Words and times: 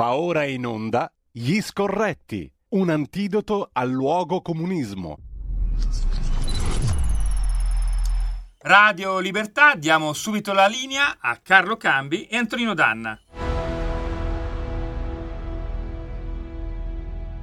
Va 0.00 0.14
ora 0.14 0.44
in 0.44 0.64
onda 0.64 1.12
Gli 1.28 1.60
Scorretti, 1.60 2.48
un 2.68 2.88
antidoto 2.88 3.68
al 3.72 3.90
luogo 3.90 4.40
comunismo. 4.42 5.18
Radio 8.58 9.18
Libertà, 9.18 9.74
diamo 9.74 10.12
subito 10.12 10.52
la 10.52 10.68
linea 10.68 11.16
a 11.18 11.36
Carlo 11.42 11.76
Cambi 11.76 12.26
e 12.26 12.36
Antonino 12.36 12.74
Danna. 12.74 13.20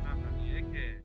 Mamma 0.04 0.30
mia, 0.38 0.56
e 0.56 0.66
che? 0.72 1.04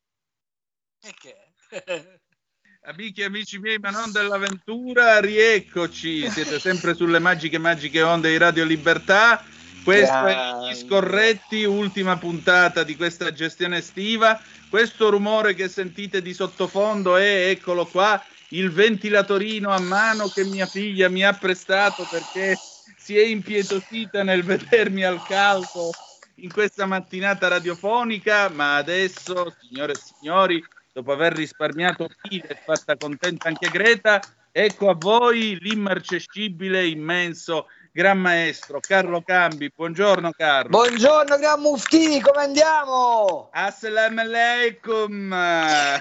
E 1.03 1.15
che? 1.19 2.21
Amici 2.83 3.23
e 3.23 3.25
amici 3.25 3.59
miei, 3.59 3.79
ma 3.79 3.91
non 3.91 4.13
dell'avventura, 4.13 5.19
rieccoci, 5.19 6.31
siete 6.31 6.61
sempre 6.61 6.95
sulle 6.95 7.19
magiche, 7.19 7.59
magiche 7.59 8.03
onde 8.03 8.31
di 8.31 8.39
Radio 8.39 8.65
Libertà. 8.65 9.45
Questo 9.83 10.27
è 10.27 10.69
Gli 10.69 10.75
Scorretti, 10.75 11.65
ultima 11.65 12.19
puntata 12.19 12.85
di 12.85 12.97
questa 12.97 13.33
gestione 13.33 13.79
estiva. 13.79 14.41
Questo 14.69 15.11
rumore 15.11 15.55
che 15.55 15.69
sentite 15.69 16.23
di 16.23 16.33
sottofondo 16.33 17.17
è, 17.17 17.49
eccolo 17.49 17.87
qua, 17.87 18.23
il 18.51 18.71
ventilatorino 18.71 19.71
a 19.71 19.81
mano 19.81 20.29
che 20.29 20.45
mia 20.45 20.67
figlia 20.67 21.09
mi 21.09 21.25
ha 21.25 21.33
prestato 21.33 22.07
perché 22.11 22.57
si 22.97 23.17
è 23.19 23.25
impietosita 23.25 24.23
nel 24.23 24.45
vedermi 24.45 25.03
al 25.03 25.23
caldo 25.25 25.91
in 26.37 26.53
questa 26.53 26.87
mattinata 26.87 27.49
radiofonica. 27.49 28.49
Ma 28.51 28.77
adesso, 28.77 29.57
signore 29.61 29.93
e 29.93 29.99
signori, 29.99 30.65
dopo 30.93 31.13
aver 31.13 31.33
risparmiato 31.33 32.09
Pile 32.21 32.49
e 32.49 32.59
fatta 32.65 32.97
contenta 32.97 33.49
anche 33.49 33.69
Greta, 33.71 34.21
ecco 34.53 34.91
a 34.91 34.95
voi 34.95 35.59
l'immarcescibile, 35.61 36.87
immenso 36.87 37.67
Gran 38.01 38.19
maestro 38.19 38.81
Carlo 38.81 39.21
Cambi, 39.21 39.71
buongiorno 39.77 40.31
Carlo. 40.31 40.71
Buongiorno 40.71 41.37
Gran 41.37 41.61
Mufti, 41.61 42.19
come 42.23 42.45
andiamo? 42.45 43.51
Assalamu 43.53 44.21
alaikum. 44.21 45.29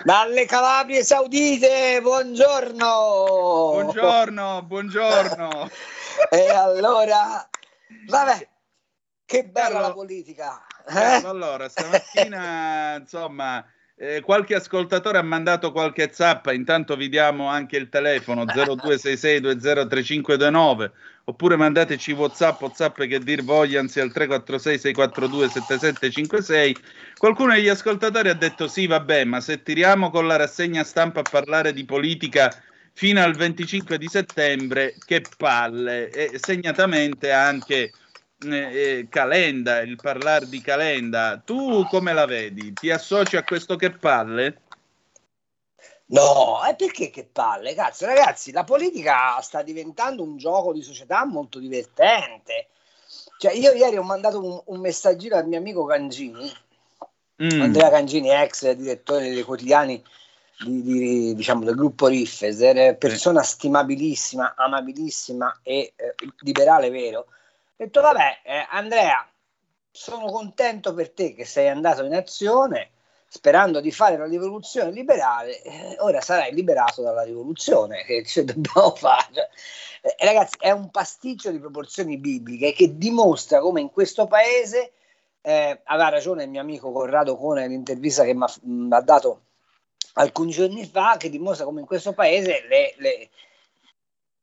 Dalle 0.06 0.46
Calabrie 0.46 1.04
Saudite, 1.04 2.00
buongiorno. 2.02 2.86
Buongiorno, 3.74 4.64
buongiorno. 4.64 5.70
e 6.32 6.48
allora, 6.48 7.46
vabbè, 8.08 8.48
che 9.26 9.44
bella 9.44 9.68
Carlo, 9.68 9.82
la 9.82 9.94
politica. 9.94 10.66
Eh? 10.88 11.22
Allora, 11.26 11.68
stamattina, 11.68 12.96
insomma, 12.96 13.62
eh, 13.98 14.22
qualche 14.22 14.56
ascoltatore 14.56 15.18
ha 15.18 15.24
mandato 15.24 15.74
qualche 15.74 16.10
zappa, 16.14 16.54
intanto 16.54 16.96
vi 16.96 17.10
diamo 17.10 17.50
anche 17.50 17.76
il 17.76 17.90
telefono 17.90 18.46
0266203529 18.48 20.92
oppure 21.30 21.56
mandateci 21.56 22.12
whatsapp 22.12 22.62
whatsapp 22.62 23.02
che 23.02 23.20
dir 23.20 23.44
vogliansi 23.44 24.00
al 24.00 24.12
346 24.12 24.80
642 24.80 25.50
7756 25.50 26.76
qualcuno 27.18 27.54
degli 27.54 27.70
ascoltatori 27.70 28.30
ha 28.30 28.34
detto 28.34 28.68
sì 28.68 28.88
vabbè 28.88 29.24
ma 29.26 29.40
se 29.40 29.64
tiriamo 29.64 30.10
con 30.10 30.28
la 30.28 30.36
rassegna 30.36 30.84
stampa 30.84 31.22
a 31.22 31.30
parlare 31.30 31.74
di 31.74 31.86
politica 31.86 32.52
fino 33.00 33.24
al 33.24 33.34
25 33.34 33.98
di 33.98 34.08
settembre 34.08 34.94
che 35.06 35.24
palle. 35.38 36.10
E 36.10 36.38
segnatamente 36.38 37.32
anche 37.32 37.94
eh, 38.40 38.58
eh, 38.58 39.08
Calenda 39.10 39.80
il 39.80 39.96
parlare 39.96 40.50
di 40.50 40.60
Calenda. 40.60 41.42
Tu 41.44 41.86
come 41.90 42.12
la 42.12 42.26
vedi? 42.26 42.74
Ti 42.74 42.92
associ 42.92 43.38
a 43.38 43.44
questo 43.44 43.78
che 43.78 43.92
palle? 43.92 44.64
No, 46.12 46.66
e 46.66 46.76
perché 46.76 47.10
che 47.12 47.26
palle? 47.26 47.76
Cazzo, 47.76 48.06
ragazzi, 48.06 48.52
la 48.52 48.64
politica 48.64 49.40
sta 49.42 49.62
diventando 49.62 50.24
un 50.24 50.38
gioco 50.38 50.74
di 50.74 50.82
società 50.82 51.24
molto 51.26 51.60
divertente. 51.60 52.68
Cioè, 53.38 53.54
io 53.54 53.72
ieri 53.74 53.98
ho 53.98 54.04
mandato 54.04 54.44
un, 54.44 54.62
un 54.66 54.80
messaggino 54.80 55.36
al 55.36 55.48
mio 55.48 55.60
amico 55.60 55.86
Cangini, 55.86 56.52
mm. 57.44 57.62
Andrea 57.62 57.90
Cangini, 57.90 58.30
ex 58.32 58.72
direttore 58.72 59.30
dei 59.30 59.44
quotidiani 59.44 60.04
di, 60.66 60.82
di, 60.82 61.36
diciamo, 61.36 61.64
del 61.64 61.76
gruppo 61.76 62.08
Riffes, 62.08 62.96
persona 62.98 63.44
sì. 63.44 63.52
stimabilissima, 63.54 64.56
amabilissima 64.58 65.60
e 65.62 65.94
eh, 65.96 66.16
liberale 66.40 66.90
vero. 66.90 67.20
Ho 67.20 67.26
detto, 67.76 68.02
vabbè, 68.02 68.40
eh, 68.44 68.68
Andrea, 68.72 69.26
sono 69.92 70.26
contento 70.26 70.94
per 70.96 71.12
te 71.12 71.36
che 71.36 71.46
sei 71.46 71.70
andato 71.70 72.04
in 72.04 72.16
azione 72.16 72.90
sperando 73.32 73.80
di 73.80 73.92
fare 73.92 74.18
la 74.18 74.26
rivoluzione 74.26 74.92
liberale, 74.92 75.62
eh, 75.62 75.96
ora 76.00 76.20
sarai 76.20 76.52
liberato 76.52 77.04
dalla 77.04 77.24
rivoluzione, 77.24 78.04
che 78.04 78.24
ce 78.28 78.44
dobbiamo 78.44 78.96
fare. 78.96 79.50
Eh, 80.02 80.26
ragazzi, 80.26 80.58
è 80.60 80.72
un 80.72 80.90
pasticcio 80.90 81.52
di 81.52 81.60
proporzioni 81.60 82.18
bibliche 82.18 82.74
che 82.74 82.98
dimostra 82.98 83.60
come 83.60 83.82
in 83.82 83.92
questo 83.92 84.26
paese, 84.26 84.94
eh, 85.42 85.80
aveva 85.84 86.10
ragione 86.10 86.44
il 86.44 86.50
mio 86.50 86.60
amico 86.60 86.92
Corrado 86.92 87.38
Cone 87.38 87.62
nell'intervista 87.62 88.24
che 88.24 88.34
mi 88.34 88.94
ha 88.94 89.02
dato 89.02 89.44
alcuni 90.14 90.52
giorni 90.52 90.86
fa, 90.86 91.16
che 91.18 91.30
dimostra 91.30 91.66
come 91.66 91.82
in 91.82 91.86
questo 91.86 92.14
paese 92.14 92.66
le, 92.68 92.96
le, 92.98 93.30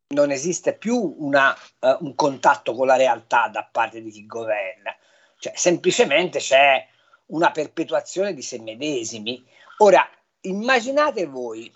non 0.08 0.30
esiste 0.30 0.74
più 0.74 1.16
una, 1.18 1.54
uh, 1.80 1.96
un 2.00 2.14
contatto 2.14 2.72
con 2.72 2.86
la 2.86 2.96
realtà 2.96 3.48
da 3.48 3.68
parte 3.70 4.00
di 4.00 4.10
chi 4.10 4.26
governa, 4.26 4.94
cioè 5.38 5.52
semplicemente 5.56 6.38
c'è 6.38 6.86
una 7.26 7.50
perpetuazione 7.50 8.34
di 8.34 8.42
se 8.42 8.60
medesimi. 8.60 9.44
Ora, 9.78 10.08
immaginate 10.40 11.26
voi, 11.26 11.72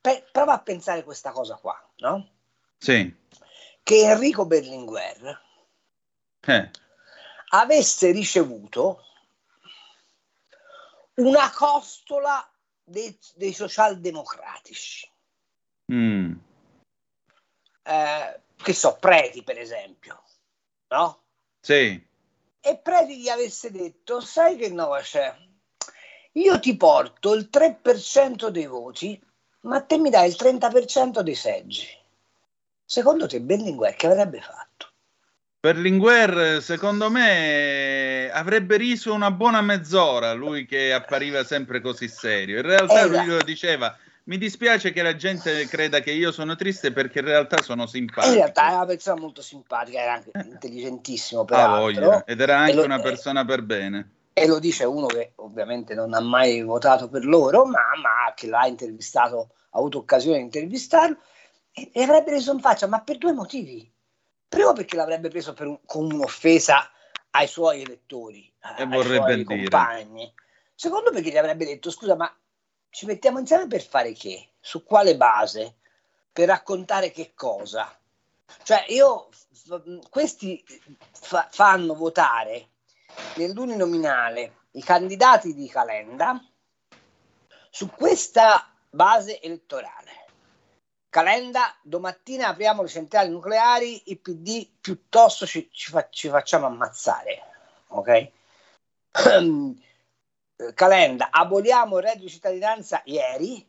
pe- 0.00 0.26
prova 0.30 0.54
a 0.54 0.60
pensare 0.60 1.04
questa 1.04 1.32
cosa 1.32 1.56
qua, 1.56 1.90
no? 1.98 2.28
Sì. 2.78 3.14
Che 3.82 4.10
Enrico 4.10 4.46
Berlinguer 4.46 5.40
eh. 6.40 6.70
avesse 7.50 8.10
ricevuto 8.10 9.04
una 11.14 11.50
costola 11.50 12.48
dei, 12.82 13.16
dei 13.34 13.52
socialdemocratici. 13.52 15.10
Mm. 15.92 16.34
Eh, 17.82 18.40
che 18.56 18.72
so, 18.72 18.96
Preti 18.98 19.42
per 19.42 19.58
esempio, 19.58 20.22
no? 20.88 21.24
Sì 21.60 22.10
e 22.64 22.78
Preti 22.78 23.18
gli 23.18 23.28
avesse 23.28 23.72
detto, 23.72 24.20
sai 24.20 24.56
che 24.56 24.68
no 24.70 24.90
c'è? 25.00 25.34
Io 26.34 26.60
ti 26.60 26.76
porto 26.76 27.34
il 27.34 27.48
3% 27.52 28.48
dei 28.48 28.66
voti, 28.66 29.20
ma 29.62 29.82
te 29.82 29.98
mi 29.98 30.10
dai 30.10 30.28
il 30.28 30.36
30% 30.38 31.20
dei 31.20 31.34
seggi. 31.34 31.86
Secondo 32.84 33.26
te 33.26 33.40
Berlinguer 33.40 33.94
che 33.96 34.06
avrebbe 34.06 34.40
fatto? 34.40 34.90
Berlinguer, 35.58 36.62
secondo 36.62 37.10
me, 37.10 38.30
avrebbe 38.32 38.76
riso 38.76 39.12
una 39.12 39.30
buona 39.30 39.60
mezz'ora, 39.60 40.32
lui 40.32 40.64
che 40.64 40.92
appariva 40.92 41.44
sempre 41.44 41.80
così 41.80 42.08
serio. 42.08 42.56
In 42.56 42.62
realtà 42.66 43.04
esatto. 43.04 43.16
lui 43.16 43.26
lo 43.26 43.42
diceva, 43.42 43.96
mi 44.24 44.38
dispiace 44.38 44.92
che 44.92 45.02
la 45.02 45.16
gente 45.16 45.66
creda 45.66 46.00
che 46.00 46.12
io 46.12 46.30
sono 46.30 46.54
triste 46.54 46.92
perché 46.92 47.18
in 47.18 47.24
realtà 47.24 47.60
sono 47.62 47.86
simpatico. 47.86 48.32
In 48.32 48.38
realtà 48.38 48.70
è 48.70 48.74
una 48.74 48.86
persona 48.86 49.20
molto 49.20 49.42
simpatica, 49.42 50.00
era 50.00 50.12
anche 50.12 50.30
intelligentissimo 50.44 51.44
peraltro. 51.44 52.10
Ah, 52.10 52.24
ed 52.26 52.40
era 52.40 52.58
anche 52.58 52.74
lo, 52.74 52.84
una 52.84 53.00
persona 53.00 53.44
per 53.44 53.62
bene. 53.62 54.10
E 54.32 54.46
lo 54.46 54.58
dice 54.58 54.84
uno 54.84 55.06
che 55.06 55.32
ovviamente 55.36 55.94
non 55.94 56.14
ha 56.14 56.20
mai 56.20 56.62
votato 56.62 57.08
per 57.08 57.24
loro, 57.24 57.64
ma, 57.64 57.80
ma 58.00 58.32
che 58.34 58.46
l'ha 58.46 58.66
intervistato, 58.66 59.54
ha 59.70 59.78
avuto 59.78 59.98
occasione 59.98 60.38
di 60.38 60.44
intervistarlo, 60.44 61.16
e, 61.72 61.90
e 61.92 62.02
avrebbe 62.02 62.30
reso 62.30 62.52
in 62.52 62.60
faccia, 62.60 62.86
ma 62.86 63.00
per 63.00 63.18
due 63.18 63.32
motivi. 63.32 63.90
Primo 64.48 64.72
perché 64.72 64.96
l'avrebbe 64.96 65.28
preso 65.28 65.54
un, 65.58 65.80
come 65.84 66.14
un'offesa 66.14 66.90
ai 67.30 67.46
suoi 67.46 67.82
elettori, 67.82 68.52
e 68.78 68.82
ai 68.82 69.02
suoi 69.02 69.34
dire. 69.34 69.44
compagni. 69.44 70.32
Secondo 70.74 71.10
perché 71.10 71.30
gli 71.30 71.36
avrebbe 71.36 71.64
detto, 71.64 71.90
scusa, 71.90 72.14
ma 72.14 72.32
ci 72.92 73.06
mettiamo 73.06 73.38
insieme 73.38 73.66
per 73.66 73.82
fare 73.82 74.12
che? 74.12 74.50
Su 74.60 74.84
quale 74.84 75.16
base? 75.16 75.78
Per 76.30 76.46
raccontare 76.46 77.10
che 77.10 77.32
cosa? 77.34 77.98
Cioè, 78.62 78.84
io, 78.88 79.30
questi 80.10 80.62
fa, 81.10 81.48
fanno 81.50 81.94
votare 81.94 82.68
nell'uninominale 83.36 84.66
i 84.72 84.82
candidati 84.82 85.54
di 85.54 85.68
Calenda 85.68 86.38
su 87.70 87.88
questa 87.88 88.70
base 88.90 89.40
elettorale. 89.40 90.10
Calenda, 91.08 91.74
domattina 91.82 92.48
apriamo 92.48 92.82
le 92.82 92.88
centrali 92.88 93.30
nucleari, 93.30 94.02
il 94.10 94.20
PD 94.20 94.68
piuttosto 94.80 95.46
ci, 95.46 95.70
ci, 95.72 95.90
fa, 95.90 96.06
ci 96.10 96.28
facciamo 96.28 96.66
ammazzare. 96.66 97.42
Ok? 97.88 98.30
Calenda, 100.74 101.28
aboliamo 101.30 101.98
il 101.98 102.04
reddito 102.04 102.24
di 102.24 102.30
cittadinanza 102.30 103.02
ieri, 103.04 103.66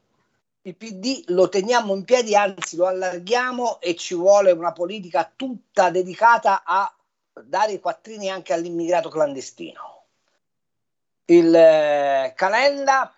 il 0.66 0.76
PD 0.76 1.24
lo 1.28 1.50
teniamo 1.50 1.94
in 1.94 2.06
piedi, 2.06 2.36
anzi 2.36 2.78
lo 2.78 2.86
allarghiamo 2.86 3.82
e 3.82 3.96
ci 3.96 4.16
vuole 4.16 4.52
una 4.52 4.72
politica 4.72 5.30
tutta 5.36 5.90
dedicata 5.90 6.64
a 6.64 6.94
dare 7.44 7.74
i 7.74 7.80
quattrini 7.80 8.30
anche 8.30 8.54
all'immigrato 8.54 9.10
clandestino. 9.10 10.06
Il 11.26 11.54
eh, 11.54 12.34
Calenda 12.36 13.14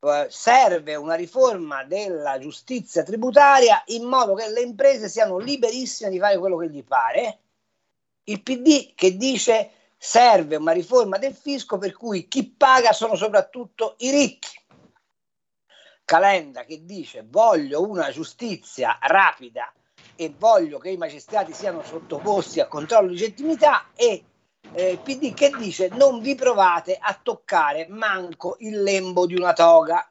eh, 0.00 0.26
serve 0.30 0.94
una 0.94 1.14
riforma 1.14 1.84
della 1.84 2.38
giustizia 2.38 3.02
tributaria 3.02 3.82
in 3.86 4.04
modo 4.04 4.34
che 4.34 4.48
le 4.48 4.60
imprese 4.60 5.08
siano 5.08 5.38
liberissime 5.38 6.08
di 6.08 6.18
fare 6.18 6.38
quello 6.38 6.56
che 6.56 6.70
gli 6.70 6.84
pare. 6.84 7.38
Il 8.24 8.42
PD 8.42 8.94
che 8.94 9.16
dice 9.16 9.70
serve 9.98 10.54
una 10.54 10.72
riforma 10.72 11.18
del 11.18 11.34
fisco 11.34 11.76
per 11.76 11.92
cui 11.92 12.28
chi 12.28 12.48
paga 12.56 12.92
sono 12.92 13.16
soprattutto 13.16 13.96
i 13.98 14.10
ricchi. 14.10 14.56
Calenda 16.04 16.64
che 16.64 16.84
dice 16.84 17.26
voglio 17.28 17.86
una 17.86 18.10
giustizia 18.10 18.96
rapida 19.02 19.70
e 20.14 20.32
voglio 20.38 20.78
che 20.78 20.90
i 20.90 20.96
magistrati 20.96 21.52
siano 21.52 21.82
sottoposti 21.82 22.60
a 22.60 22.68
controllo 22.68 23.08
di 23.08 23.18
legittimità 23.18 23.88
e 23.94 24.24
eh, 24.72 24.98
PD 25.02 25.34
che 25.34 25.50
dice 25.58 25.88
non 25.88 26.20
vi 26.20 26.34
provate 26.34 26.96
a 26.98 27.18
toccare 27.20 27.86
manco 27.88 28.56
il 28.60 28.82
lembo 28.82 29.26
di 29.26 29.34
una 29.34 29.52
toga. 29.52 30.08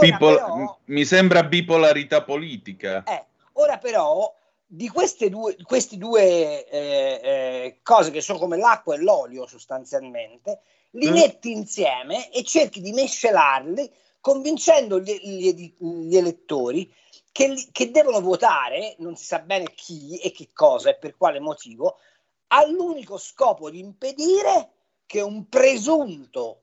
Bipol- 0.00 0.34
però, 0.34 0.78
mi 0.86 1.04
sembra 1.04 1.44
bipolarità 1.44 2.22
politica. 2.22 3.04
Eh, 3.04 3.24
ora 3.52 3.78
però 3.78 4.34
di 4.74 4.88
queste 4.88 5.28
due, 5.28 5.54
queste 5.64 5.98
due 5.98 6.66
eh, 6.66 7.20
eh, 7.22 7.80
cose 7.82 8.10
che 8.10 8.22
sono 8.22 8.38
come 8.38 8.56
l'acqua 8.56 8.94
e 8.94 9.02
l'olio 9.02 9.46
sostanzialmente, 9.46 10.62
li 10.92 11.10
mm. 11.10 11.12
metti 11.12 11.50
insieme 11.50 12.32
e 12.32 12.42
cerchi 12.42 12.80
di 12.80 12.92
mescelarli 12.92 13.92
convincendo 14.18 14.98
gli, 14.98 15.12
gli, 15.22 15.74
gli 15.76 16.16
elettori 16.16 16.90
che, 17.30 17.68
che, 17.70 17.90
devono 17.90 18.22
votare, 18.22 18.94
non 19.00 19.14
si 19.14 19.26
sa 19.26 19.40
bene 19.40 19.74
chi 19.74 20.16
e 20.16 20.32
che 20.32 20.48
cosa 20.54 20.88
e 20.88 20.96
per 20.96 21.18
quale 21.18 21.38
motivo, 21.38 21.98
all'unico 22.46 23.18
scopo 23.18 23.68
di 23.68 23.78
impedire 23.78 24.70
che 25.04 25.20
un 25.20 25.50
presunto, 25.50 26.62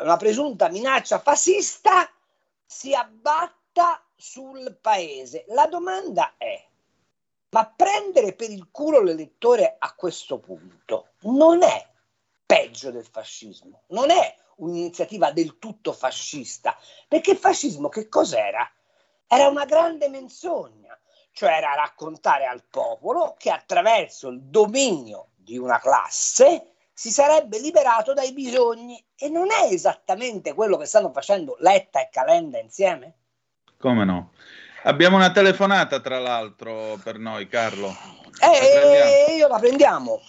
una 0.00 0.16
presunta 0.16 0.68
minaccia 0.68 1.18
fascista 1.18 2.08
si 2.64 2.94
abbatta 2.94 4.00
sul 4.14 4.78
paese. 4.80 5.44
La 5.48 5.66
domanda 5.66 6.34
è, 6.36 6.67
ma 7.50 7.72
prendere 7.74 8.34
per 8.34 8.50
il 8.50 8.68
culo 8.70 9.00
l'elettore 9.00 9.76
a 9.78 9.94
questo 9.94 10.38
punto 10.38 11.12
non 11.22 11.62
è 11.62 11.86
peggio 12.44 12.90
del 12.90 13.06
fascismo, 13.06 13.82
non 13.88 14.10
è 14.10 14.36
un'iniziativa 14.56 15.32
del 15.32 15.58
tutto 15.58 15.92
fascista, 15.92 16.76
perché 17.06 17.32
il 17.32 17.36
fascismo 17.36 17.88
che 17.88 18.08
cos'era? 18.08 18.68
Era 19.26 19.48
una 19.48 19.66
grande 19.66 20.08
menzogna, 20.08 20.98
cioè 21.32 21.52
era 21.52 21.74
raccontare 21.74 22.46
al 22.46 22.64
popolo 22.64 23.34
che 23.38 23.50
attraverso 23.50 24.28
il 24.28 24.40
dominio 24.40 25.28
di 25.36 25.58
una 25.58 25.78
classe 25.78 26.72
si 26.92 27.10
sarebbe 27.10 27.60
liberato 27.60 28.12
dai 28.12 28.32
bisogni 28.32 29.02
e 29.14 29.28
non 29.28 29.50
è 29.50 29.72
esattamente 29.72 30.54
quello 30.54 30.76
che 30.76 30.86
stanno 30.86 31.12
facendo 31.12 31.56
Letta 31.60 32.00
e 32.00 32.08
Calenda 32.10 32.58
insieme? 32.58 33.18
Come 33.78 34.04
no? 34.04 34.32
Abbiamo 34.84 35.16
una 35.16 35.32
telefonata, 35.32 36.00
tra 36.00 36.18
l'altro, 36.18 36.98
per 37.02 37.18
noi, 37.18 37.48
Carlo. 37.48 37.94
Eh, 38.40 39.34
io 39.36 39.48
la 39.48 39.58
prendiamo. 39.58 40.20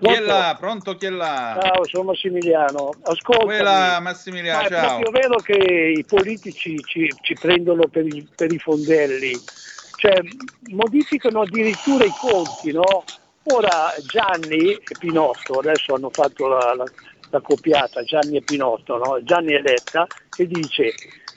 Chi 0.00 0.08
è 0.08 0.18
là? 0.18 0.56
Pronto 0.58 0.96
chi 0.96 1.06
è 1.06 1.10
là? 1.10 1.56
Ciao, 1.62 1.86
sono 1.86 2.04
Massimiliano. 2.04 2.90
Ascolta. 3.02 3.44
Quella 3.44 4.00
Massimiliano, 4.00 4.68
ciao. 4.68 4.98
È 4.98 5.02
proprio 5.02 5.10
vero 5.12 5.36
che 5.36 5.94
i 5.96 6.04
politici 6.04 6.76
ci, 6.84 7.08
ci 7.20 7.34
prendono 7.34 7.86
per 7.86 8.04
i, 8.06 8.28
per 8.34 8.52
i, 8.52 8.58
fondelli, 8.58 9.32
cioè 9.96 10.20
modificano 10.72 11.42
addirittura 11.42 12.04
i 12.04 12.12
conti, 12.20 12.72
no? 12.72 13.04
Ora 13.44 13.94
Gianni 14.06 14.72
e 14.72 14.82
Pinotto, 14.98 15.60
adesso 15.60 15.94
hanno 15.94 16.10
fatto 16.10 16.48
la, 16.48 16.74
la, 16.74 16.84
la 17.30 17.40
copiata, 17.40 18.02
Gianni 18.02 18.38
e 18.38 18.42
Pinotto, 18.42 18.96
no? 18.96 19.22
Gianni 19.22 19.54
e 19.54 19.62
Letta, 19.62 20.04
che 20.28 20.48
dice 20.48 20.94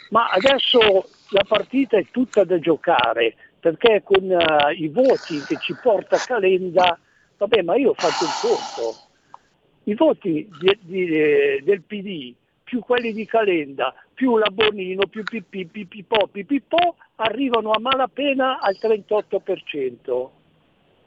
ma 0.10 0.30
adesso 0.30 1.10
la 1.30 1.44
partita 1.48 1.98
è 1.98 2.06
tutta 2.12 2.44
da 2.44 2.60
giocare 2.60 3.36
perché 3.60 4.04
con 4.04 4.30
uh, 4.30 4.70
i 4.76 4.88
voti 4.90 5.42
che 5.42 5.58
ci 5.60 5.76
porta 5.82 6.18
Calenda, 6.18 7.00
vabbè 7.38 7.64
ma 7.64 7.76
io 7.76 7.92
ho 7.92 7.96
fatto 7.96 8.24
il 8.24 8.30
conto, 8.40 8.96
i 9.86 9.96
voti 9.96 10.48
di, 10.60 10.78
di, 10.82 11.06
eh, 11.08 11.62
del 11.64 11.82
PD 11.82 12.36
più 12.64 12.80
quelli 12.82 13.12
di 13.12 13.26
Calenda, 13.26 13.94
più 14.14 14.38
la 14.38 14.50
Bonino, 14.52 15.08
più 15.08 15.24
Pipì, 15.24 15.66
Pipipò, 15.66 16.28
Pipipò, 16.28 16.96
arrivano 17.16 17.72
a 17.72 17.80
malapena 17.80 18.60
al 18.60 18.76
38%, 18.80 20.30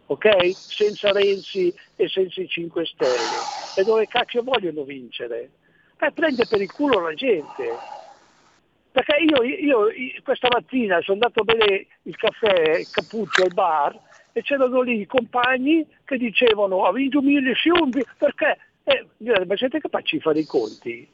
ok? 0.06 0.28
Senza 0.52 1.12
Renzi 1.12 1.72
e 1.96 2.08
senza 2.08 2.40
i 2.40 2.48
5 2.48 2.86
Stelle. 2.86 3.76
E 3.76 3.84
dove 3.84 4.06
cacchio 4.06 4.42
vogliono 4.42 4.82
vincere? 4.82 5.50
Eh, 5.98 6.12
prende 6.12 6.46
per 6.48 6.60
il 6.60 6.72
culo 6.72 7.00
la 7.00 7.14
gente. 7.14 8.06
Perché 8.98 9.22
io, 9.22 9.42
io, 9.44 9.92
questa 10.24 10.48
mattina 10.50 11.00
sono 11.02 11.20
andato 11.22 11.42
a 11.42 11.44
bere 11.44 11.86
il 12.02 12.16
caffè 12.16 12.78
il 12.78 12.90
cappuccio 12.90 13.44
al 13.44 13.54
bar 13.54 13.96
e 14.32 14.42
c'erano 14.42 14.80
lì 14.80 15.02
i 15.02 15.06
compagni 15.06 15.86
che 16.04 16.16
dicevano 16.16 16.84
ha 16.84 16.92
vinto 16.92 17.20
mille 17.20 17.52
sciumbi 17.52 18.04
perché? 18.16 18.58
Eh, 18.82 19.06
ma 19.46 19.56
siete 19.56 19.78
capaci 19.78 20.16
di 20.16 20.22
fare 20.22 20.40
i 20.40 20.46
conti? 20.46 21.08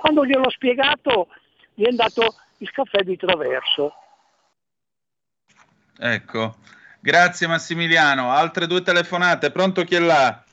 Quando 0.00 0.24
gliel'ho 0.24 0.48
spiegato 0.48 1.26
gli 1.74 1.82
è 1.82 1.88
andato 1.88 2.36
il 2.58 2.70
caffè 2.70 3.02
di 3.02 3.16
traverso. 3.16 3.92
Ecco, 5.98 6.54
grazie 7.00 7.48
Massimiliano. 7.48 8.30
Altre 8.30 8.68
due 8.68 8.82
telefonate, 8.82 9.50
pronto 9.50 9.82
chi 9.82 9.96
è 9.96 10.00
là? 10.00 10.43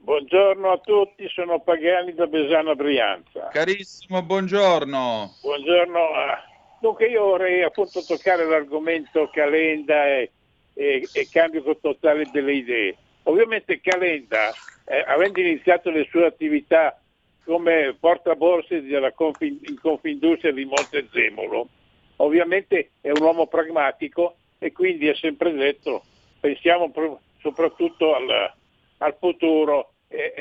Buongiorno 0.00 0.70
a 0.70 0.78
tutti, 0.78 1.28
sono 1.28 1.60
Pagani 1.60 2.14
da 2.14 2.26
Besana 2.26 2.74
Brianza. 2.74 3.48
Carissimo, 3.48 4.22
buongiorno. 4.22 5.34
Buongiorno. 5.42 6.00
Dunque 6.80 7.08
io 7.08 7.24
vorrei 7.24 7.62
appunto 7.62 8.02
toccare 8.02 8.46
l'argomento 8.46 9.28
Calenda 9.30 10.06
e, 10.06 10.30
e, 10.72 11.06
e 11.12 11.28
cambio 11.30 11.62
totale 11.80 12.26
delle 12.32 12.54
idee. 12.54 12.96
Ovviamente 13.24 13.80
Calenda, 13.80 14.52
eh, 14.86 15.04
avendo 15.06 15.40
iniziato 15.40 15.90
le 15.90 16.06
sue 16.10 16.26
attività 16.26 16.98
come 17.44 17.94
portaborse 18.00 18.82
della 18.82 19.12
Confin, 19.12 19.60
in 19.64 19.78
Confindustria 19.78 20.52
di 20.52 20.64
Montezemolo, 20.64 21.68
ovviamente 22.16 22.92
è 23.02 23.10
un 23.10 23.20
uomo 23.20 23.46
pragmatico 23.46 24.36
e 24.58 24.72
quindi 24.72 25.08
ha 25.10 25.14
sempre 25.14 25.52
detto 25.52 26.02
pensiamo 26.40 26.90
pro, 26.90 27.20
soprattutto 27.40 28.14
al, 28.14 28.52
al 29.04 29.16
futuro 29.18 29.92
eh, 30.08 30.34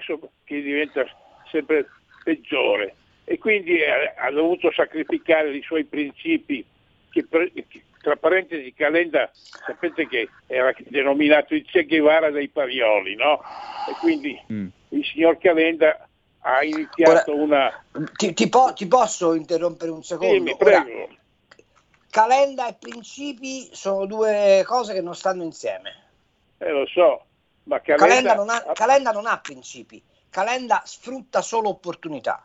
che 0.43 0.61
diventa 0.61 1.05
sempre 1.51 1.87
peggiore 2.23 2.95
e 3.25 3.37
quindi 3.37 3.81
ha, 3.83 4.25
ha 4.25 4.31
dovuto 4.31 4.71
sacrificare 4.71 5.55
i 5.55 5.61
suoi 5.61 5.83
principi 5.83 6.65
che, 7.09 7.25
che 7.29 7.83
tra 8.01 8.15
parentesi 8.15 8.73
Calenda 8.73 9.29
sapete 9.33 10.07
che 10.07 10.29
era 10.47 10.73
denominato 10.87 11.53
il 11.53 11.65
Che 11.65 11.85
Guevara 11.85 12.31
dei 12.31 12.49
Parioli 12.49 13.15
no? 13.15 13.41
e 13.89 13.93
quindi 13.99 14.39
mm. 14.51 14.67
il 14.89 15.05
signor 15.05 15.37
Calenda 15.37 16.07
ha 16.39 16.63
iniziato 16.63 17.33
Ora, 17.33 17.41
una 17.41 17.83
ti, 18.15 18.33
ti, 18.33 18.49
po- 18.49 18.73
ti, 18.73 18.87
posso 18.87 19.33
interrompere 19.33 19.91
un 19.91 20.03
secondo? 20.03 20.33
Sì, 20.33 20.39
mi 20.41 20.57
prego. 20.57 21.03
Ora, 21.03 21.07
calenda 22.09 22.67
e 22.67 22.75
principi 22.77 23.69
sono 23.71 24.05
due 24.05 24.63
cose 24.65 24.93
che 24.93 25.01
non 25.01 25.15
stanno 25.15 25.43
insieme 25.43 26.01
eh 26.57 26.69
lo 26.69 26.85
so 26.87 27.25
ma 27.63 27.79
Calenda, 27.79 28.05
Calenda, 28.05 28.35
non 28.35 28.49
ha, 28.49 28.73
Calenda 28.73 29.11
non 29.11 29.25
ha 29.25 29.39
principi, 29.39 30.03
Calenda 30.29 30.81
sfrutta 30.85 31.41
solo 31.41 31.69
opportunità. 31.69 32.41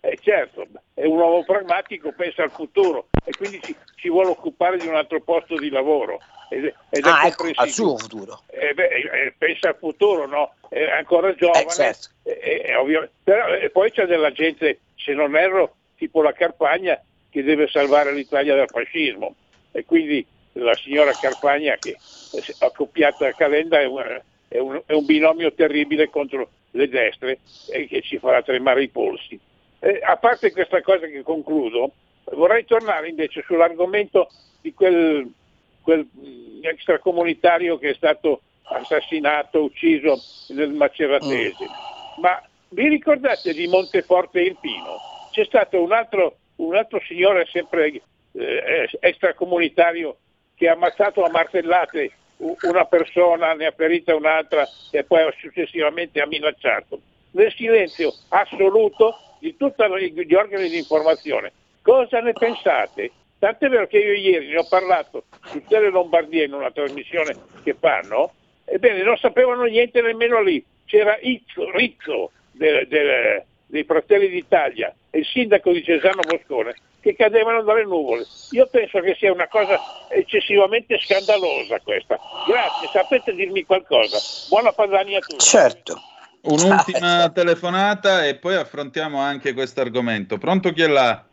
Eh 0.00 0.18
certo, 0.22 0.66
è 0.94 1.04
un 1.04 1.18
uomo 1.18 1.44
pragmatico, 1.44 2.12
pensa 2.12 2.44
al 2.44 2.52
futuro 2.52 3.08
e 3.24 3.32
quindi 3.36 3.60
ci, 3.62 3.74
ci 3.96 4.08
vuole 4.08 4.28
occupare 4.28 4.78
di 4.78 4.86
un 4.86 4.94
altro 4.94 5.20
posto 5.20 5.56
di 5.56 5.68
lavoro. 5.68 6.20
Ed, 6.48 6.72
ed 6.90 7.04
ah, 7.04 7.26
ecco, 7.26 7.50
al 7.54 7.68
suo 7.68 7.98
futuro. 7.98 8.42
Eh, 8.46 8.72
beh, 8.72 8.86
eh, 8.86 9.34
pensa 9.36 9.70
al 9.70 9.76
futuro, 9.76 10.26
no? 10.26 10.54
È 10.68 10.80
ancora 10.90 11.34
giovane. 11.34 11.64
Eh, 11.64 11.70
certo. 11.70 12.08
eh, 12.22 13.10
Però, 13.24 13.48
eh, 13.48 13.70
poi 13.70 13.90
c'è 13.90 14.06
della 14.06 14.30
gente, 14.30 14.80
se 14.94 15.12
non 15.12 15.34
erro, 15.34 15.74
tipo 15.96 16.22
la 16.22 16.32
Carpagna, 16.32 17.00
che 17.28 17.42
deve 17.42 17.66
salvare 17.66 18.12
l'Italia 18.12 18.54
dal 18.54 18.68
fascismo. 18.68 19.34
E 19.72 19.84
quindi 19.84 20.24
la 20.56 20.74
signora 20.74 21.12
Carpagna 21.12 21.76
che 21.76 21.92
è 21.92 22.64
accoppiata 22.64 23.28
a 23.28 23.32
Calenda 23.32 23.80
è 23.80 23.86
un, 23.86 24.20
è, 24.48 24.58
un, 24.58 24.80
è 24.86 24.92
un, 24.92 25.04
binomio 25.04 25.52
terribile 25.52 26.08
contro 26.08 26.50
le 26.70 26.88
destre 26.88 27.38
e 27.70 27.86
che 27.86 28.02
ci 28.02 28.18
farà 28.18 28.42
tremare 28.42 28.82
i 28.82 28.88
polsi. 28.88 29.38
Eh, 29.80 30.00
a 30.02 30.16
parte 30.16 30.52
questa 30.52 30.80
cosa 30.82 31.06
che 31.06 31.22
concludo, 31.22 31.92
vorrei 32.32 32.64
tornare 32.64 33.08
invece 33.08 33.42
sull'argomento 33.46 34.28
di 34.60 34.72
quel, 34.72 35.30
quel 35.82 36.06
extracomunitario 36.62 37.78
che 37.78 37.90
è 37.90 37.94
stato 37.94 38.40
assassinato, 38.64 39.62
ucciso 39.62 40.18
nel 40.48 40.70
Maceratese. 40.72 41.64
Mm. 41.64 42.20
Ma 42.22 42.42
vi 42.70 42.88
ricordate 42.88 43.52
di 43.52 43.66
Monteforte 43.68 44.40
Irpino? 44.40 44.98
C'è 45.30 45.44
stato 45.44 45.80
un 45.80 45.92
altro, 45.92 46.36
un 46.56 46.74
altro 46.74 47.00
signore 47.06 47.46
sempre 47.46 48.00
eh, 48.32 48.88
extracomunitario 49.00 50.16
che 50.56 50.68
ha 50.68 50.72
ammazzato 50.72 51.22
a 51.22 51.30
martellate 51.30 52.10
una 52.38 52.84
persona, 52.84 53.54
ne 53.54 53.66
ha 53.66 53.72
ferita 53.74 54.14
un'altra 54.14 54.66
e 54.90 55.04
poi 55.04 55.32
successivamente 55.38 56.20
ha 56.20 56.26
minacciato. 56.26 57.00
Nel 57.32 57.52
silenzio 57.52 58.12
assoluto 58.28 59.16
di 59.38 59.56
tutti 59.56 59.82
gli 60.24 60.34
organi 60.34 60.68
di 60.68 60.78
informazione. 60.78 61.52
Cosa 61.82 62.20
ne 62.20 62.32
pensate? 62.32 63.12
Tant'è 63.38 63.68
vero 63.68 63.86
che 63.86 63.98
io 63.98 64.14
ieri 64.14 64.48
ne 64.48 64.58
ho 64.58 64.66
parlato 64.68 65.24
su 65.46 65.62
Tele 65.68 65.90
Lombardia 65.90 66.44
in 66.44 66.54
una 66.54 66.70
trasmissione 66.70 67.34
che 67.62 67.76
fanno, 67.78 68.32
ebbene 68.64 69.02
non 69.02 69.16
sapevano 69.18 69.64
niente 69.64 70.00
nemmeno 70.00 70.42
lì. 70.42 70.64
c'era 70.86 71.18
Izzo, 71.20 71.70
Rizzo 71.70 72.30
del, 72.52 72.88
del, 72.88 73.42
dei 73.66 73.84
Fratelli 73.84 74.28
d'Italia 74.28 74.94
e 75.10 75.18
il 75.18 75.26
sindaco 75.26 75.70
di 75.72 75.84
Cesano 75.84 76.22
Boscone 76.26 76.74
che 77.06 77.14
cadevano 77.14 77.62
dalle 77.62 77.84
nuvole. 77.84 78.26
Io 78.50 78.66
penso 78.66 78.98
che 78.98 79.14
sia 79.16 79.32
una 79.32 79.46
cosa 79.46 79.78
eccessivamente 80.08 80.98
scandalosa 80.98 81.78
questa. 81.78 82.18
Grazie, 82.48 82.88
sapete 82.92 83.32
dirmi 83.32 83.62
qualcosa. 83.64 84.18
Buona 84.48 84.72
Padania 84.72 85.18
a 85.18 85.20
tutti. 85.20 85.38
Certo. 85.38 85.94
Un'ultima 86.42 87.30
telefonata 87.30 88.24
e 88.24 88.34
poi 88.34 88.56
affrontiamo 88.56 89.20
anche 89.20 89.52
questo 89.52 89.82
argomento. 89.82 90.36
Pronto 90.38 90.72
chi 90.72 90.82
è 90.82 90.88
là? 90.88 91.24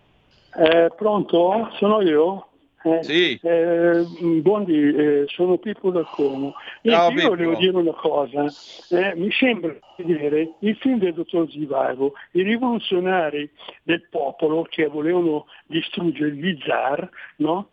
Eh, 0.55 0.91
pronto? 0.95 1.71
Sono 1.79 2.01
io? 2.01 2.49
Eh, 2.83 3.03
sì. 3.03 3.39
Eh, 3.41 4.05
buondì, 4.41 4.93
eh, 4.93 5.23
sono 5.27 5.57
Pippo 5.57 5.89
da 5.89 6.03
Como. 6.03 6.53
Ciao, 6.81 7.09
io 7.09 7.15
Pippo. 7.15 7.29
volevo 7.29 7.55
dire 7.55 7.77
una 7.77 7.93
cosa, 7.93 8.45
eh, 8.89 9.15
mi 9.15 9.31
sembra 9.31 9.73
vedere 9.97 10.55
il 10.59 10.75
film 10.75 10.99
del 10.99 11.13
dottor 11.13 11.49
Zivago, 11.49 12.13
i 12.31 12.41
rivoluzionari 12.41 13.49
del 13.83 14.05
popolo 14.09 14.63
che 14.63 14.87
volevano 14.87 15.45
distruggere 15.65 16.31
gli 16.33 16.57
zar, 16.65 17.09
no? 17.37 17.69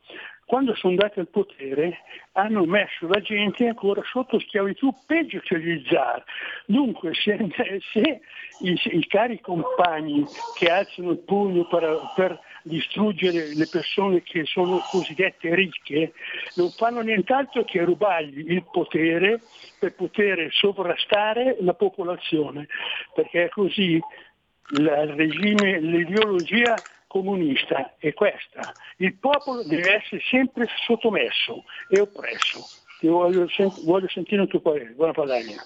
quando 0.50 0.75
sono 0.75 0.95
andati 0.95 1.21
al 1.21 1.29
potere 1.29 1.99
hanno 2.33 2.64
messo 2.64 3.07
la 3.07 3.21
gente 3.21 3.69
ancora 3.69 4.02
sotto 4.05 4.40
schiavitù 4.40 4.93
peggio 5.07 5.38
che 5.45 5.61
gli 5.61 5.81
zar. 5.88 6.25
Dunque 6.67 7.14
se, 7.14 7.38
se 7.93 8.21
i, 8.62 8.81
i, 8.97 9.07
cari 9.07 9.40
compagni 9.40 10.25
che 10.59 10.69
alzano 10.69 11.12
il 11.12 11.19
pugno 11.19 11.69
per, 11.69 12.00
per, 12.17 12.40
distruggere 12.62 13.55
le 13.55 13.67
persone 13.67 14.23
che 14.23 14.45
sono 14.45 14.81
cosiddette 14.90 15.55
ricche 15.55 16.12
non 16.55 16.71
fanno 16.71 17.00
nient'altro 17.00 17.64
che 17.64 17.85
rubargli 17.85 18.52
il 18.52 18.64
potere 18.71 19.40
per 19.79 19.95
poter 19.95 20.49
sovrastare 20.52 21.57
la 21.61 21.75
popolazione, 21.75 22.67
perché 23.14 23.45
è 23.45 23.49
così 23.49 24.00
il 24.73 24.88
regime, 25.17 25.81
l'ideologia 25.81 26.75
comunista 27.07 27.97
è 27.99 28.12
questa. 28.12 28.73
Il 28.99 29.17
popolo 29.17 29.64
deve 29.64 29.95
essere 29.95 30.23
sempre 30.31 30.69
sottomesso 30.87 31.64
e 31.88 32.00
oppresso. 32.00 32.64
Ti 33.00 33.09
voglio, 33.09 33.49
voglio 33.85 34.09
sentire 34.09 34.43
il 34.43 34.49
tuo 34.49 34.61
parere. 34.61 34.90
Buona 34.90 35.12
Padania. 35.12 35.61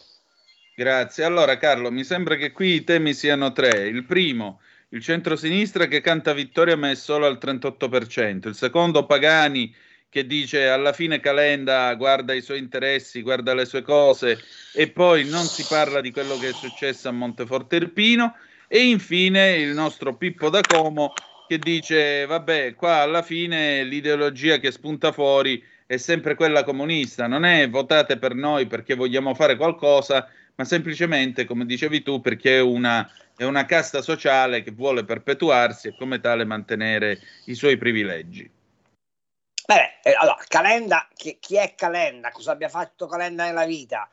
Grazie. 0.75 1.25
Allora 1.25 1.59
Carlo, 1.59 1.91
mi 1.91 2.03
sembra 2.03 2.37
che 2.37 2.53
qui 2.53 2.75
i 2.75 2.85
temi 2.85 3.13
siano 3.13 3.53
tre. 3.53 3.87
Il 3.89 4.05
primo, 4.05 4.61
il 4.95 5.03
centro-sinistra 5.03 5.87
che 5.87 6.01
canta 6.01 6.33
vittoria 6.33 6.77
ma 6.77 6.89
è 6.89 6.95
solo 6.95 7.27
al 7.27 7.39
38%. 7.41 8.49
Il 8.49 8.55
secondo, 8.55 9.07
Pagani 9.07 9.75
che 10.09 10.25
dice 10.25 10.69
alla 10.69 10.93
fine 10.93 11.19
Calenda 11.19 11.93
guarda 11.95 12.33
i 12.33 12.41
suoi 12.41 12.61
interessi, 12.61 13.21
guarda 13.21 13.53
le 13.55 13.65
sue 13.65 13.83
cose 13.83 14.39
e 14.73 14.89
poi 14.89 15.29
non 15.29 15.45
si 15.47 15.67
parla 15.69 16.01
di 16.01 16.13
quello 16.13 16.39
che 16.39 16.51
è 16.51 16.53
successo 16.53 17.09
a 17.09 17.13
Monteforte 17.13 17.77
Irpino. 17.77 18.37
E 18.69 18.85
infine 18.85 19.57
il 19.57 19.75
nostro 19.75 20.17
Pippo 20.17 20.49
da 20.49 20.61
Como 20.61 21.13
che 21.49 21.59
dice 21.59 22.25
vabbè 22.27 22.75
qua 22.77 22.99
alla 22.99 23.23
fine 23.23 23.83
l'ideologia 23.83 24.59
che 24.59 24.71
spunta 24.71 25.11
fuori 25.11 25.63
è 25.87 25.97
sempre 25.97 26.37
quella 26.37 26.63
comunista, 26.63 27.27
non 27.27 27.45
è 27.45 27.69
votate 27.69 28.17
per 28.17 28.35
noi 28.35 28.67
perché 28.67 28.95
vogliamo 28.95 29.35
fare 29.35 29.57
qualcosa, 29.57 30.29
ma 30.55 30.65
semplicemente, 30.65 31.45
come 31.45 31.67
dicevi 31.67 32.03
tu, 32.03 32.21
perché 32.21 32.59
è 32.59 32.61
una, 32.61 33.09
è 33.37 33.45
una 33.45 33.65
casta 33.65 34.03
sociale 34.03 34.63
che 34.63 34.71
vuole 34.71 35.05
perpetuarsi 35.05 35.89
e 35.89 35.97
come 35.97 36.21
tale 36.21 36.45
mantenere 36.45 37.21
i 37.47 37.55
suoi 37.55 37.77
privilegi. 37.77 38.51
Beh, 39.67 40.01
eh, 40.03 40.13
allora, 40.13 40.43
Calenda, 40.47 41.09
chi, 41.15 41.39
chi 41.41 41.57
è 41.57 41.75
Calenda? 41.75 42.31
Cosa 42.31 42.53
abbia 42.53 42.69
fatto 42.69 43.07
Calenda 43.07 43.45
nella 43.45 43.65
vita? 43.65 44.09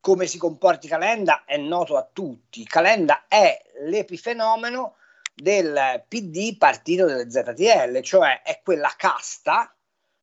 Come 0.00 0.26
si 0.26 0.38
comporti 0.38 0.88
Calenda 0.88 1.44
è 1.44 1.56
noto 1.56 1.96
a 1.96 2.08
tutti. 2.12 2.64
Calenda 2.64 3.26
è 3.28 3.62
l'epifenomeno 3.84 4.96
del 5.32 6.04
PD 6.08 6.56
partito 6.56 7.06
delle 7.06 7.30
ZTL, 7.30 8.00
cioè 8.00 8.42
è 8.42 8.60
quella 8.64 8.92
casta 8.96 9.75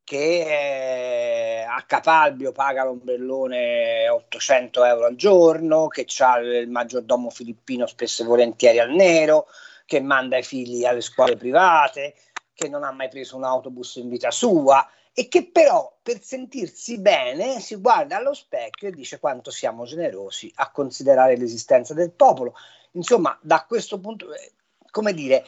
che 0.04 1.66
a 1.68 1.82
Capalbio 1.84 2.52
paga 2.52 2.84
l'ombrellone 2.84 4.08
800 4.10 4.84
euro 4.84 5.06
al 5.06 5.16
giorno, 5.16 5.88
che 5.88 6.06
ha 6.20 6.38
il 6.40 6.70
maggiordomo 6.70 7.30
filippino 7.30 7.86
spesso 7.88 8.24
e 8.24 8.26
volentieri 8.26 8.80
al 8.80 8.92
nero, 8.92 9.48
che 9.86 10.02
manda 10.02 10.38
i 10.38 10.44
figli 10.44 10.86
alle 10.86 11.02
scuole 11.02 11.36
private, 11.36 12.16
che 12.54 12.70
non 12.70 12.84
ha 12.84 12.92
mai 12.92 13.10
preso 13.10 13.36
un 13.36 13.44
autobus 13.44 13.96
in 13.96 14.10
vita 14.10 14.32
sua 14.32 14.88
e 15.14 15.28
che 15.28 15.50
però 15.52 16.00
per 16.02 16.22
sentirsi 16.22 17.00
bene 17.00 17.60
si 17.60 17.76
guarda 17.76 18.18
allo 18.18 18.34
specchio 18.34 18.88
e 18.88 18.92
dice 18.92 19.20
quanto 19.20 19.52
siamo 19.52 19.86
generosi 19.86 20.52
a 20.56 20.72
considerare 20.72 21.38
l'esistenza 21.38 21.94
del 21.94 22.12
popolo. 22.12 22.56
Insomma, 22.92 23.38
da 23.42 23.66
questo 23.66 24.00
punto, 24.00 24.34
eh, 24.34 24.54
come 24.90 25.14
dire, 25.14 25.46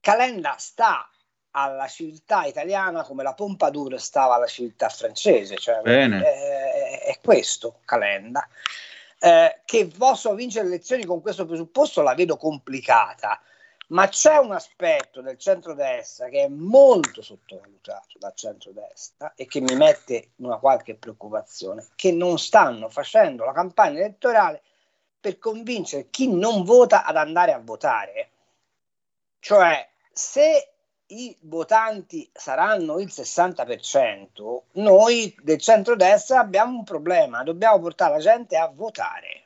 Calenda 0.00 0.56
sta 0.58 1.08
alla 1.62 1.88
civiltà 1.88 2.44
italiana 2.44 3.02
come 3.02 3.22
la 3.22 3.34
Pompadour 3.34 4.00
stava 4.00 4.34
alla 4.34 4.46
civiltà 4.46 4.88
francese, 4.88 5.56
cioè 5.56 5.80
è, 5.80 7.00
è, 7.04 7.18
questo 7.22 7.80
Calenda. 7.84 8.46
Eh, 9.20 9.60
che 9.64 9.88
posso 9.88 10.34
vincere 10.34 10.68
le 10.68 10.74
elezioni 10.74 11.04
con 11.04 11.20
questo 11.20 11.44
presupposto 11.44 12.02
la 12.02 12.14
vedo 12.14 12.36
complicata, 12.36 13.40
ma 13.88 14.06
c'è 14.06 14.36
un 14.36 14.52
aspetto 14.52 15.20
del 15.20 15.38
centrodestra 15.38 16.28
che 16.28 16.44
è 16.44 16.48
molto 16.48 17.22
sottovalutato 17.22 18.18
dal 18.18 18.34
centrodestra 18.34 19.32
e 19.34 19.46
che 19.46 19.60
mi 19.60 19.74
mette 19.74 20.30
una 20.36 20.58
qualche 20.58 20.94
preoccupazione, 20.94 21.84
che 21.96 22.12
non 22.12 22.38
stanno 22.38 22.88
facendo 22.88 23.44
la 23.44 23.52
campagna 23.52 23.98
elettorale 23.98 24.62
per 25.18 25.38
convincere 25.38 26.10
chi 26.10 26.32
non 26.32 26.62
vota 26.62 27.04
ad 27.04 27.16
andare 27.16 27.52
a 27.52 27.58
votare. 27.58 28.30
Cioè, 29.40 29.88
se 30.12 30.72
i 31.08 31.34
votanti 31.40 32.28
saranno 32.32 32.98
il 32.98 33.08
60%, 33.08 34.60
noi 34.72 35.34
del 35.42 35.58
centrodestra 35.58 36.40
abbiamo 36.40 36.78
un 36.78 36.84
problema, 36.84 37.42
dobbiamo 37.42 37.78
portare 37.78 38.14
la 38.14 38.20
gente 38.20 38.56
a 38.56 38.70
votare. 38.74 39.44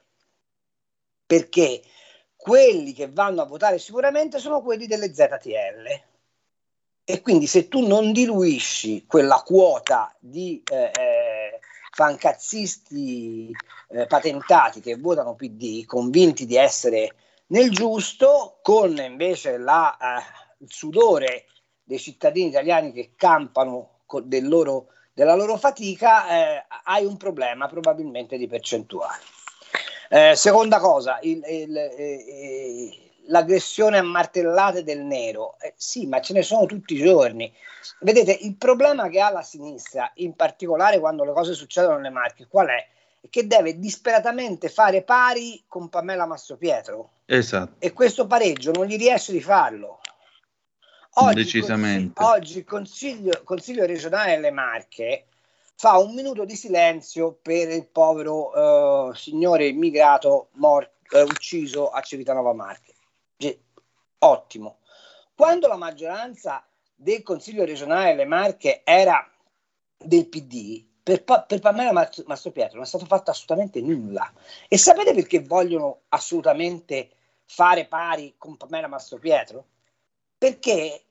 Perché 1.24 1.82
quelli 2.36 2.92
che 2.92 3.08
vanno 3.08 3.42
a 3.42 3.46
votare 3.46 3.78
sicuramente 3.78 4.38
sono 4.38 4.60
quelli 4.60 4.86
delle 4.86 5.14
ZTL. 5.14 6.02
E 7.04 7.20
quindi 7.20 7.46
se 7.46 7.68
tu 7.68 7.86
non 7.86 8.12
diluisci 8.12 9.06
quella 9.06 9.42
quota 9.44 10.14
di 10.18 10.62
eh, 10.70 10.90
eh, 10.94 11.60
fancazzisti 11.90 13.50
eh, 13.88 14.06
patentati 14.06 14.80
che 14.80 14.96
votano 14.96 15.34
PD, 15.34 15.84
convinti 15.84 16.46
di 16.46 16.56
essere 16.56 17.14
nel 17.48 17.70
giusto, 17.70 18.58
con 18.62 18.96
invece 18.96 19.58
la, 19.58 19.96
eh, 19.96 20.22
il 20.58 20.72
sudore 20.72 21.46
dei 21.84 21.98
cittadini 21.98 22.48
italiani 22.48 22.92
che 22.92 23.12
campano 23.16 24.00
del 24.24 24.48
loro, 24.48 24.88
della 25.12 25.34
loro 25.34 25.56
fatica, 25.56 26.28
eh, 26.28 26.64
hai 26.84 27.04
un 27.04 27.16
problema 27.16 27.66
probabilmente 27.68 28.36
di 28.36 28.46
percentuale. 28.46 29.20
Eh, 30.10 30.36
seconda 30.36 30.78
cosa, 30.78 31.18
il, 31.22 31.42
il, 31.48 31.76
eh, 31.76 33.02
l'aggressione 33.26 33.98
a 33.98 34.02
martellate 34.02 34.82
del 34.82 35.00
nero. 35.00 35.56
Eh, 35.58 35.72
sì, 35.76 36.06
ma 36.06 36.20
ce 36.20 36.34
ne 36.34 36.42
sono 36.42 36.66
tutti 36.66 36.94
i 36.94 36.98
giorni. 36.98 37.52
Vedete, 38.00 38.32
il 38.42 38.56
problema 38.56 39.08
che 39.08 39.20
ha 39.20 39.30
la 39.30 39.42
sinistra, 39.42 40.10
in 40.16 40.34
particolare 40.34 41.00
quando 41.00 41.24
le 41.24 41.32
cose 41.32 41.54
succedono 41.54 41.96
nelle 41.96 42.10
Marche, 42.10 42.46
qual 42.46 42.68
è? 42.68 42.86
È 43.20 43.28
che 43.28 43.46
deve 43.46 43.78
disperatamente 43.78 44.68
fare 44.68 45.02
pari 45.02 45.64
con 45.66 45.88
Pamela 45.88 46.26
Mastropietro. 46.26 47.10
Esatto. 47.24 47.76
E 47.78 47.92
questo 47.92 48.26
pareggio 48.26 48.72
non 48.72 48.86
gli 48.86 48.96
riesce 48.96 49.32
di 49.32 49.40
farlo. 49.40 50.00
Oggi, 51.14 51.34
Decisamente. 51.34 52.22
oggi 52.22 52.58
il 52.58 52.64
consiglio, 52.64 53.42
consiglio 53.44 53.84
regionale 53.84 54.34
delle 54.34 54.50
Marche 54.50 55.26
fa 55.74 55.98
un 55.98 56.14
minuto 56.14 56.44
di 56.44 56.56
silenzio 56.56 57.38
per 57.42 57.68
il 57.68 57.86
povero 57.86 59.08
uh, 59.08 59.12
signore 59.12 59.66
immigrato 59.66 60.48
morto, 60.52 61.18
uh, 61.18 61.22
ucciso 61.22 61.90
a 61.90 62.00
Civitanova 62.00 62.54
Marche 62.54 62.92
ottimo. 64.22 64.78
Quando 65.34 65.68
la 65.68 65.76
maggioranza 65.76 66.64
del 66.94 67.22
Consiglio 67.22 67.64
regionale 67.64 68.10
delle 68.10 68.24
Marche 68.24 68.82
era 68.84 69.28
del 69.96 70.28
PD, 70.28 70.84
per, 71.02 71.24
per 71.24 71.58
Pamela 71.60 71.92
Mastropietro 71.92 72.76
non 72.76 72.84
è 72.84 72.88
stato 72.88 73.06
fatto 73.06 73.30
assolutamente 73.30 73.80
nulla. 73.80 74.30
E 74.68 74.78
sapete 74.78 75.14
perché 75.14 75.40
vogliono 75.40 76.02
assolutamente 76.08 77.10
fare 77.44 77.86
pari 77.86 78.34
con 78.36 78.56
Pamela 78.56 78.86
Mastropietro? 78.86 79.66
Perché 80.42 81.04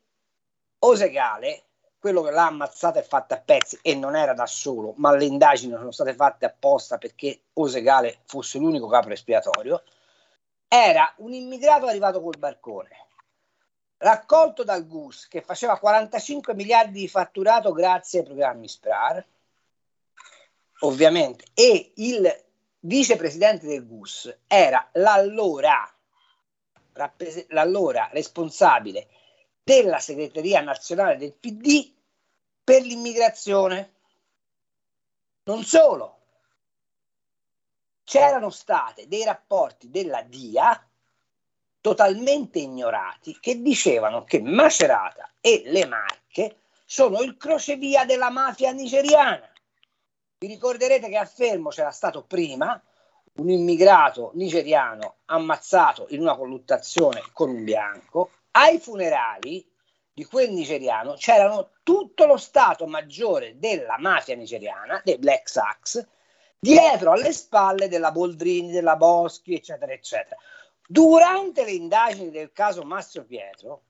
Osegale, 0.80 1.68
quello 1.98 2.22
che 2.22 2.32
l'ha 2.32 2.48
ammazzata 2.48 3.00
e 3.00 3.04
fatta 3.04 3.36
a 3.36 3.40
pezzi, 3.40 3.80
e 3.82 3.96
non 3.96 4.18
era 4.18 4.34
da 4.34 4.46
solo, 4.46 4.94
ma 4.98 5.16
le 5.16 5.24
indagini 5.24 5.72
sono 5.72 5.92
state 5.92 6.14
fatte 6.16 6.46
apposta 6.46 6.98
perché 6.98 7.44
Osegale 7.54 8.24
fosse 8.26 8.58
l'unico 8.58 8.90
capo 8.90 9.10
espiatorio, 9.12 9.84
era 10.68 11.14
un 11.20 11.32
immigrato 11.32 11.86
arrivato 11.86 12.22
col 12.22 12.38
barcone, 12.38 13.08
raccolto 14.00 14.66
dal 14.66 14.86
GUS 14.86 15.30
che 15.30 15.42
faceva 15.42 15.80
45 15.80 16.54
miliardi 16.54 17.00
di 17.00 17.08
fatturato 17.08 17.72
grazie 17.72 18.20
ai 18.20 18.26
programmi 18.26 18.68
SPRAR, 18.68 19.26
ovviamente, 20.80 21.46
e 21.54 21.94
il 21.96 22.44
vicepresidente 22.82 23.66
del 23.66 23.88
GUS 23.88 24.40
era 24.46 24.90
l'allora, 24.92 25.90
l'allora 27.48 28.10
responsabile 28.12 29.08
della 29.64 30.00
segreteria 30.00 30.62
nazionale 30.62 31.18
del 31.18 31.34
PD 31.34 31.92
per 32.64 32.82
l'immigrazione. 32.82 33.94
Non 35.44 35.64
solo, 35.64 36.20
c'erano 38.04 38.50
stati 38.50 39.08
dei 39.08 39.24
rapporti 39.24 39.90
della 39.90 40.22
DIA 40.22 40.88
totalmente 41.82 42.60
ignorati 42.60 43.38
che 43.40 43.62
dicevano 43.62 44.24
che 44.24 44.42
Macerata 44.42 45.32
e 45.42 45.64
le 45.66 45.86
Marche 45.86 46.58
sono 46.86 47.22
il 47.22 47.38
crocevia 47.38 48.06
della 48.06 48.30
mafia 48.30 48.72
nigeriana. 48.72 49.50
Vi 50.38 50.48
ricorderete 50.48 51.10
che 51.10 51.18
a 51.18 51.26
Fermo 51.26 51.70
c'era 51.70 51.92
stato 51.92 52.24
prima 52.24 52.82
un 53.34 53.50
immigrato 53.50 54.32
nigeriano 54.34 55.16
ammazzato 55.26 56.08
in 56.10 56.22
una 56.22 56.36
colluttazione 56.36 57.24
con 57.32 57.50
un 57.50 57.64
bianco. 57.64 58.32
Ai 58.52 58.80
funerali 58.80 59.66
di 60.14 60.26
quel 60.26 60.52
nigeriano 60.52 61.14
c'erano 61.14 61.72
tutto 61.84 62.26
lo 62.26 62.38
stato 62.38 62.86
maggiore 62.86 63.58
della 63.58 63.98
mafia 63.98 64.36
nigeriana, 64.36 65.02
dei 65.04 65.18
Black 65.18 65.48
Sax, 65.48 66.06
dietro 66.60 67.12
alle 67.12 67.32
spalle 67.32 67.88
della 67.88 68.12
Boldrini, 68.12 68.72
della 68.72 68.98
Boschi, 68.98 69.56
eccetera, 69.56 69.94
eccetera. 69.94 70.36
Durante 70.86 71.64
le 71.64 71.72
indagini 71.72 72.30
del 72.30 72.52
caso 72.52 72.84
Mastro 72.84 73.24
Pietro, 73.24 73.84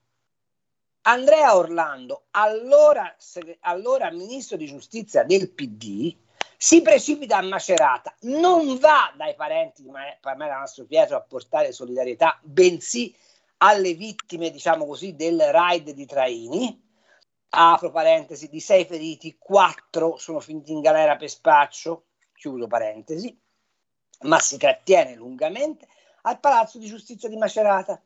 Andrea 1.02 1.56
Orlando, 1.56 2.26
allora, 2.30 3.16
allora 3.60 4.12
ministro 4.12 4.56
di 4.56 4.66
giustizia 4.66 5.24
del 5.24 5.50
PD, 5.50 6.16
si 6.56 6.80
precipita 6.80 7.38
a 7.38 7.42
Macerata, 7.42 8.14
non 8.20 8.78
va 8.78 9.12
dai 9.16 9.34
parenti 9.34 9.82
di 9.82 9.90
Pamela 10.20 10.60
Mastro 10.60 10.84
Pietro 10.84 11.16
a 11.16 11.20
portare 11.20 11.72
solidarietà, 11.72 12.38
bensì 12.40 13.12
alle 13.64 13.94
vittime, 13.94 14.50
diciamo 14.50 14.86
così, 14.86 15.14
del 15.14 15.40
raid 15.40 15.90
di 15.90 16.04
Traini. 16.04 16.90
Apro 17.50 17.90
parentesi, 17.90 18.48
di 18.48 18.60
sei 18.60 18.84
feriti, 18.84 19.36
quattro 19.38 20.16
sono 20.16 20.40
finiti 20.40 20.72
in 20.72 20.80
galera 20.80 21.16
per 21.16 21.28
spaccio, 21.28 22.06
chiudo 22.34 22.66
parentesi, 22.66 23.38
ma 24.22 24.38
si 24.38 24.56
trattiene 24.56 25.14
lungamente 25.14 25.86
al 26.22 26.40
Palazzo 26.40 26.78
di 26.78 26.86
Giustizia 26.86 27.28
di 27.28 27.36
Macerata. 27.36 28.00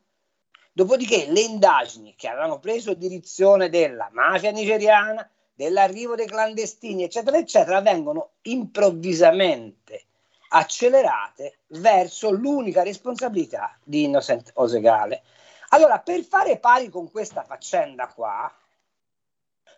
Dopodiché 0.73 1.25
le 1.31 1.39
indagini 1.39 2.13
che 2.15 2.27
avevano 2.27 2.59
preso 2.59 2.93
direzione 2.93 3.69
della 3.69 4.09
mafia 4.11 4.51
nigeriana, 4.51 5.27
dell'arrivo 5.55 6.13
dei 6.13 6.27
clandestini, 6.27 7.03
eccetera, 7.03 7.37
eccetera, 7.37 7.81
vengono 7.81 8.33
improvvisamente 8.43 10.03
accelerate 10.49 11.59
verso 11.67 12.29
l'unica 12.29 12.83
responsabilità 12.83 13.75
di 13.83 14.03
Innocent 14.03 14.51
Osegale. 14.55 15.23
Allora, 15.69 15.99
per 15.99 16.21
fare 16.23 16.59
pari 16.59 16.89
con 16.89 17.11
questa 17.11 17.43
faccenda 17.43 18.07
qua, 18.07 18.51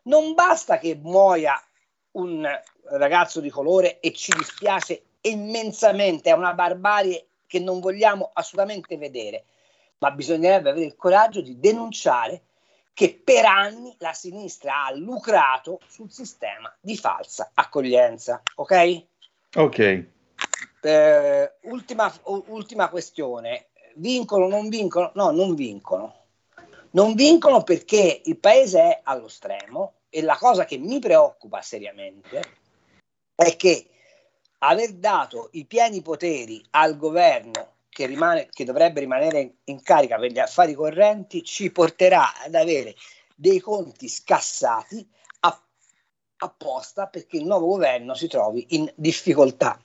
non 0.03 0.33
basta 0.33 0.77
che 0.77 0.95
muoia 0.95 1.61
un 2.11 2.47
ragazzo 2.91 3.39
di 3.39 3.49
colore 3.49 3.99
e 3.99 4.13
ci 4.13 4.31
dispiace 4.35 5.03
immensamente, 5.21 6.29
è 6.29 6.33
una 6.33 6.53
barbarie 6.53 7.27
che 7.45 7.59
non 7.59 7.79
vogliamo 7.79 8.29
assolutamente 8.33 8.97
vedere, 8.97 9.45
ma 9.99 10.11
bisognerebbe 10.11 10.69
avere 10.69 10.85
il 10.85 10.95
coraggio 10.95 11.41
di 11.41 11.59
denunciare 11.59 12.43
che 12.93 13.19
per 13.23 13.45
anni 13.45 13.95
la 13.99 14.13
sinistra 14.13 14.85
ha 14.85 14.93
lucrato 14.93 15.79
sul 15.87 16.11
sistema 16.11 16.73
di 16.79 16.97
falsa 16.97 17.51
accoglienza. 17.53 18.41
Ok? 18.55 19.05
Ok. 19.55 20.05
Eh, 20.81 21.53
ultima, 21.61 22.13
ultima 22.23 22.89
questione. 22.89 23.68
Vincono 23.99 24.47
non 24.47 24.69
vincono? 24.69 25.11
No, 25.15 25.31
non 25.31 25.55
vincono. 25.55 26.15
Non 26.91 27.13
vincono 27.13 27.63
perché 27.63 28.21
il 28.23 28.37
paese 28.37 28.79
è 28.79 29.01
allo 29.03 29.27
stremo 29.27 29.93
e 30.09 30.21
la 30.21 30.37
cosa 30.37 30.65
che 30.65 30.77
mi 30.77 30.99
preoccupa 30.99 31.61
seriamente 31.61 32.41
è 33.35 33.55
che 33.55 33.89
aver 34.59 34.93
dato 34.93 35.49
i 35.51 35.65
pieni 35.65 36.01
poteri 36.01 36.63
al 36.71 36.97
governo 36.97 37.73
che, 37.89 38.05
rimane, 38.05 38.47
che 38.51 38.63
dovrebbe 38.63 39.01
rimanere 39.01 39.57
in 39.65 39.81
carica 39.83 40.17
per 40.17 40.31
gli 40.31 40.39
affari 40.39 40.73
correnti 40.73 41.43
ci 41.43 41.71
porterà 41.71 42.41
ad 42.43 42.55
avere 42.55 42.95
dei 43.35 43.59
conti 43.59 44.07
scassati 44.07 45.07
apposta 46.41 47.07
perché 47.07 47.35
il 47.35 47.45
nuovo 47.45 47.67
governo 47.67 48.13
si 48.13 48.27
trovi 48.27 48.65
in 48.69 48.89
difficoltà. 48.95 49.77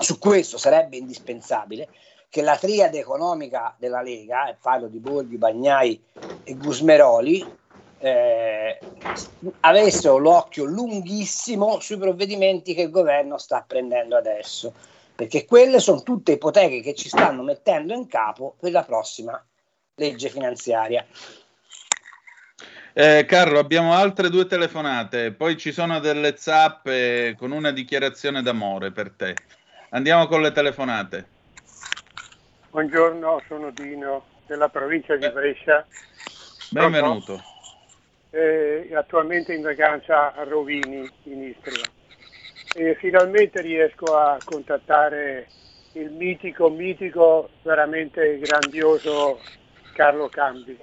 Su 0.00 0.18
questo 0.18 0.58
sarebbe 0.58 0.96
indispensabile 0.96 1.88
che 2.34 2.42
la 2.42 2.56
triade 2.56 2.98
economica 2.98 3.76
della 3.78 4.02
Lega, 4.02 4.48
e 4.48 4.56
parlo 4.60 4.88
di 4.88 4.98
Borghi, 4.98 5.36
Bagnai 5.36 6.02
e 6.42 6.56
Gusmeroli, 6.56 7.46
eh, 7.98 8.76
avessero 9.60 10.16
l'occhio 10.16 10.64
lunghissimo 10.64 11.78
sui 11.78 11.96
provvedimenti 11.96 12.74
che 12.74 12.82
il 12.82 12.90
governo 12.90 13.38
sta 13.38 13.64
prendendo 13.64 14.16
adesso, 14.16 14.74
perché 15.14 15.44
quelle 15.44 15.78
sono 15.78 16.02
tutte 16.02 16.32
ipoteche 16.32 16.80
che 16.80 16.94
ci 16.94 17.08
stanno 17.08 17.44
mettendo 17.44 17.94
in 17.94 18.08
capo 18.08 18.56
per 18.58 18.72
la 18.72 18.82
prossima 18.82 19.40
legge 19.94 20.28
finanziaria. 20.28 21.06
Eh, 22.94 23.26
Carlo, 23.28 23.60
abbiamo 23.60 23.94
altre 23.94 24.28
due 24.28 24.46
telefonate, 24.46 25.30
poi 25.30 25.56
ci 25.56 25.70
sono 25.70 26.00
delle 26.00 26.34
zappe 26.36 27.36
con 27.38 27.52
una 27.52 27.70
dichiarazione 27.70 28.42
d'amore 28.42 28.90
per 28.90 29.12
te. 29.12 29.36
Andiamo 29.90 30.26
con 30.26 30.42
le 30.42 30.50
telefonate. 30.50 31.28
Buongiorno, 32.74 33.40
sono 33.46 33.70
Dino 33.70 34.24
della 34.48 34.68
provincia 34.68 35.14
di 35.14 35.30
Brescia. 35.30 35.86
Benvenuto 36.70 37.40
eh, 38.30 38.90
attualmente 38.92 39.54
in 39.54 39.62
vacanza 39.62 40.34
a 40.34 40.42
Rovini 40.42 41.08
in 41.22 41.42
Istria. 41.44 41.84
E 42.74 42.96
finalmente 42.96 43.60
riesco 43.60 44.16
a 44.16 44.38
contattare 44.44 45.46
il 45.92 46.10
mitico, 46.10 46.68
mitico, 46.68 47.50
veramente 47.62 48.40
grandioso 48.40 49.38
Carlo 49.92 50.28
Cambi. 50.28 50.76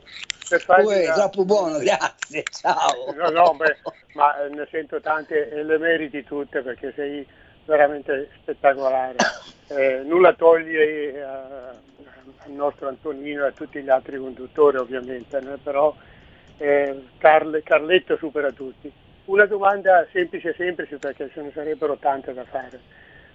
Per 0.48 0.64
tu 0.64 0.88
sei 0.88 1.04
una... 1.04 1.14
troppo 1.14 1.44
buono, 1.44 1.78
grazie, 1.80 2.44
ciao. 2.50 3.12
No, 3.14 3.28
no, 3.32 3.54
beh, 3.54 3.78
ma 4.14 4.48
ne 4.50 4.66
sento 4.72 5.02
tante 5.02 5.50
e 5.50 5.62
le 5.62 5.78
meriti 5.78 6.24
tutte 6.24 6.62
perché 6.62 6.94
sei 6.96 7.28
veramente 7.66 8.30
spettacolare. 8.42 9.16
Eh, 9.72 10.02
nulla 10.04 10.34
toglie 10.34 11.14
eh, 11.14 11.22
al 11.22 12.52
nostro 12.52 12.90
Antonino 12.90 13.46
e 13.46 13.48
a 13.48 13.52
tutti 13.52 13.82
gli 13.82 13.88
altri 13.88 14.18
conduttori 14.18 14.76
ovviamente, 14.76 15.40
né? 15.40 15.56
però 15.64 15.96
eh, 16.58 17.04
Carle, 17.18 17.64
Carletto 17.64 18.18
supera 18.18 18.52
tutti. 18.52 18.92
Una 19.26 19.46
domanda 19.46 20.06
semplice 20.12 20.54
semplice 20.58 20.98
perché 20.98 21.30
ce 21.32 21.42
ne 21.42 21.52
sarebbero 21.54 21.96
tante 21.96 22.34
da 22.34 22.44
fare, 22.44 22.82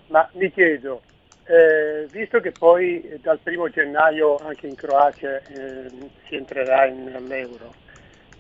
ma 0.09 0.29
mi 0.33 0.53
chiedo, 0.53 1.01
eh, 1.47 2.07
visto 2.11 2.39
che 2.41 2.53
poi 2.53 3.19
dal 3.23 3.39
primo 3.39 3.71
gennaio 3.71 4.37
anche 4.37 4.67
in 4.67 4.75
Croazia 4.75 5.39
eh, 5.39 5.91
si 6.27 6.35
entrerà 6.35 6.85
nell'euro, 6.85 7.73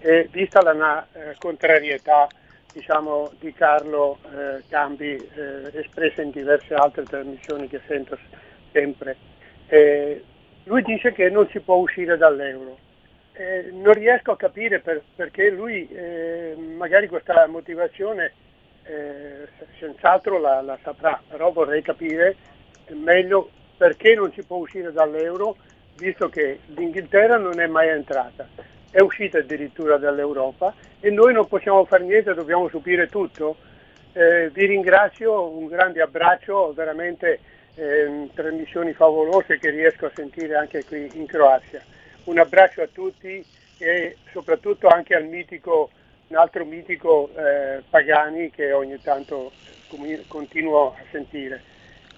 e 0.00 0.28
vista 0.30 0.60
la 0.60 1.06
eh, 1.12 1.34
contrarietà 1.38 2.28
diciamo, 2.76 3.32
di 3.40 3.54
Carlo 3.54 4.18
eh, 4.24 4.62
Cambi 4.68 5.14
eh, 5.14 5.70
espressa 5.72 6.20
in 6.20 6.30
diverse 6.30 6.74
altre 6.74 7.04
trasmissioni 7.04 7.68
che 7.68 7.80
sento 7.86 8.18
sempre, 8.70 9.16
eh, 9.68 10.22
lui 10.64 10.82
dice 10.82 11.12
che 11.12 11.30
non 11.30 11.48
si 11.48 11.60
può 11.60 11.76
uscire 11.76 12.18
dall'euro. 12.18 12.84
Non 13.72 13.92
riesco 13.92 14.32
a 14.32 14.36
capire 14.36 14.80
per, 14.80 15.02
perché 15.14 15.50
lui 15.50 15.86
eh, 15.88 16.54
magari 16.56 17.06
questa 17.06 17.46
motivazione 17.46 18.32
eh, 18.84 19.46
senz'altro 19.78 20.38
la, 20.38 20.62
la, 20.62 20.78
saprà, 20.82 21.20
però 21.28 21.52
vorrei 21.52 21.82
capire 21.82 22.34
meglio 22.88 23.50
perché 23.76 24.14
non 24.14 24.32
si 24.32 24.42
può 24.42 24.56
uscire 24.56 24.90
dall'euro 24.90 25.56
visto 25.96 26.30
che 26.30 26.60
l'Inghilterra 26.68 27.36
non 27.36 27.60
è 27.60 27.66
mai 27.66 27.88
entrata, 27.88 28.48
è 28.96 29.02
uscita 29.02 29.36
addirittura 29.36 29.98
dall'Europa 29.98 30.74
e 31.00 31.10
noi 31.10 31.34
non 31.34 31.46
possiamo 31.46 31.84
fare 31.84 32.02
niente, 32.02 32.32
dobbiamo 32.32 32.66
subire 32.70 33.10
tutto. 33.10 33.56
Eh, 34.14 34.48
vi 34.48 34.64
ringrazio, 34.64 35.50
un 35.50 35.66
grande 35.66 36.00
abbraccio, 36.00 36.72
veramente 36.72 37.38
ehm, 37.74 38.32
trasmissioni 38.32 38.94
favolose 38.94 39.58
che 39.58 39.68
riesco 39.68 40.06
a 40.06 40.12
sentire 40.14 40.54
anche 40.54 40.82
qui 40.86 41.10
in 41.12 41.26
Croazia 41.26 41.82
un 42.24 42.38
abbraccio 42.38 42.80
a 42.80 42.88
tutti 42.90 43.44
e 43.76 44.16
soprattutto 44.32 44.88
anche 44.88 45.14
al 45.14 45.26
mitico, 45.26 45.90
un 46.28 46.36
altro 46.36 46.64
mitico 46.64 47.28
eh, 47.36 47.82
Pagani 47.90 48.50
che 48.50 48.72
ogni 48.72 48.98
tanto 49.02 49.52
continuo 50.26 50.94
a 50.94 51.02
sentire. 51.10 51.62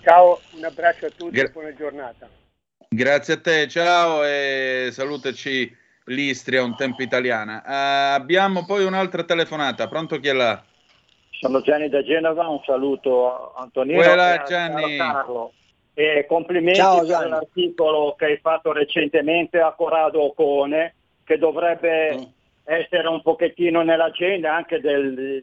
Ciao, 0.04 0.40
un 0.52 0.64
abbraccio 0.64 1.06
a 1.06 1.10
tutti 1.10 1.32
Gra- 1.32 1.48
e 1.48 1.50
buona 1.50 1.74
giornata. 1.74 2.28
Grazie 2.88 3.34
a 3.34 3.40
te, 3.40 3.66
ciao 3.66 4.24
e 4.24 4.90
salutaci 4.92 5.77
l'Istria, 6.08 6.62
un 6.62 6.76
tempo 6.76 7.02
italiana. 7.02 7.62
Uh, 7.64 8.20
abbiamo 8.20 8.64
poi 8.64 8.84
un'altra 8.84 9.24
telefonata, 9.24 9.88
pronto 9.88 10.18
chi 10.18 10.28
è 10.28 10.32
là? 10.32 10.62
sono 11.40 11.60
Gianni 11.60 11.88
da 11.88 12.02
Genova, 12.02 12.48
un 12.48 12.60
saluto 12.64 13.54
a 13.54 13.62
Antonino 13.62 14.02
Quella, 14.02 14.42
Gianni. 14.46 14.96
Carlo. 14.96 15.52
E 15.94 16.26
complimenti 16.28 16.78
Ciao, 16.78 17.04
per 17.04 17.28
l'articolo 17.28 18.14
che 18.16 18.24
hai 18.26 18.38
fatto 18.38 18.72
recentemente 18.72 19.60
a 19.60 19.72
Corrado 19.72 20.22
Ocone, 20.22 20.94
che 21.24 21.38
dovrebbe 21.38 22.16
mm. 22.16 22.22
essere 22.64 23.08
un 23.08 23.22
pochettino 23.22 23.82
nell'agenda 23.82 24.54
anche 24.54 24.80
del, 24.80 25.42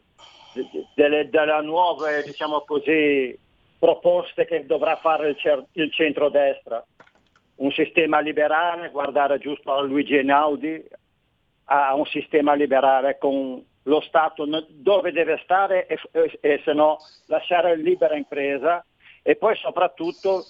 delle, 0.94 1.28
delle 1.28 1.62
nuove, 1.62 2.22
diciamo 2.24 2.62
così, 2.66 3.38
proposte 3.78 4.46
che 4.46 4.64
dovrà 4.66 4.96
fare 4.96 5.30
il, 5.30 5.66
il 5.72 5.92
centrodestra. 5.92 6.84
Un 7.56 7.70
sistema 7.72 8.20
liberale, 8.20 8.90
guardare 8.90 9.38
giusto 9.38 9.72
a 9.72 9.80
Luigi 9.80 10.16
Einaudi, 10.16 10.84
a 11.64 11.94
un 11.94 12.06
sistema 12.06 12.54
liberale 12.54 13.18
con 13.18 13.64
lo 13.82 14.00
Stato 14.00 14.46
dove 14.68 15.12
deve 15.12 15.40
stare 15.42 15.86
e, 15.86 15.98
e, 16.10 16.38
e 16.40 16.60
se 16.64 16.72
no 16.72 16.98
lasciare 17.26 17.76
libera 17.76 18.16
impresa 18.16 18.84
e 19.22 19.36
poi 19.36 19.56
soprattutto 19.56 20.44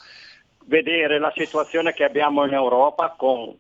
vedere 0.67 1.19
la 1.19 1.33
situazione 1.35 1.93
che 1.93 2.05
abbiamo 2.05 2.45
in 2.45 2.53
Europa 2.53 3.15
con 3.17 3.57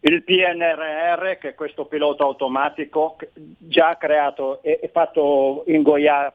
il 0.00 0.22
PNRR, 0.22 1.38
che 1.38 1.50
è 1.50 1.54
questo 1.54 1.86
pilota 1.86 2.24
automatico 2.24 3.16
già 3.58 3.96
creato 3.96 4.62
e 4.62 4.88
fatto 4.92 5.64
ingoiare 5.66 6.34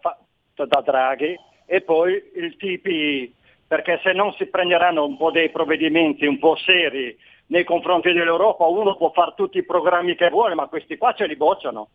da 0.55 0.81
Draghi, 0.81 1.37
e 1.65 1.81
poi 1.81 2.31
il 2.35 2.57
TPI, 2.57 3.33
perché 3.69 3.99
se 4.01 4.13
non 4.13 4.33
si 4.33 4.47
prenderanno 4.47 5.05
un 5.05 5.15
po' 5.15 5.29
dei 5.29 5.51
provvedimenti 5.51 6.25
un 6.25 6.39
po' 6.39 6.55
seri 6.55 7.15
nei 7.49 7.63
confronti 7.63 8.11
dell'Europa, 8.11 8.65
uno 8.65 8.95
può 8.95 9.11
fare 9.11 9.33
tutti 9.35 9.59
i 9.59 9.63
programmi 9.63 10.15
che 10.15 10.31
vuole, 10.31 10.55
ma 10.55 10.65
questi 10.65 10.97
qua 10.97 11.13
ce 11.13 11.27
li 11.27 11.35
bocciano, 11.35 11.89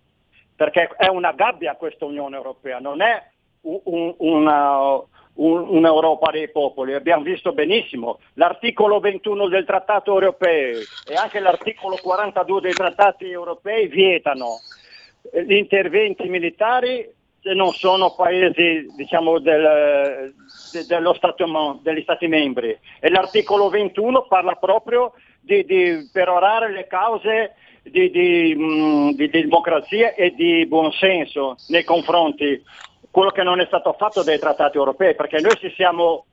perché 0.55 0.89
è 0.97 1.09
una 1.09 1.33
gabbia 1.33 1.75
questa 1.75 2.05
Unione 2.05 2.37
Europea, 2.37 2.79
non 2.79 3.03
è 3.03 3.21
un, 3.63 3.81
un, 3.87 4.15
una, 4.19 4.93
un, 4.93 5.69
un'Europa 5.69 6.31
dei 6.31 6.49
popoli. 6.49 6.95
Abbiamo 6.95 7.25
visto 7.25 7.53
benissimo 7.53 8.21
l'articolo 8.35 9.01
21 9.01 9.49
del 9.49 9.65
Trattato 9.65 10.13
europeo 10.13 10.79
e 11.09 11.15
anche 11.17 11.41
l'articolo 11.41 11.99
42 12.01 12.61
dei 12.61 12.73
Trattati 12.73 13.29
europei 13.29 13.89
vietano 13.89 14.61
gli 15.45 15.55
interventi 15.55 16.29
militari 16.29 17.05
non 17.53 17.73
sono 17.73 18.15
paesi 18.15 18.87
diciamo, 18.97 19.39
del, 19.39 20.33
de, 20.73 20.87
dello 20.87 21.13
Stato, 21.15 21.79
degli 21.83 22.03
Stati 22.03 22.27
membri. 22.27 22.77
E 23.01 23.11
l'articolo 23.11 23.69
21 23.69 24.27
parla 24.27 24.55
proprio 24.55 25.13
di, 25.41 25.65
di 25.65 26.09
perorare 26.11 26.73
le 26.73 26.87
cause 26.87 27.55
di, 27.83 28.11
di, 28.11 28.55
mh, 28.55 29.15
di, 29.15 29.29
democrazia 29.29 30.15
e 30.15 30.35
di 30.35 30.65
buonsenso 30.67 31.57
nei 31.69 31.85
confronti 31.85 32.63
quello 33.11 33.31
che 33.31 33.43
non 33.43 33.61
è 33.61 33.67
stato 33.67 33.93
fatto 33.93 34.23
dai 34.23 34.39
trattati 34.39 34.77
europei, 34.77 35.15
perché 35.15 35.41
noi 35.41 35.57
ci 35.57 35.73
siamo 35.77 36.25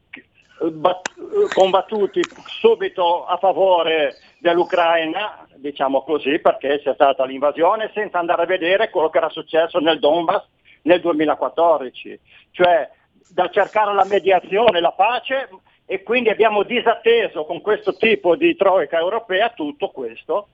combattuti 1.53 2.21
subito 2.45 3.25
a 3.25 3.37
favore 3.37 4.15
dell'Ucraina, 4.39 5.45
diciamo 5.55 6.01
così, 6.03 6.39
perché 6.39 6.79
c'è 6.81 6.93
stata 6.93 7.25
l'invasione, 7.25 7.91
senza 7.93 8.19
andare 8.19 8.43
a 8.43 8.45
vedere 8.45 8.89
quello 8.89 9.09
che 9.09 9.17
era 9.17 9.29
successo 9.29 9.79
nel 9.79 9.99
Donbass 9.99 10.43
nel 10.83 11.01
2014, 11.01 12.19
cioè 12.51 12.89
da 13.29 13.49
cercare 13.49 13.93
la 13.93 14.05
mediazione, 14.05 14.79
la 14.79 14.91
pace 14.91 15.49
e 15.85 16.03
quindi 16.03 16.29
abbiamo 16.29 16.63
disatteso 16.63 17.45
con 17.45 17.61
questo 17.61 17.95
tipo 17.95 18.35
di 18.35 18.55
troica 18.55 18.97
europea 18.97 19.49
tutto 19.49 19.89
questo 19.89 20.47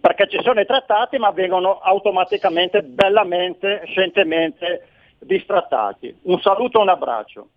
perché 0.00 0.28
ci 0.28 0.38
sono 0.42 0.60
i 0.60 0.66
trattati 0.66 1.16
ma 1.16 1.30
vengono 1.30 1.78
automaticamente, 1.78 2.82
bellamente, 2.82 3.82
scientemente 3.86 4.88
distrattati. 5.18 6.14
Un 6.22 6.38
saluto 6.40 6.78
e 6.78 6.82
un 6.82 6.88
abbraccio. 6.90 7.48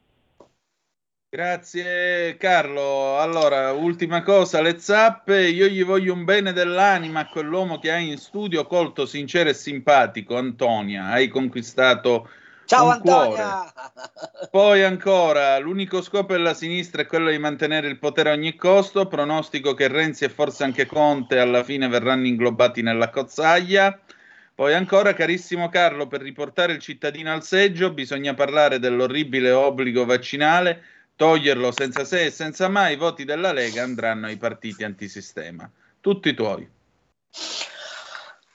Grazie 1.38 2.36
Carlo. 2.38 3.20
Allora, 3.20 3.72
ultima 3.72 4.24
cosa, 4.24 4.60
le 4.60 4.80
zappe, 4.80 5.48
io 5.48 5.68
gli 5.68 5.84
voglio 5.84 6.12
un 6.12 6.24
bene 6.24 6.52
dell'anima 6.52 7.20
a 7.20 7.28
quell'uomo 7.28 7.78
che 7.78 7.92
hai 7.92 8.10
in 8.10 8.18
studio, 8.18 8.66
colto, 8.66 9.06
sincero 9.06 9.48
e 9.48 9.54
simpatico, 9.54 10.36
Antonia, 10.36 11.10
hai 11.10 11.28
conquistato 11.28 12.28
Ciao 12.66 12.90
Antonia! 12.90 13.72
Cuore. 13.72 14.48
Poi 14.50 14.84
ancora, 14.84 15.60
l'unico 15.60 16.02
scopo 16.02 16.34
della 16.34 16.56
sinistra 16.56 17.04
è 17.04 17.06
quello 17.06 17.30
di 17.30 17.38
mantenere 17.38 17.88
il 17.88 18.00
potere 18.00 18.32
a 18.32 18.34
ogni 18.34 18.56
costo, 18.56 19.06
pronostico 19.06 19.76
che 19.76 19.88
Renzi 19.88 20.24
e 20.24 20.30
forse 20.30 20.64
anche 20.64 20.88
Conte 20.88 21.38
alla 21.38 21.64
fine 21.64 21.88
verranno 21.88 22.26
inglobati 22.26 22.82
nella 22.82 23.12
cozzaglia. 23.12 23.96
Poi 24.56 24.74
ancora, 24.74 25.14
carissimo 25.14 25.70
Carlo, 25.70 26.08
per 26.08 26.22
riportare 26.22 26.74
il 26.74 26.80
cittadino 26.80 27.32
al 27.32 27.44
seggio 27.44 27.94
bisogna 27.94 28.34
parlare 28.34 28.80
dell'orribile 28.80 29.52
obbligo 29.52 30.04
vaccinale, 30.04 30.82
toglierlo 31.18 31.74
senza 31.74 32.06
se 32.06 32.26
e 32.26 32.32
senza 32.32 32.70
mai, 32.70 32.94
i 32.94 32.98
voti 32.98 33.26
della 33.26 33.52
Lega 33.52 33.84
andranno 33.84 34.28
ai 34.28 34.38
partiti 34.38 34.86
antisistema. 34.86 35.70
Tutti 36.00 36.34
tuoi. 36.34 36.70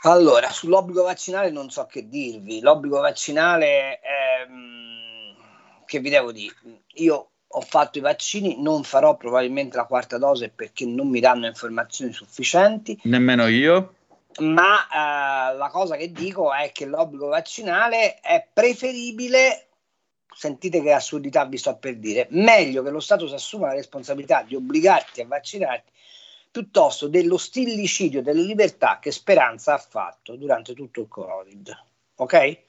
Allora, 0.05 0.49
sull'obbligo 0.49 1.03
vaccinale 1.03 1.51
non 1.51 1.71
so 1.71 1.87
che 1.87 2.09
dirvi. 2.09 2.61
L'obbligo 2.61 3.01
vaccinale, 3.01 4.01
ehm, 4.01 5.35
che 5.85 5.99
vi 5.99 6.09
devo 6.09 6.33
dire, 6.33 6.55
io 6.95 7.31
ho 7.47 7.61
fatto 7.61 7.99
i 7.99 8.01
vaccini, 8.01 8.63
non 8.63 8.85
farò 8.85 9.17
probabilmente 9.17 9.77
la 9.77 9.85
quarta 9.85 10.17
dose 10.17 10.49
perché 10.49 10.87
non 10.87 11.09
mi 11.09 11.21
danno 11.21 11.47
informazioni 11.47 12.13
sufficienti. 12.13 12.99
Nemmeno 13.03 13.47
io 13.49 13.97
ma 14.41 14.87
eh, 14.87 15.57
la 15.57 15.69
cosa 15.71 15.97
che 15.97 16.11
dico 16.11 16.55
è 16.55 16.73
che 16.73 16.87
l'obbligo 16.87 17.27
vaccinale 17.27 18.19
è 18.21 18.47
preferibile 18.51 19.67
sentite 20.35 20.83
che 20.83 20.93
assurdità 20.93 21.45
vi 21.45 21.59
sto 21.59 21.77
per 21.77 21.97
dire 21.97 22.27
meglio 22.31 22.83
che 22.83 22.91
lo 22.91 23.01
Stato 23.01 23.27
si 23.27 23.35
assuma 23.35 23.69
la 23.69 23.75
responsabilità 23.75 24.43
di 24.43 24.55
obbligarti 24.55 25.21
a 25.21 25.27
vaccinarti 25.27 25.91
piuttosto 26.51 27.09
dello 27.09 27.39
stillicidio 27.39 28.23
delle 28.23 28.43
libertà 28.43 28.99
che 29.01 29.11
Speranza 29.11 29.75
ha 29.75 29.79
fatto 29.79 30.37
durante 30.37 30.75
tutto 30.75 31.01
il 31.01 31.09
Covid 31.09 31.85
ok? 32.17 32.61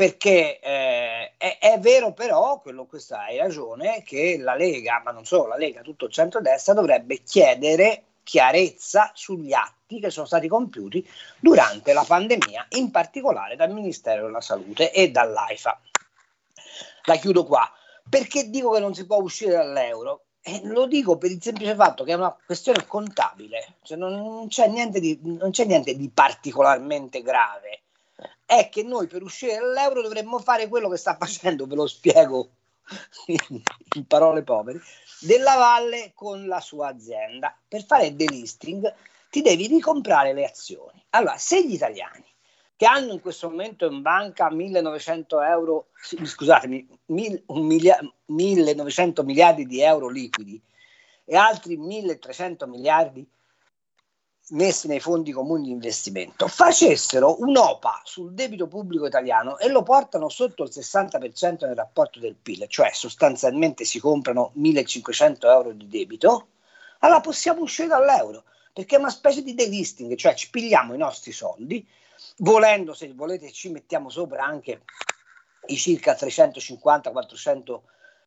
perché 0.00 0.60
eh, 0.60 1.32
è, 1.36 1.58
è, 1.60 1.78
vero 1.78 2.14
però, 2.14 2.58
quello, 2.60 2.86
questa 2.86 3.24
hai 3.24 3.36
ragione, 3.36 4.02
che 4.02 4.38
la 4.38 4.54
Lega, 4.54 5.02
ma 5.04 5.10
non 5.10 5.26
solo 5.26 5.48
la 5.48 5.58
Lega, 5.58 5.82
tutto 5.82 6.06
il 6.06 6.10
centrodestra 6.10 6.72
dovrebbe 6.72 7.22
chiedere 7.22 8.04
chiarezza 8.22 9.10
sugli 9.12 9.52
atti 9.52 10.00
che 10.00 10.08
sono 10.08 10.24
stati 10.24 10.48
compiuti 10.48 11.06
durante 11.38 11.92
la 11.92 12.04
pandemia, 12.06 12.68
in 12.78 12.90
particolare 12.90 13.56
dal 13.56 13.72
Ministero 13.72 14.24
della 14.24 14.40
Salute 14.40 14.90
e 14.90 15.10
dall'AIFA. 15.10 15.78
La 17.04 17.16
chiudo 17.16 17.44
qua. 17.44 17.70
Perché 18.08 18.50
dico 18.50 18.70
che 18.72 18.80
non 18.80 18.94
si 18.94 19.06
può 19.06 19.18
uscire 19.18 19.52
dall'euro? 19.52 20.24
Eh, 20.42 20.62
lo 20.64 20.86
dico 20.86 21.18
per 21.18 21.30
il 21.30 21.42
semplice 21.42 21.74
fatto 21.74 22.02
che 22.02 22.12
è 22.12 22.16
una 22.16 22.34
questione 22.44 22.86
contabile, 22.86 23.76
cioè 23.82 23.98
non, 23.98 24.14
non, 24.14 24.48
c'è 24.48 24.68
di, 24.88 25.20
non, 25.22 25.50
c'è 25.50 25.64
niente 25.66 25.94
di, 25.94 26.08
particolarmente 26.08 27.22
grave. 27.22 27.82
È 28.46 28.68
che 28.68 28.82
noi 28.82 29.06
per 29.06 29.22
uscire 29.22 29.58
dall'euro 29.58 30.02
dovremmo 30.02 30.38
fare 30.38 30.68
quello 30.68 30.88
che 30.88 30.96
sta 30.96 31.16
facendo, 31.20 31.66
ve 31.66 31.74
lo 31.74 31.86
spiego 31.86 32.48
in 33.26 34.06
parole 34.06 34.42
povere, 34.42 34.80
della 35.20 35.56
Valle 35.56 36.12
con 36.14 36.46
la 36.46 36.60
sua 36.60 36.88
azienda. 36.88 37.54
Per 37.68 37.84
fare 37.84 38.16
delisting 38.16 38.92
ti 39.28 39.42
devi 39.42 39.66
ricomprare 39.66 40.32
le 40.32 40.46
azioni. 40.46 41.04
Allora, 41.10 41.36
se 41.36 41.64
gli 41.64 41.74
italiani 41.74 42.24
che 42.80 42.86
hanno 42.86 43.12
in 43.12 43.20
questo 43.20 43.50
momento 43.50 43.84
in 43.84 44.00
banca 44.00 44.50
1900 44.50 45.42
euro, 45.42 45.88
scusatemi, 46.00 46.88
mil, 47.08 47.44
milia, 47.48 47.98
1900 48.24 49.22
miliardi 49.22 49.66
di 49.66 49.82
euro 49.82 50.08
liquidi 50.08 50.58
e 51.26 51.36
altri 51.36 51.76
1300 51.76 52.66
miliardi 52.66 53.28
messi 54.52 54.86
nei 54.86 54.98
fondi 54.98 55.30
comuni 55.30 55.64
di 55.64 55.72
investimento, 55.72 56.48
facessero 56.48 57.42
un'OPA 57.42 58.00
sul 58.04 58.32
debito 58.32 58.66
pubblico 58.66 59.04
italiano 59.04 59.58
e 59.58 59.68
lo 59.68 59.82
portano 59.82 60.30
sotto 60.30 60.62
il 60.62 60.70
60% 60.72 61.66
nel 61.66 61.76
rapporto 61.76 62.18
del 62.18 62.34
PIL, 62.34 62.66
cioè 62.66 62.92
sostanzialmente 62.94 63.84
si 63.84 64.00
comprano 64.00 64.52
1500 64.54 65.50
euro 65.50 65.72
di 65.72 65.86
debito, 65.86 66.46
allora 67.00 67.20
possiamo 67.20 67.60
uscire 67.60 67.88
dall'euro, 67.88 68.44
perché 68.72 68.96
è 68.96 68.98
una 68.98 69.10
specie 69.10 69.42
di 69.42 69.52
delisting, 69.52 70.16
cioè 70.16 70.32
ci 70.32 70.48
pigliamo 70.48 70.94
i 70.94 70.98
nostri 70.98 71.32
soldi, 71.32 71.86
volendo, 72.40 72.94
se 72.94 73.12
volete, 73.14 73.50
ci 73.50 73.70
mettiamo 73.70 74.10
sopra 74.10 74.44
anche 74.44 74.82
i 75.66 75.76
circa 75.76 76.14
350-400 76.14 77.80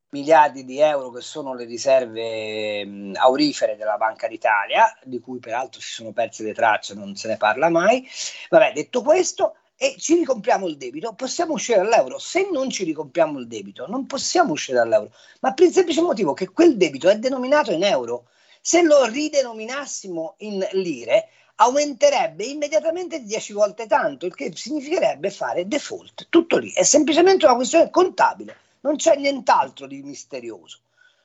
miliardi 0.10 0.64
di 0.64 0.80
euro 0.80 1.10
che 1.12 1.22
sono 1.22 1.56
le 1.56 1.66
riserve 1.66 2.86
mh, 2.86 3.14
aurifere 3.16 3.76
della 3.76 3.98
Banca 3.98 4.28
d'Italia, 4.28 4.96
di 5.04 5.20
cui 5.20 5.40
peraltro 5.40 5.82
si 5.82 5.92
sono 5.92 6.12
perse 6.12 6.44
le 6.44 6.54
tracce, 6.54 6.94
non 6.94 7.16
se 7.16 7.28
ne 7.28 7.38
parla 7.38 7.70
mai. 7.70 8.08
Vabbè, 8.50 8.74
detto 8.74 9.02
questo, 9.02 9.56
e 9.76 9.96
ci 9.98 10.14
ricompriamo 10.16 10.68
il 10.68 10.78
debito, 10.78 11.14
possiamo 11.14 11.54
uscire 11.54 11.80
dall'euro. 11.80 12.20
Se 12.20 12.48
non 12.52 12.70
ci 12.70 12.84
ricompriamo 12.84 13.40
il 13.40 13.48
debito, 13.48 13.88
non 13.88 14.06
possiamo 14.06 14.52
uscire 14.52 14.78
dall'euro, 14.78 15.12
ma 15.42 15.54
per 15.54 15.66
il 15.66 15.74
semplice 15.74 16.02
motivo 16.02 16.34
che 16.34 16.52
quel 16.52 16.78
debito 16.78 17.10
è 17.10 17.18
denominato 17.18 17.72
in 17.72 17.84
euro. 17.84 18.28
Se 18.62 18.84
lo 18.84 19.06
ridenominassimo 19.06 20.36
in 20.38 20.66
lire, 20.74 21.30
aumenterebbe 21.56 22.44
immediatamente 22.46 23.20
di 23.20 23.26
10 23.26 23.54
volte 23.54 23.88
tanto, 23.88 24.26
il 24.26 24.36
che 24.36 24.52
significherebbe 24.56 25.30
fare 25.30 25.68
default. 25.68 26.28
Tutto 26.30 26.58
lì, 26.58 26.72
è 26.74 26.84
semplicemente 26.84 27.46
una 27.46 27.56
questione 27.56 27.90
contabile, 27.90 28.58
non 28.82 28.96
c'è 28.96 29.16
nient'altro 29.16 29.88
di 29.88 30.02
misterioso. 30.02 30.80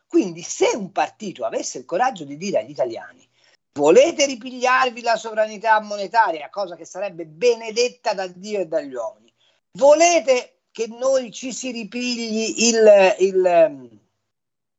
Quindi 0.07 0.43
se 0.43 0.71
un 0.75 0.91
partito 0.91 1.45
avesse 1.45 1.79
il 1.79 1.85
coraggio 1.85 2.25
di 2.25 2.37
dire 2.37 2.61
agli 2.61 2.71
italiani 2.71 3.27
volete 3.73 4.27
ripigliarvi 4.27 5.03
la 5.03 5.17
sovranità 5.17 5.81
monetaria, 5.81 6.49
cosa 6.51 6.75
che 6.75 6.85
sarebbe 6.85 7.27
benedetta 7.27 8.15
da 8.15 8.27
Dio 8.27 8.61
e 8.61 8.67
dagli 8.67 8.95
uomini, 8.95 9.33
volete 9.73 10.55
che 10.73 10.87
noi 10.89 11.31
ci 11.31 11.53
si 11.53 11.71
ripigli 11.71 12.67
il, 12.69 13.17
il 13.19 14.01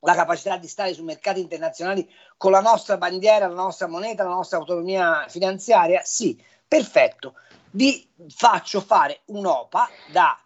la 0.01 0.15
capacità 0.15 0.57
di 0.57 0.67
stare 0.67 0.93
sui 0.93 1.03
mercati 1.03 1.39
internazionali 1.39 2.09
con 2.37 2.51
la 2.51 2.61
nostra 2.61 2.97
bandiera, 2.97 3.47
la 3.47 3.55
nostra 3.55 3.87
moneta, 3.87 4.23
la 4.23 4.29
nostra 4.29 4.57
autonomia 4.57 5.25
finanziaria? 5.27 6.01
Sì, 6.03 6.41
perfetto. 6.67 7.35
Vi 7.71 8.07
faccio 8.29 8.81
fare 8.81 9.21
un'OPA 9.25 9.89
da 10.11 10.39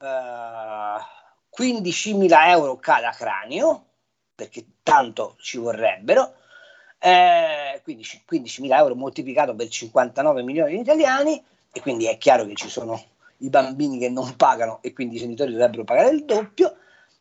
eh, 0.00 1.62
15.000 1.62 2.48
euro 2.48 2.76
cada 2.76 3.10
cranio, 3.10 3.84
perché 4.34 4.64
tanto 4.82 5.36
ci 5.38 5.58
vorrebbero, 5.58 6.34
eh, 6.98 7.80
15, 7.82 8.24
15.000 8.28 8.76
euro 8.76 8.94
moltiplicato 8.94 9.54
per 9.54 9.68
59 9.68 10.42
milioni 10.42 10.74
di 10.74 10.80
italiani, 10.80 11.44
e 11.70 11.80
quindi 11.80 12.06
è 12.06 12.16
chiaro 12.18 12.44
che 12.46 12.54
ci 12.54 12.68
sono 12.68 13.00
i 13.38 13.50
bambini 13.50 13.98
che 13.98 14.08
non 14.08 14.36
pagano 14.36 14.78
e 14.80 14.92
quindi 14.92 15.16
i 15.16 15.18
genitori 15.18 15.52
dovrebbero 15.52 15.84
pagare 15.84 16.10
il 16.10 16.24
doppio 16.24 16.76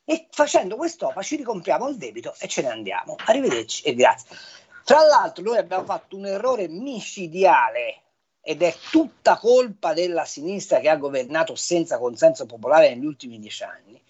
e 0.06 0.28
facendo 0.32 0.76
quest'OPA 0.76 1.22
ci 1.22 1.36
ricompriamo 1.38 1.88
il 1.88 1.98
debito 1.98 2.34
e 2.40 2.48
ce 2.48 2.62
ne 2.62 2.70
andiamo. 2.70 3.16
Arrivederci 3.26 3.84
e 3.84 3.94
grazie. 3.94 4.36
Tra 4.84 5.02
l'altro 5.02 5.44
noi 5.44 5.58
abbiamo 5.58 5.86
fatto 5.86 6.18
un 6.18 6.26
errore 6.26 6.68
micidiale 6.68 8.02
ed 8.42 8.62
è 8.62 8.76
tutta 8.92 9.38
colpa 9.38 9.94
della 9.94 10.26
sinistra 10.26 10.80
che 10.80 10.90
ha 10.90 10.98
governato 10.98 11.56
senza 11.56 11.98
consenso 11.98 12.46
popolare 12.46 12.90
negli 12.90 13.06
ultimi 13.06 13.40
dieci 13.40 13.64
anni, 13.64 14.02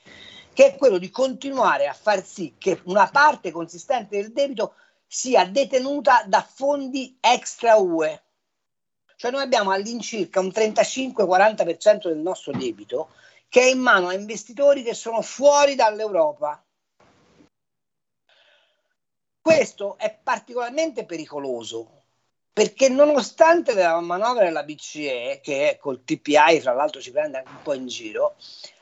che 0.52 0.66
è 0.74 0.76
quello 0.76 0.98
di 0.98 1.12
continuare 1.12 1.88
a 1.88 1.94
far 1.94 2.26
sì 2.26 2.56
che 2.58 2.82
una 2.86 3.08
parte 3.08 3.52
consistente 3.52 4.20
del 4.20 4.32
debito 4.32 4.74
sia 5.06 5.46
detenuta 5.46 6.24
da 6.26 6.42
fondi 6.42 7.16
extra 7.20 7.76
UE. 7.76 8.22
Cioè 9.16 9.30
noi 9.30 9.44
abbiamo 9.44 9.70
all'incirca 9.70 10.40
un 10.40 10.48
35-40% 10.48 12.08
del 12.08 12.18
nostro 12.18 12.52
debito 12.52 13.10
che 13.54 13.62
è 13.62 13.66
in 13.66 13.78
mano 13.78 14.08
a 14.08 14.16
investitori 14.16 14.82
che 14.82 14.96
sono 14.96 15.22
fuori 15.22 15.76
dall'Europa. 15.76 16.66
Questo 19.40 19.96
è 20.00 20.12
particolarmente 20.24 21.06
pericoloso 21.06 22.06
perché 22.52 22.90
nonostante 22.90 23.76
la 23.76 24.00
manovra 24.00 24.46
della 24.46 24.64
BCE, 24.64 25.40
che 25.44 25.78
col 25.80 26.04
TPI 26.04 26.62
fra 26.62 26.74
l'altro 26.74 27.00
ci 27.00 27.12
prende 27.12 27.38
anche 27.38 27.52
un 27.52 27.62
po' 27.62 27.76
in 27.76 27.86
giro, 27.86 28.38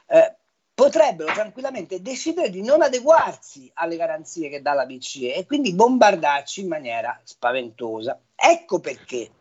eh, 0.07 0.37
potrebbero 0.73 1.33
tranquillamente 1.33 2.01
decidere 2.01 2.49
di 2.49 2.61
non 2.61 2.81
adeguarsi 2.81 3.69
alle 3.73 3.97
garanzie 3.97 4.47
che 4.47 4.61
dà 4.61 4.71
la 4.71 4.85
BCE 4.85 5.35
e 5.35 5.45
quindi 5.45 5.73
bombardarci 5.73 6.61
in 6.61 6.69
maniera 6.69 7.19
spaventosa. 7.25 8.17
Ecco 8.33 8.79
perché 8.79 9.31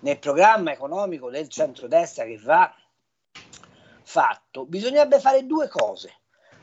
nel 0.00 0.18
programma 0.18 0.72
economico 0.72 1.30
del 1.30 1.46
centrodestra 1.46 2.24
che 2.24 2.38
va 2.38 2.74
fatto, 4.12 4.66
bisognerebbe 4.66 5.20
fare 5.20 5.46
due 5.46 5.68
cose. 5.68 6.18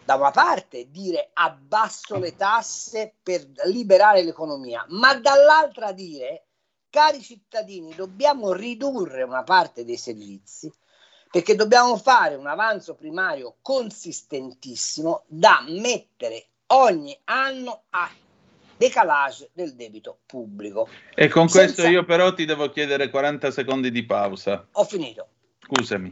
Da 0.06 0.16
una 0.16 0.30
parte 0.32 0.90
dire 0.92 1.32
abbasso 1.34 2.18
le 2.18 2.36
tasse 2.36 3.16
per 3.22 3.48
liberare 3.66 4.24
l'economia, 4.24 4.86
ma 4.90 5.16
dall'altra 5.16 5.92
dire, 5.92 6.46
cari 6.90 7.22
cittadini, 7.22 7.94
dobbiamo 7.96 8.54
ridurre 8.54 9.24
una 9.24 9.44
parte 9.44 9.84
dei 9.84 9.98
servizi 9.98 10.72
perché 11.32 11.56
dobbiamo 11.56 11.96
fare 11.98 12.36
un 12.36 12.48
avanzo 12.48 12.96
primario 12.96 13.58
consistentissimo 13.62 15.24
da 15.28 15.64
mettere 15.68 16.46
ogni 16.68 17.16
anno 17.26 17.84
a 17.92 18.10
decalage 18.78 19.50
del 19.54 19.76
debito 19.76 20.20
pubblico. 20.26 20.88
E 21.14 21.28
con 21.28 21.48
Senza... 21.50 21.74
questo 21.74 21.92
io 21.92 22.04
però 22.04 22.34
ti 22.34 22.46
devo 22.46 22.70
chiedere 22.70 23.10
40 23.10 23.52
secondi 23.52 23.92
di 23.92 24.06
pausa. 24.06 24.68
Ho 24.72 24.84
finito. 24.86 25.28
Scusami. 25.60 26.12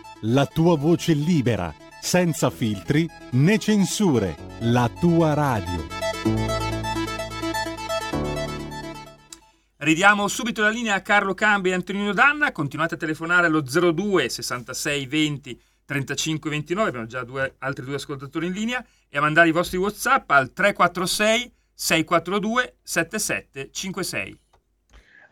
la 0.21 0.45
tua 0.45 0.77
voce 0.77 1.13
libera, 1.13 1.73
senza 1.99 2.49
filtri 2.49 3.09
né 3.31 3.57
censure, 3.57 4.35
la 4.59 4.89
tua 4.99 5.33
radio. 5.33 5.87
Ridiamo 9.77 10.27
subito 10.27 10.61
la 10.61 10.69
linea 10.69 10.93
a 10.93 11.01
Carlo 11.01 11.33
Cambi 11.33 11.69
e 11.69 11.73
Antonino 11.73 12.13
Danna, 12.13 12.51
continuate 12.51 12.95
a 12.95 12.97
telefonare 12.97 13.47
allo 13.47 13.61
02 13.61 14.29
66 14.29 15.05
20 15.07 15.61
35 15.85 16.49
29, 16.49 16.87
abbiamo 16.87 17.07
già 17.07 17.23
due, 17.23 17.55
altri 17.57 17.83
due 17.83 17.95
ascoltatori 17.95 18.45
in 18.45 18.53
linea, 18.53 18.85
e 19.09 19.17
a 19.17 19.21
mandare 19.21 19.49
i 19.49 19.51
vostri 19.51 19.77
WhatsApp 19.77 20.29
al 20.29 20.53
346 20.53 21.51
642 21.73 22.75
7756. 22.83 24.39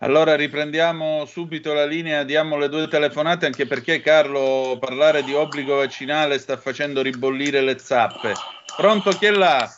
Allora 0.02 0.36
riprendiamo 0.36 1.26
subito 1.26 1.74
la 1.74 1.86
linea, 1.86 2.24
diamo 2.24 2.56
le 2.56 2.70
due 2.70 2.88
telefonate 2.88 3.46
anche 3.46 3.68
perché 3.68 4.00
Carlo 4.00 4.78
parlare 4.80 5.24
di 5.24 5.34
obbligo 5.34 5.76
vaccinale 5.76 6.40
sta 6.40 6.56
facendo 6.56 7.02
ribollire 7.02 7.60
le 7.60 7.78
zappe. 7.78 8.32
Pronto 8.78 9.12
chi 9.12 9.26
è 9.26 9.32
là? 9.32 9.70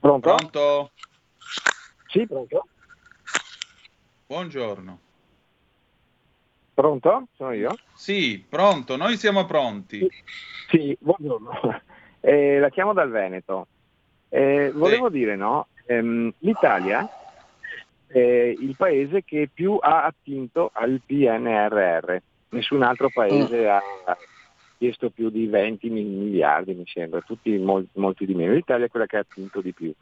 Pronto? 0.00 0.34
Pronto? 0.34 0.90
Sì, 2.08 2.26
pronto. 2.26 2.66
Buongiorno. 4.26 5.00
Pronto? 6.74 7.28
Sono 7.36 7.52
io? 7.52 7.74
Sì, 7.94 8.44
pronto, 8.46 8.96
noi 8.96 9.16
siamo 9.16 9.46
pronti. 9.46 10.06
Sì, 10.68 10.94
buongiorno. 11.00 11.82
Eh, 12.20 12.58
la 12.58 12.68
chiamo 12.68 12.92
dal 12.92 13.08
Veneto. 13.08 13.66
Eh, 14.28 14.70
volevo 14.74 15.06
sì. 15.06 15.12
dire, 15.12 15.36
no? 15.36 15.68
Ehm, 15.86 16.34
L'Italia 16.40 17.08
eh, 18.12 18.56
il 18.58 18.74
paese 18.76 19.22
che 19.24 19.48
più 19.52 19.78
ha 19.80 20.04
attinto 20.04 20.70
al 20.72 21.00
PNRR. 21.04 22.16
Nessun 22.50 22.82
altro 22.82 23.10
paese 23.12 23.62
mm. 23.62 23.68
ha 23.68 24.16
chiesto 24.78 25.10
più 25.10 25.30
di 25.30 25.46
20 25.46 25.90
miliardi, 25.90 26.74
mi 26.74 26.86
sembra, 26.86 27.20
tutti 27.20 27.56
molti, 27.58 27.90
molti 27.98 28.26
di 28.26 28.34
meno. 28.34 28.54
L'Italia 28.54 28.86
è 28.86 28.88
quella 28.88 29.06
che 29.06 29.16
ha 29.16 29.20
attinto 29.20 29.60
di 29.60 29.72
più. 29.72 29.92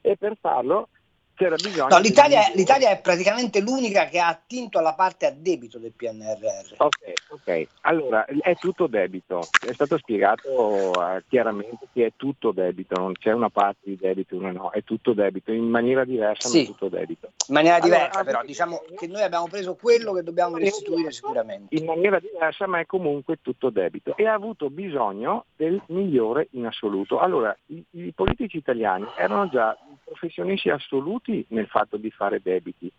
E 0.00 0.16
per 0.16 0.36
farlo 0.38 0.88
c'era 1.36 1.54
bisogno. 1.56 1.88
No, 1.88 1.98
l'Italia, 1.98 2.50
di... 2.50 2.58
l'Italia, 2.58 2.90
è 2.90 2.98
praticamente 3.00 3.60
l'unica 3.60 4.06
che 4.06 4.18
ha 4.18 4.28
attinto 4.28 4.78
alla 4.78 4.94
parte 4.94 5.26
a 5.26 5.30
debito 5.30 5.78
del 5.78 5.92
PNRR. 5.92 6.74
Ok, 6.78 7.12
ok. 7.28 7.66
Allora 7.82 8.24
è 8.24 8.56
tutto 8.56 8.86
debito. 8.86 9.46
È 9.60 9.72
stato 9.72 9.98
spiegato 9.98 10.90
uh, 10.90 11.22
chiaramente 11.28 11.88
che 11.92 12.06
è 12.06 12.12
tutto 12.16 12.52
debito, 12.52 12.98
non 12.98 13.12
c'è 13.12 13.32
una 13.32 13.50
parte 13.50 13.80
di 13.84 13.96
debito 13.96 14.36
una 14.36 14.50
no, 14.50 14.70
è 14.70 14.82
tutto 14.82 15.12
debito, 15.12 15.52
in 15.52 15.68
maniera 15.68 16.04
diversa, 16.04 16.48
sì. 16.48 16.58
ma 16.58 16.62
è 16.62 16.66
tutto 16.66 16.88
debito. 16.88 17.32
In 17.48 17.54
maniera 17.54 17.76
allora, 17.76 17.96
diversa, 17.96 18.24
però 18.24 18.42
diciamo 18.42 18.82
che 18.96 19.06
noi 19.06 19.22
abbiamo 19.22 19.46
preso 19.48 19.74
quello 19.74 20.12
che 20.12 20.22
dobbiamo 20.22 20.56
restituire 20.56 21.12
sicuramente. 21.12 21.74
In 21.76 21.84
maniera 21.84 22.18
diversa, 22.18 22.66
ma 22.66 22.80
è 22.80 22.86
comunque 22.86 23.38
tutto 23.42 23.70
debito. 23.70 24.16
E 24.16 24.26
ha 24.26 24.32
avuto 24.32 24.70
bisogno 24.70 25.46
del 25.56 25.80
migliore 25.88 26.48
in 26.52 26.66
assoluto. 26.66 27.18
Allora, 27.18 27.56
i, 27.66 27.84
i 27.90 28.12
politici 28.12 28.56
italiani 28.56 29.06
erano 29.16 29.48
già 29.48 29.76
professionisti 30.04 30.70
assoluti 30.70 31.25
nel 31.48 31.66
fatto 31.66 31.96
di 31.96 32.10
fare 32.10 32.40
debiti 32.42 32.90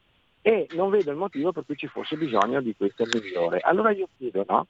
e 0.41 0.67
non 0.71 0.89
vedo 0.89 1.11
il 1.11 1.17
motivo 1.17 1.51
per 1.51 1.65
cui 1.65 1.75
ci 1.75 1.87
fosse 1.87 2.15
bisogno 2.15 2.61
di 2.61 2.73
questo 2.75 3.03
migliore. 3.05 3.59
Allora 3.59 3.91
io 3.91 4.07
chiedo, 4.17 4.45
no? 4.47 4.67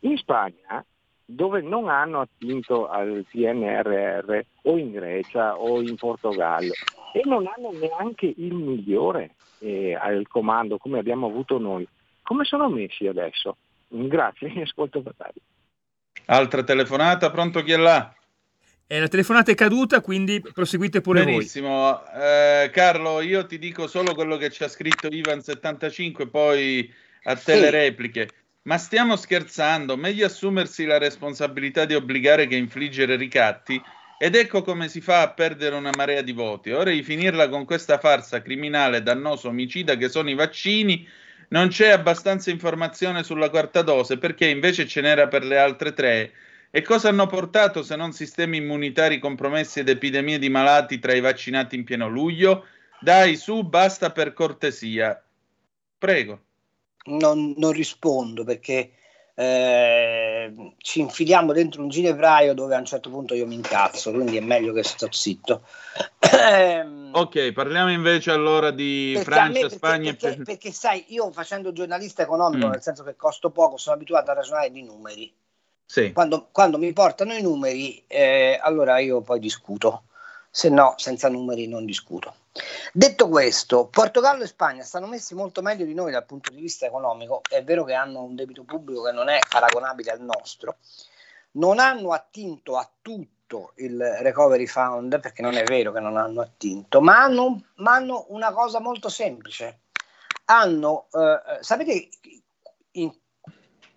In 0.00 0.16
Spagna, 0.16 0.82
dove 1.24 1.60
non 1.60 1.88
hanno 1.88 2.20
attinto 2.20 2.88
al 2.88 3.26
PNRR, 3.30 4.40
o 4.62 4.78
in 4.78 4.90
Grecia 4.92 5.58
o 5.58 5.82
in 5.82 5.96
Portogallo, 5.96 6.72
e 7.12 7.20
non 7.24 7.46
hanno 7.46 7.72
neanche 7.72 8.32
il 8.34 8.54
migliore 8.54 9.34
eh, 9.58 9.94
al 9.94 10.26
comando 10.28 10.78
come 10.78 10.98
abbiamo 10.98 11.26
avuto 11.26 11.58
noi, 11.58 11.86
come 12.22 12.44
sono 12.44 12.70
messi 12.70 13.06
adesso? 13.06 13.56
Grazie, 13.88 14.48
ascolto 14.62 15.00
Batari. 15.00 15.40
Altra 16.26 16.62
telefonata, 16.62 17.30
pronto 17.30 17.62
chi 17.62 17.72
è 17.72 17.76
là? 17.76 18.14
Eh, 18.90 19.00
la 19.00 19.08
telefonata 19.08 19.50
è 19.50 19.54
caduta, 19.54 20.00
quindi 20.00 20.40
proseguite 20.40 21.02
pure 21.02 21.22
Benissimo. 21.22 21.68
voi. 21.68 22.22
Eh, 22.22 22.70
Carlo, 22.72 23.20
io 23.20 23.44
ti 23.44 23.58
dico 23.58 23.86
solo 23.86 24.14
quello 24.14 24.38
che 24.38 24.48
ci 24.48 24.64
ha 24.64 24.68
scritto 24.68 25.08
Ivan75, 25.08 26.26
poi 26.30 26.90
a 27.24 27.36
te 27.36 27.54
sì. 27.54 27.60
le 27.60 27.68
repliche. 27.68 28.30
Ma 28.62 28.78
stiamo 28.78 29.16
scherzando, 29.16 29.98
meglio 29.98 30.24
assumersi 30.24 30.86
la 30.86 30.96
responsabilità 30.96 31.84
di 31.84 31.94
obbligare 31.94 32.46
che 32.46 32.56
infliggere 32.56 33.16
ricatti 33.16 33.80
ed 34.18 34.34
ecco 34.34 34.62
come 34.62 34.88
si 34.88 35.02
fa 35.02 35.20
a 35.20 35.30
perdere 35.32 35.76
una 35.76 35.90
marea 35.94 36.22
di 36.22 36.32
voti. 36.32 36.70
Ora 36.70 36.90
di 36.90 37.02
finirla 37.02 37.50
con 37.50 37.66
questa 37.66 37.98
farsa 37.98 38.40
criminale, 38.40 39.02
dannosa, 39.02 39.48
omicida 39.48 39.96
che 39.96 40.08
sono 40.08 40.30
i 40.30 40.34
vaccini, 40.34 41.06
non 41.48 41.68
c'è 41.68 41.90
abbastanza 41.90 42.50
informazione 42.50 43.22
sulla 43.22 43.50
quarta 43.50 43.82
dose 43.82 44.16
perché 44.16 44.46
invece 44.46 44.86
ce 44.86 45.02
n'era 45.02 45.28
per 45.28 45.44
le 45.44 45.58
altre 45.58 45.92
tre 45.92 46.32
e 46.70 46.82
cosa 46.82 47.08
hanno 47.08 47.26
portato 47.26 47.82
se 47.82 47.96
non 47.96 48.12
sistemi 48.12 48.58
immunitari 48.58 49.18
compromessi 49.18 49.80
ed 49.80 49.88
epidemie 49.88 50.38
di 50.38 50.50
malati 50.50 50.98
tra 50.98 51.14
i 51.14 51.20
vaccinati 51.20 51.76
in 51.76 51.84
pieno 51.84 52.08
luglio? 52.08 52.66
Dai, 53.00 53.36
su, 53.36 53.62
basta 53.62 54.10
per 54.10 54.32
cortesia. 54.32 55.22
Prego. 55.96 56.40
Non, 57.04 57.54
non 57.56 57.72
rispondo 57.72 58.44
perché 58.44 58.92
eh, 59.34 60.52
ci 60.78 61.00
infiliamo 61.00 61.52
dentro 61.52 61.80
un 61.80 61.88
ginepraio 61.88 62.54
dove 62.54 62.74
a 62.74 62.78
un 62.80 62.84
certo 62.84 63.08
punto 63.08 63.34
io 63.34 63.46
mi 63.46 63.54
incazzo, 63.54 64.10
quindi 64.10 64.36
è 64.36 64.40
meglio 64.40 64.72
che 64.72 64.82
sto 64.82 65.06
zitto. 65.10 65.62
ok, 67.12 67.52
parliamo 67.52 67.92
invece 67.92 68.32
allora 68.32 68.72
di 68.72 69.12
perché 69.14 69.30
Francia, 69.30 69.60
perché, 69.60 69.76
Spagna. 69.76 70.10
Perché, 70.10 70.26
perché, 70.26 70.42
perché, 70.42 70.72
sai, 70.72 71.04
io 71.08 71.30
facendo 71.30 71.72
giornalista 71.72 72.22
economico, 72.22 72.66
mm. 72.66 72.70
nel 72.70 72.82
senso 72.82 73.04
che 73.04 73.14
costo 73.14 73.50
poco, 73.50 73.76
sono 73.76 73.94
abituato 73.94 74.32
a 74.32 74.34
ragionare 74.34 74.72
di 74.72 74.82
numeri. 74.82 75.32
Sì. 75.90 76.12
Quando, 76.12 76.48
quando, 76.52 76.76
mi 76.76 76.92
portano 76.92 77.32
i 77.32 77.40
numeri, 77.40 78.04
eh, 78.06 78.58
allora 78.62 78.98
io 78.98 79.22
poi 79.22 79.38
discuto, 79.38 80.02
se 80.50 80.68
no 80.68 80.92
senza 80.98 81.30
numeri 81.30 81.66
non 81.66 81.86
discuto. 81.86 82.34
Detto 82.92 83.30
questo, 83.30 83.86
Portogallo 83.86 84.42
e 84.42 84.48
Spagna 84.48 84.82
stanno 84.82 85.06
messi 85.06 85.34
molto 85.34 85.62
meglio 85.62 85.86
di 85.86 85.94
noi 85.94 86.12
dal 86.12 86.26
punto 86.26 86.50
di 86.50 86.60
vista 86.60 86.84
economico, 86.84 87.40
è 87.48 87.64
vero 87.64 87.84
che 87.84 87.94
hanno 87.94 88.22
un 88.22 88.34
debito 88.34 88.64
pubblico 88.64 89.04
che 89.04 89.12
non 89.12 89.30
è 89.30 89.38
paragonabile 89.48 90.10
al 90.10 90.20
nostro, 90.20 90.76
non 91.52 91.78
hanno 91.78 92.12
attinto 92.12 92.76
a 92.76 92.86
tutto 93.00 93.72
il 93.76 93.98
recovery 94.20 94.66
fund, 94.66 95.18
perché 95.20 95.40
non 95.40 95.54
è 95.54 95.64
vero 95.64 95.90
che 95.92 96.00
non 96.00 96.18
hanno 96.18 96.42
attinto, 96.42 97.00
ma 97.00 97.22
hanno, 97.22 97.62
ma 97.76 97.94
hanno 97.94 98.26
una 98.28 98.52
cosa 98.52 98.78
molto 98.78 99.08
semplice. 99.08 99.84
Hanno, 100.44 101.06
eh, 101.12 101.62
sapete 101.62 102.10
in 102.92 103.10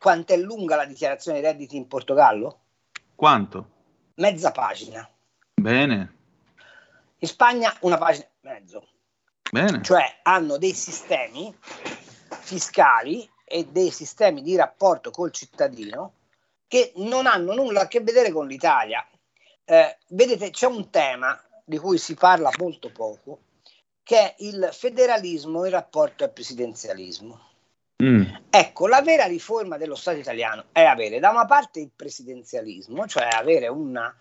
quanto 0.02 0.34
è 0.34 0.38
lunga 0.38 0.76
la 0.76 0.86
dichiarazione 0.86 1.40
dei 1.40 1.52
redditi 1.52 1.76
in 1.78 1.88
Portogallo? 1.88 2.62
Quanto? 3.14 3.70
Mezza 4.16 4.50
pagina. 4.50 5.08
Bene. 5.54 6.16
In 7.20 7.28
Spagna 7.28 7.72
una 7.82 8.00
pagina 8.00 8.26
e 8.26 8.30
mezzo. 8.40 8.88
Bene. 9.52 9.84
Cioè 9.84 10.22
hanno 10.24 10.58
dei 10.58 10.74
sistemi 10.74 11.56
fiscali 11.60 13.30
e 13.46 13.66
dei 13.66 13.92
sistemi 13.92 14.42
di 14.42 14.56
rapporto 14.56 15.12
col 15.12 15.32
cittadino 15.32 16.14
che 16.68 16.94
non 16.96 17.28
hanno 17.28 17.54
nulla 17.54 17.82
a 17.82 17.88
che 17.88 18.02
vedere 18.02 18.32
con 18.32 18.48
l'Italia. 18.48 19.08
Eh, 19.64 19.98
vedete, 20.08 20.50
c'è 20.50 20.66
un 20.66 20.90
tema 20.90 21.40
di 21.64 21.78
cui 21.78 22.00
si 22.00 22.16
parla 22.16 22.50
molto 22.58 22.92
poco, 22.92 23.42
che 24.02 24.18
è 24.18 24.36
il 24.40 24.68
federalismo 24.72 25.64
in 25.66 25.72
rapporto 25.72 26.24
al 26.24 26.34
presidenzialismo. 26.34 27.51
Mm. 28.02 28.24
Ecco, 28.50 28.88
la 28.88 29.02
vera 29.02 29.26
riforma 29.26 29.78
dello 29.78 29.96
Stato 29.96 30.18
italiano 30.18 30.66
è 30.72 30.84
avere 30.84 31.20
da 31.20 31.30
una 31.30 31.46
parte 31.46 31.80
il 31.80 31.92
presidenzialismo, 31.96 33.06
cioè 33.06 33.28
avere 33.32 33.68
una 33.68 34.14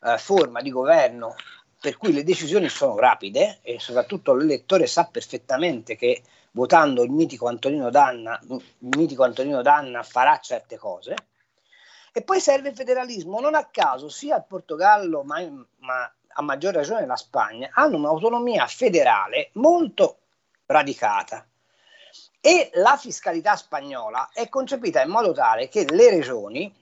uh, 0.00 0.18
forma 0.18 0.60
di 0.60 0.70
governo 0.70 1.34
per 1.80 1.96
cui 1.96 2.12
le 2.12 2.24
decisioni 2.24 2.68
sono 2.68 2.98
rapide 2.98 3.58
e 3.62 3.80
soprattutto 3.80 4.34
l'elettore 4.34 4.86
sa 4.86 5.08
perfettamente 5.10 5.96
che 5.96 6.22
votando 6.52 7.02
il 7.02 7.10
mitico 7.10 7.48
Antonino 7.48 7.90
Danna, 7.90 8.38
il 8.48 8.62
mitico 8.96 9.24
Antonino 9.24 9.62
Danna 9.62 10.02
farà 10.02 10.38
certe 10.38 10.76
cose. 10.76 11.14
E 12.12 12.22
poi 12.22 12.38
serve 12.40 12.68
il 12.68 12.76
federalismo. 12.76 13.40
Non 13.40 13.54
a 13.54 13.64
caso 13.64 14.10
sia 14.10 14.36
il 14.36 14.44
Portogallo, 14.46 15.22
ma, 15.22 15.40
ma 15.78 16.14
a 16.34 16.42
maggior 16.42 16.74
ragione 16.74 17.06
la 17.06 17.16
Spagna, 17.16 17.70
hanno 17.72 17.96
un'autonomia 17.96 18.66
federale 18.66 19.50
molto 19.54 20.18
radicata 20.66 21.46
e 22.44 22.70
la 22.74 22.96
fiscalità 22.96 23.54
spagnola 23.54 24.30
è 24.32 24.48
concepita 24.48 25.00
in 25.00 25.10
modo 25.10 25.30
tale 25.30 25.68
che 25.68 25.86
le 25.88 26.10
regioni 26.10 26.74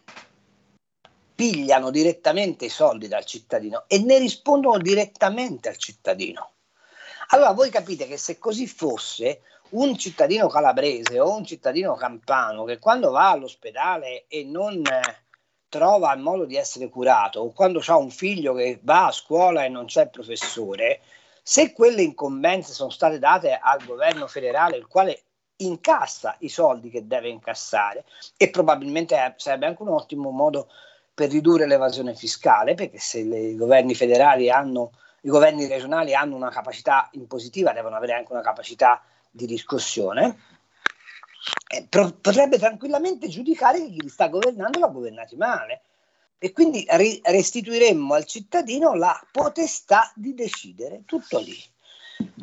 pigliano 1.34 1.90
direttamente 1.90 2.64
i 2.64 2.70
soldi 2.70 3.08
dal 3.08 3.26
cittadino 3.26 3.84
e 3.86 3.98
ne 4.02 4.18
rispondono 4.18 4.78
direttamente 4.78 5.68
al 5.68 5.76
cittadino. 5.76 6.52
Allora 7.28 7.52
voi 7.52 7.68
capite 7.68 8.06
che 8.06 8.16
se 8.16 8.38
così 8.38 8.66
fosse, 8.66 9.42
un 9.70 9.98
cittadino 9.98 10.48
calabrese 10.48 11.20
o 11.20 11.36
un 11.36 11.44
cittadino 11.44 11.94
campano 11.94 12.64
che 12.64 12.78
quando 12.78 13.10
va 13.10 13.28
all'ospedale 13.28 14.24
e 14.28 14.44
non 14.44 14.82
trova 15.68 16.14
il 16.14 16.20
modo 16.20 16.46
di 16.46 16.56
essere 16.56 16.88
curato 16.88 17.40
o 17.40 17.52
quando 17.52 17.82
ha 17.86 17.96
un 17.98 18.10
figlio 18.10 18.54
che 18.54 18.80
va 18.82 19.08
a 19.08 19.12
scuola 19.12 19.64
e 19.64 19.68
non 19.68 19.84
c'è 19.84 20.04
il 20.04 20.10
professore, 20.10 21.02
se 21.42 21.74
quelle 21.74 22.00
incombenze 22.00 22.72
sono 22.72 22.90
state 22.90 23.18
date 23.18 23.58
al 23.60 23.84
governo 23.84 24.26
federale, 24.26 24.78
il 24.78 24.86
quale 24.86 25.24
incassa 25.64 26.36
i 26.40 26.48
soldi 26.48 26.90
che 26.90 27.06
deve 27.06 27.28
incassare 27.28 28.04
e 28.36 28.50
probabilmente 28.50 29.34
sarebbe 29.36 29.66
anche 29.66 29.82
un 29.82 29.88
ottimo 29.88 30.30
modo 30.30 30.68
per 31.12 31.30
ridurre 31.30 31.66
l'evasione 31.66 32.14
fiscale, 32.14 32.74
perché 32.74 32.98
se 32.98 33.18
i 33.18 33.56
governi 33.56 33.94
federali 33.94 34.50
hanno, 34.50 34.92
i 35.22 35.28
governi 35.28 35.66
regionali 35.66 36.14
hanno 36.14 36.36
una 36.36 36.50
capacità 36.50 37.08
impositiva, 37.12 37.72
devono 37.72 37.96
avere 37.96 38.14
anche 38.14 38.32
una 38.32 38.40
capacità 38.40 39.02
di 39.30 39.44
riscossione, 39.44 40.38
eh, 41.68 41.86
potrebbe 41.88 42.58
tranquillamente 42.58 43.28
giudicare 43.28 43.80
che 43.80 43.90
chi 43.90 44.00
li 44.00 44.08
sta 44.08 44.28
governando 44.28 44.78
l'ha 44.78 44.88
governati 44.88 45.36
male 45.36 45.82
e 46.38 46.52
quindi 46.52 46.86
ri- 46.88 47.20
restituiremmo 47.22 48.14
al 48.14 48.24
cittadino 48.24 48.94
la 48.94 49.18
potestà 49.30 50.10
di 50.14 50.34
decidere, 50.34 51.02
tutto 51.04 51.38
lì. 51.38 51.58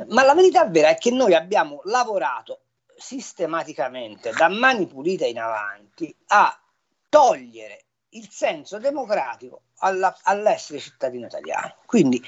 Ma 0.09 0.23
la 0.23 0.35
verità 0.35 0.65
vera 0.65 0.89
è 0.89 0.97
che 0.97 1.09
noi 1.09 1.33
abbiamo 1.33 1.81
lavorato 1.85 2.59
sistematicamente 2.97 4.31
da 4.31 4.49
mani 4.49 4.87
pulite 4.87 5.27
in 5.27 5.39
avanti 5.39 6.13
a 6.27 6.59
togliere 7.09 7.85
il 8.09 8.27
senso 8.29 8.79
democratico 8.79 9.61
alla, 9.79 10.15
all'essere 10.23 10.79
cittadino 10.79 11.27
italiano. 11.27 11.75
Quindi 11.85 12.23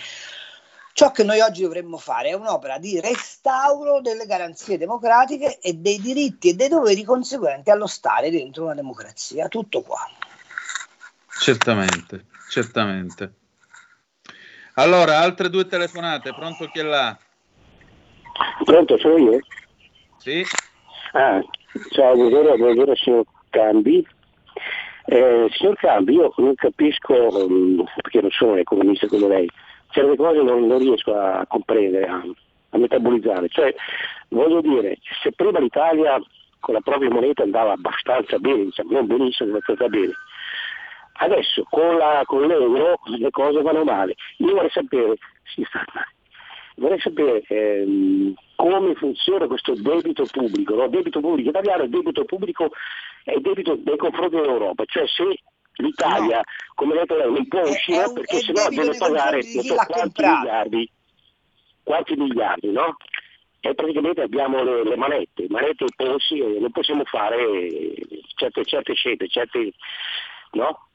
ciò 0.93 1.11
che 1.11 1.23
noi 1.23 1.39
oggi 1.39 1.63
dovremmo 1.63 1.97
fare 1.97 2.29
è 2.29 2.33
un'opera 2.33 2.77
di 2.77 2.99
restauro 2.99 4.01
delle 4.01 4.25
garanzie 4.25 4.77
democratiche 4.77 5.59
e 5.59 5.73
dei 5.73 5.99
diritti 5.99 6.49
e 6.49 6.53
dei 6.53 6.67
doveri 6.67 7.03
conseguenti 7.03 7.71
allo 7.71 7.87
stare 7.87 8.29
dentro 8.29 8.65
una 8.65 8.75
democrazia. 8.75 9.47
Tutto 9.47 9.81
qua. 9.81 10.07
Certamente, 11.41 12.25
certamente. 12.49 13.33
Allora, 14.73 15.19
altre 15.19 15.49
due 15.49 15.65
telefonate, 15.65 16.33
pronto 16.33 16.67
chi 16.67 16.79
è 16.79 16.83
là? 16.83 17.17
Pronto, 18.63 18.97
sono 18.97 19.17
io? 19.17 19.39
Sì. 20.29 20.45
Ah, 21.13 21.41
ciao, 21.89 22.13
buongiorno, 22.13 22.55
buongiorno 22.55 22.93
signor 22.93 23.25
Cambi. 23.49 24.05
Eh, 25.05 25.47
signor 25.49 25.75
Cambi, 25.77 26.13
io 26.13 26.31
non 26.37 26.53
capisco, 26.53 27.15
um, 27.47 27.83
perché 27.95 28.21
non 28.21 28.29
sono 28.29 28.55
economista 28.55 29.07
come 29.07 29.27
lei, 29.27 29.49
certe 29.89 30.15
cose 30.15 30.43
non, 30.43 30.67
non 30.67 30.77
riesco 30.77 31.15
a 31.15 31.43
comprendere, 31.47 32.05
a, 32.05 32.21
a, 32.69 32.77
metabolizzare. 32.77 33.49
Cioè, 33.49 33.73
voglio 34.27 34.61
dire, 34.61 34.99
se 35.23 35.31
prima 35.31 35.57
l'Italia 35.57 36.21
con 36.59 36.75
la 36.75 36.81
propria 36.81 37.09
moneta 37.09 37.41
andava 37.41 37.71
abbastanza 37.71 38.37
bene, 38.37 38.65
diciamo, 38.65 38.91
non 38.91 39.07
benissimo, 39.07 39.49
ma 39.49 39.55
abbastanza 39.55 39.87
bene, 39.87 40.13
adesso 41.13 41.65
con, 41.71 41.97
la, 41.97 42.21
con 42.27 42.45
l'euro 42.45 42.99
le 43.17 43.31
cose 43.31 43.63
vanno 43.63 43.83
male. 43.83 44.13
Io 44.37 44.53
vorrei 44.53 44.69
sapere, 44.69 45.15
si 45.41 45.63
sta 45.67 45.83
male 45.91 46.17
vorrei 46.79 46.99
sapere 46.99 47.43
ehm, 47.47 48.33
come 48.55 48.95
funziona 48.95 49.47
questo 49.47 49.73
debito 49.75 50.25
pubblico, 50.31 50.75
no? 50.75 50.87
debito 50.87 51.19
pubblico 51.19 51.49
italiano 51.49 51.83
e 51.83 51.89
debito 51.89 52.25
pubblico 52.25 52.71
e 53.23 53.39
debito 53.39 53.79
nei 53.83 53.97
confronti 53.97 54.35
dell'Europa, 54.35 54.83
cioè 54.85 55.05
se 55.07 55.39
l'Italia, 55.75 56.37
no. 56.37 56.43
come 56.75 56.95
detto 56.95 57.15
lei, 57.15 57.31
non 57.31 57.47
può 57.47 57.61
uscire 57.61 58.05
un, 58.05 58.13
perché 58.13 58.39
sennò 58.39 58.69
deve 58.69 58.97
pagare 58.97 59.41
so, 59.43 59.75
quanti 59.75 60.23
miliardi, 60.23 60.91
quanti 61.83 62.15
miliardi, 62.15 62.71
no? 62.71 62.97
E 63.61 63.75
praticamente 63.75 64.21
abbiamo 64.21 64.63
le, 64.63 64.83
le 64.83 64.95
manette, 64.95 65.45
manette 65.49 65.85
e 65.85 65.93
polsi 65.95 66.39
e 66.39 66.59
non 66.59 66.71
possiamo 66.71 67.03
fare 67.05 67.69
certe, 68.35 68.63
certe 68.63 68.93
scelte, 68.93 69.27
certe, 69.27 69.73
no? 70.51 70.88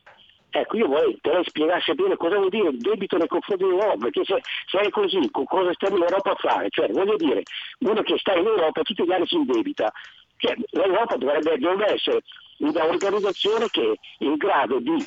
Ecco, 0.57 0.77
io 0.77 0.87
vorrei 0.87 1.19
che 1.21 1.33
lei 1.33 1.43
spiegasse 1.45 1.95
bene 1.95 2.17
cosa 2.17 2.37
vuol 2.37 2.49
dire 2.49 2.71
debito 2.77 3.17
nei 3.17 3.27
confronti 3.27 3.65
dell'Europa, 3.65 3.97
perché 3.97 4.25
se, 4.25 4.41
se, 4.67 4.79
è 4.79 4.89
così, 4.89 5.29
cosa 5.33 5.73
stiamo 5.73 5.97
in 5.97 6.03
Europa 6.03 6.31
a 6.31 6.37
fare? 6.37 6.69
Cioè, 6.71 6.93
voglio 6.93 7.17
dire, 7.17 7.43
uno 7.81 8.03
che 8.03 8.17
sta 8.19 8.35
in 8.35 8.47
Europa 8.47 8.83
tutti 8.83 9.03
gli 9.05 9.11
anni 9.11 9.27
si 9.27 9.35
indebita. 9.35 9.93
Cioè, 10.37 10.55
L'Europa 10.71 11.17
dovrebbe, 11.17 11.59
dovrebbe 11.59 11.95
essere 11.95 12.21
un'organizzazione 12.59 13.67
che 13.69 13.83
è 13.83 14.25
in 14.25 14.37
grado 14.37 14.79
di 14.79 15.05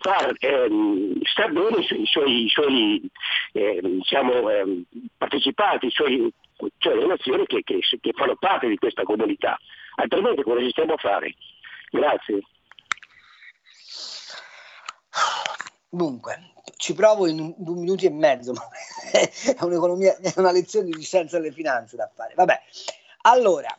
far 0.00 0.32
ehm, 0.38 1.20
star 1.22 1.52
bene 1.52 1.80
i 1.80 2.06
suoi, 2.06 2.44
i 2.44 2.48
suoi 2.48 3.10
eh, 3.52 3.80
diciamo, 3.82 4.48
ehm, 4.48 4.84
partecipanti, 5.18 5.84
i 5.84 5.90
suoi, 5.90 6.32
cioè 6.78 6.94
le 6.94 7.06
nazioni 7.08 7.44
che, 7.44 7.62
che, 7.62 7.80
che 8.00 8.12
fanno 8.14 8.36
parte 8.36 8.66
di 8.68 8.78
questa 8.78 9.02
comunità. 9.02 9.58
Altrimenti 9.96 10.42
cosa 10.42 10.62
ci 10.62 10.70
stiamo 10.70 10.94
a 10.94 10.96
fare? 10.96 11.34
Grazie. 11.90 12.40
Dunque, 15.90 16.52
ci 16.76 16.92
provo 16.94 17.26
in 17.26 17.40
un, 17.40 17.54
un 17.56 17.78
minuto 17.78 18.04
e 18.04 18.10
mezzo, 18.10 18.52
ma 18.52 18.68
è, 19.10 19.56
un'economia, 19.60 20.16
è 20.18 20.34
una 20.36 20.52
lezione 20.52 20.90
di 20.90 21.02
scienza 21.02 21.38
delle 21.38 21.52
finanze 21.52 21.96
da 21.96 22.10
fare. 22.14 22.34
Vabbè, 22.34 22.60
allora, 23.22 23.76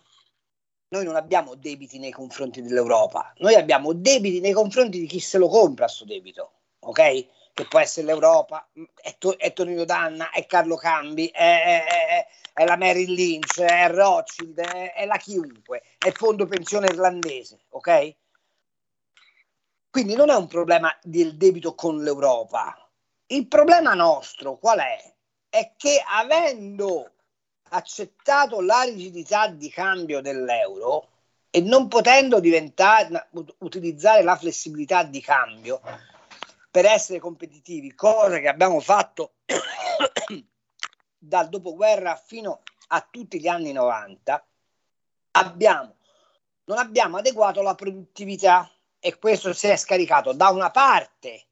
noi 0.89 1.03
non 1.03 1.15
abbiamo 1.15 1.55
debiti 1.55 1.99
nei 1.99 2.11
confronti 2.11 2.61
dell'Europa, 2.61 3.33
noi 3.37 3.55
abbiamo 3.55 3.93
debiti 3.93 4.39
nei 4.39 4.53
confronti 4.53 4.99
di 4.99 5.05
chi 5.05 5.19
se 5.19 5.37
lo 5.37 5.47
compra 5.47 5.85
questo 5.85 6.05
debito, 6.05 6.51
ok? 6.79 7.27
Che 7.53 7.65
può 7.67 7.79
essere 7.79 8.07
l'Europa, 8.07 8.67
è, 9.01 9.15
to- 9.17 9.37
è 9.37 9.53
Tonino 9.53 9.85
Danna, 9.85 10.31
è 10.31 10.45
Carlo 10.45 10.77
Cambi, 10.77 11.27
è, 11.27 11.83
è, 11.83 12.27
è 12.53 12.65
la 12.65 12.75
Merrill 12.75 13.13
Lynch, 13.13 13.59
è 13.59 13.87
Rothschild, 13.89 14.59
è, 14.59 15.05
la 15.05 15.17
chiunque, 15.17 15.83
è 15.97 16.11
fondo 16.11 16.45
pensione 16.47 16.87
irlandese, 16.87 17.59
ok? 17.69 18.15
Quindi 19.91 20.13
non 20.15 20.29
è 20.29 20.35
un 20.35 20.47
problema 20.47 20.95
del 21.01 21.35
debito 21.35 21.73
con 21.73 22.03
l'Europa. 22.03 22.75
Il 23.27 23.47
problema 23.47 23.93
nostro 23.95 24.57
qual 24.57 24.79
è? 24.79 25.15
È 25.49 25.73
che 25.75 26.03
avendo 26.07 27.11
accettato 27.69 28.61
la 28.61 28.83
rigidità 28.83 29.47
di 29.47 29.69
cambio 29.69 30.21
dell'euro 30.21 31.07
e 31.49 31.61
non 31.61 31.87
potendo 31.87 32.37
utilizzare 32.37 34.21
la 34.21 34.35
flessibilità 34.35 35.03
di 35.03 35.21
cambio 35.21 35.81
per 36.69 36.85
essere 36.85 37.19
competitivi, 37.19 37.95
cosa 37.95 38.37
che 38.37 38.47
abbiamo 38.47 38.79
fatto 38.79 39.33
dal 41.17 41.49
dopoguerra 41.49 42.15
fino 42.15 42.61
a 42.89 43.07
tutti 43.09 43.39
gli 43.39 43.47
anni 43.47 43.71
90, 43.71 44.47
abbiamo, 45.31 45.95
non 46.65 46.77
abbiamo 46.77 47.17
adeguato 47.17 47.63
la 47.63 47.73
produttività 47.73 48.69
e 48.99 49.17
questo 49.17 49.53
si 49.53 49.67
è 49.67 49.77
scaricato 49.77 50.33
da 50.33 50.49
una 50.49 50.71
parte 50.71 51.45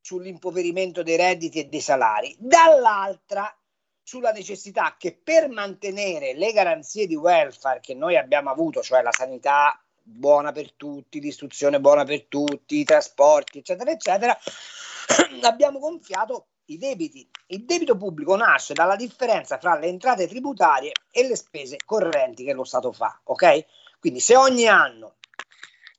sull'impoverimento 0.00 1.02
dei 1.02 1.16
redditi 1.16 1.60
e 1.60 1.64
dei 1.64 1.80
salari, 1.80 2.34
dall'altra 2.38 3.54
sulla 4.02 4.32
necessità 4.32 4.96
che 4.98 5.18
per 5.20 5.48
mantenere 5.48 6.34
le 6.34 6.52
garanzie 6.52 7.06
di 7.06 7.16
welfare 7.16 7.80
che 7.80 7.94
noi 7.94 8.16
abbiamo 8.16 8.50
avuto, 8.50 8.82
cioè 8.82 9.00
la 9.00 9.12
sanità 9.12 9.82
buona 10.02 10.52
per 10.52 10.74
tutti, 10.74 11.20
l'istruzione 11.20 11.80
buona 11.80 12.04
per 12.04 12.24
tutti, 12.26 12.80
i 12.80 12.84
trasporti, 12.84 13.58
eccetera, 13.58 13.90
eccetera, 13.90 14.38
abbiamo 15.42 15.78
gonfiato 15.78 16.48
i 16.66 16.76
debiti. 16.76 17.26
Il 17.46 17.64
debito 17.64 17.96
pubblico 17.96 18.36
nasce 18.36 18.74
dalla 18.74 18.96
differenza 18.96 19.56
tra 19.56 19.78
le 19.78 19.86
entrate 19.86 20.28
tributarie 20.28 20.92
e 21.10 21.26
le 21.26 21.36
spese 21.36 21.78
correnti 21.84 22.44
che 22.44 22.52
lo 22.52 22.64
Stato 22.64 22.92
fa, 22.92 23.18
ok? 23.24 23.64
Quindi 23.98 24.20
se 24.20 24.36
ogni 24.36 24.66
anno 24.66 25.16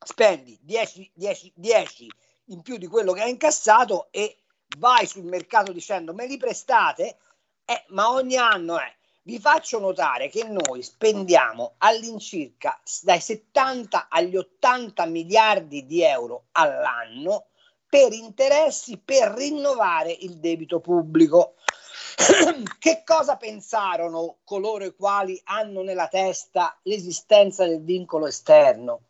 spendi 0.06 0.58
10, 0.62 1.12
10, 1.14 1.52
10 1.56 2.12
in 2.50 2.62
più 2.62 2.78
di 2.78 2.88
quello 2.88 3.12
che 3.12 3.24
hai 3.24 3.32
incassato 3.32 4.08
e 4.12 4.38
vai 4.78 5.08
sul 5.08 5.26
mercato 5.26 5.72
dicendo 5.72 6.14
me 6.14 6.28
li 6.28 6.38
prestate, 6.38 7.18
eh, 7.66 7.84
ma 7.90 8.12
ogni 8.12 8.38
anno 8.38 8.80
è. 8.80 8.94
Vi 9.24 9.40
faccio 9.40 9.80
notare 9.80 10.30
che 10.30 10.44
noi 10.44 10.84
spendiamo 10.84 11.74
all'incirca 11.80 12.80
dai 13.02 13.20
70 13.20 14.08
agli 14.08 14.38
80 14.38 15.06
miliardi 15.08 15.88
di 15.88 16.04
euro 16.04 16.46
all'anno 16.52 17.48
per 17.90 18.14
interessi 18.14 19.00
per 19.04 19.30
rinnovare 19.30 20.12
il 20.12 20.38
debito 20.38 20.80
pubblico. 20.80 21.56
che 22.78 23.02
cosa 23.04 23.36
pensarono 23.36 24.38
coloro 24.44 24.86
i 24.86 24.96
quali 24.96 25.42
hanno 25.46 25.82
nella 25.82 26.08
testa 26.08 26.78
l'esistenza 26.84 27.66
del 27.66 27.84
vincolo 27.84 28.28
esterno? 28.28 29.02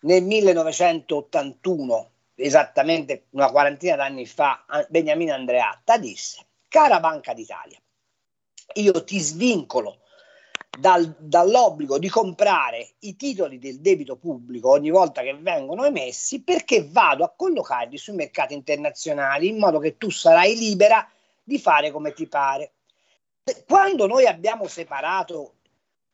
Nel 0.00 0.22
1981, 0.22 2.10
esattamente 2.34 3.26
una 3.30 3.50
quarantina 3.50 3.96
d'anni 3.96 4.26
fa, 4.26 4.64
Beniamino 4.88 5.32
Andreatta 5.34 5.98
disse, 5.98 6.44
cara 6.68 7.00
Banca 7.00 7.34
d'Italia, 7.34 7.78
io 8.74 9.04
ti 9.04 9.18
svincolo 9.18 9.98
dal, 10.78 11.14
dall'obbligo 11.18 11.98
di 11.98 12.08
comprare 12.08 12.94
i 13.00 13.14
titoli 13.16 13.58
del 13.58 13.80
debito 13.80 14.16
pubblico 14.16 14.70
ogni 14.70 14.90
volta 14.90 15.22
che 15.22 15.34
vengono 15.34 15.84
emessi 15.84 16.42
perché 16.42 16.88
vado 16.88 17.24
a 17.24 17.32
collocarli 17.36 17.98
sui 17.98 18.14
mercati 18.14 18.54
internazionali 18.54 19.48
in 19.48 19.58
modo 19.58 19.78
che 19.78 19.98
tu 19.98 20.10
sarai 20.10 20.56
libera 20.56 21.06
di 21.42 21.58
fare 21.58 21.90
come 21.90 22.12
ti 22.12 22.26
pare. 22.26 22.72
Quando 23.66 24.06
noi 24.06 24.26
abbiamo 24.26 24.66
separato 24.66 25.56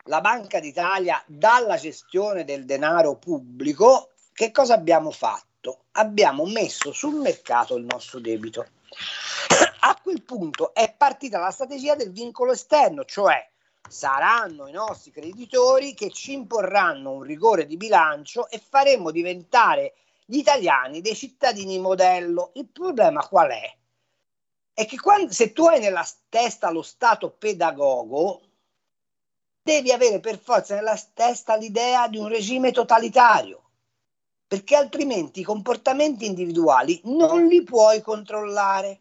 la 0.09 0.23
Banca 0.23 0.59
d'Italia 0.59 1.23
dalla 1.27 1.77
gestione 1.77 2.45
del 2.45 2.65
denaro 2.65 3.17
pubblico, 3.17 4.13
che 4.33 4.51
cosa 4.51 4.73
abbiamo 4.73 5.11
fatto? 5.11 5.85
Abbiamo 5.93 6.47
messo 6.47 6.93
sul 6.93 7.17
mercato 7.17 7.77
il 7.77 7.85
nostro 7.85 8.19
debito. 8.19 8.67
A 9.81 9.99
quel 10.03 10.23
punto 10.23 10.73
è 10.73 10.95
partita 10.97 11.39
la 11.39 11.51
strategia 11.51 11.95
del 11.95 12.11
vincolo 12.11 12.53
esterno, 12.53 13.05
cioè 13.05 13.47
saranno 13.87 14.67
i 14.67 14.73
nostri 14.73 15.11
creditori 15.11 15.93
che 15.93 16.11
ci 16.11 16.33
imporranno 16.33 17.13
un 17.13 17.23
rigore 17.23 17.67
di 17.67 17.77
bilancio 17.77 18.49
e 18.49 18.59
faremo 18.59 19.11
diventare 19.11 19.95
gli 20.25 20.39
italiani 20.39 21.03
dei 21.03 21.15
cittadini 21.15 21.79
modello. 21.79 22.53
Il 22.55 22.69
problema 22.69 23.27
qual 23.27 23.51
è? 23.51 23.77
È 24.73 24.87
che 24.87 24.99
quando, 24.99 25.33
se 25.33 25.53
tu 25.53 25.67
hai 25.67 25.81
nella 25.81 26.07
testa 26.31 26.71
lo 26.71 26.83
Stato 26.83 27.31
pedagogo, 27.31 28.48
devi 29.69 29.93
avere 29.93 30.19
per 30.19 30.39
forza 30.39 30.75
nella 30.75 30.99
testa 31.13 31.55
l'idea 31.55 32.09
di 32.09 32.17
un 32.17 32.29
regime 32.29 32.73
totalitario, 32.73 33.65
perché 34.47 34.75
altrimenti 34.75 35.41
i 35.41 35.45
comportamenti 35.45 36.25
individuali 36.25 36.99
non 37.05 37.47
li 37.47 37.63
puoi 37.63 38.01
controllare. 38.01 39.01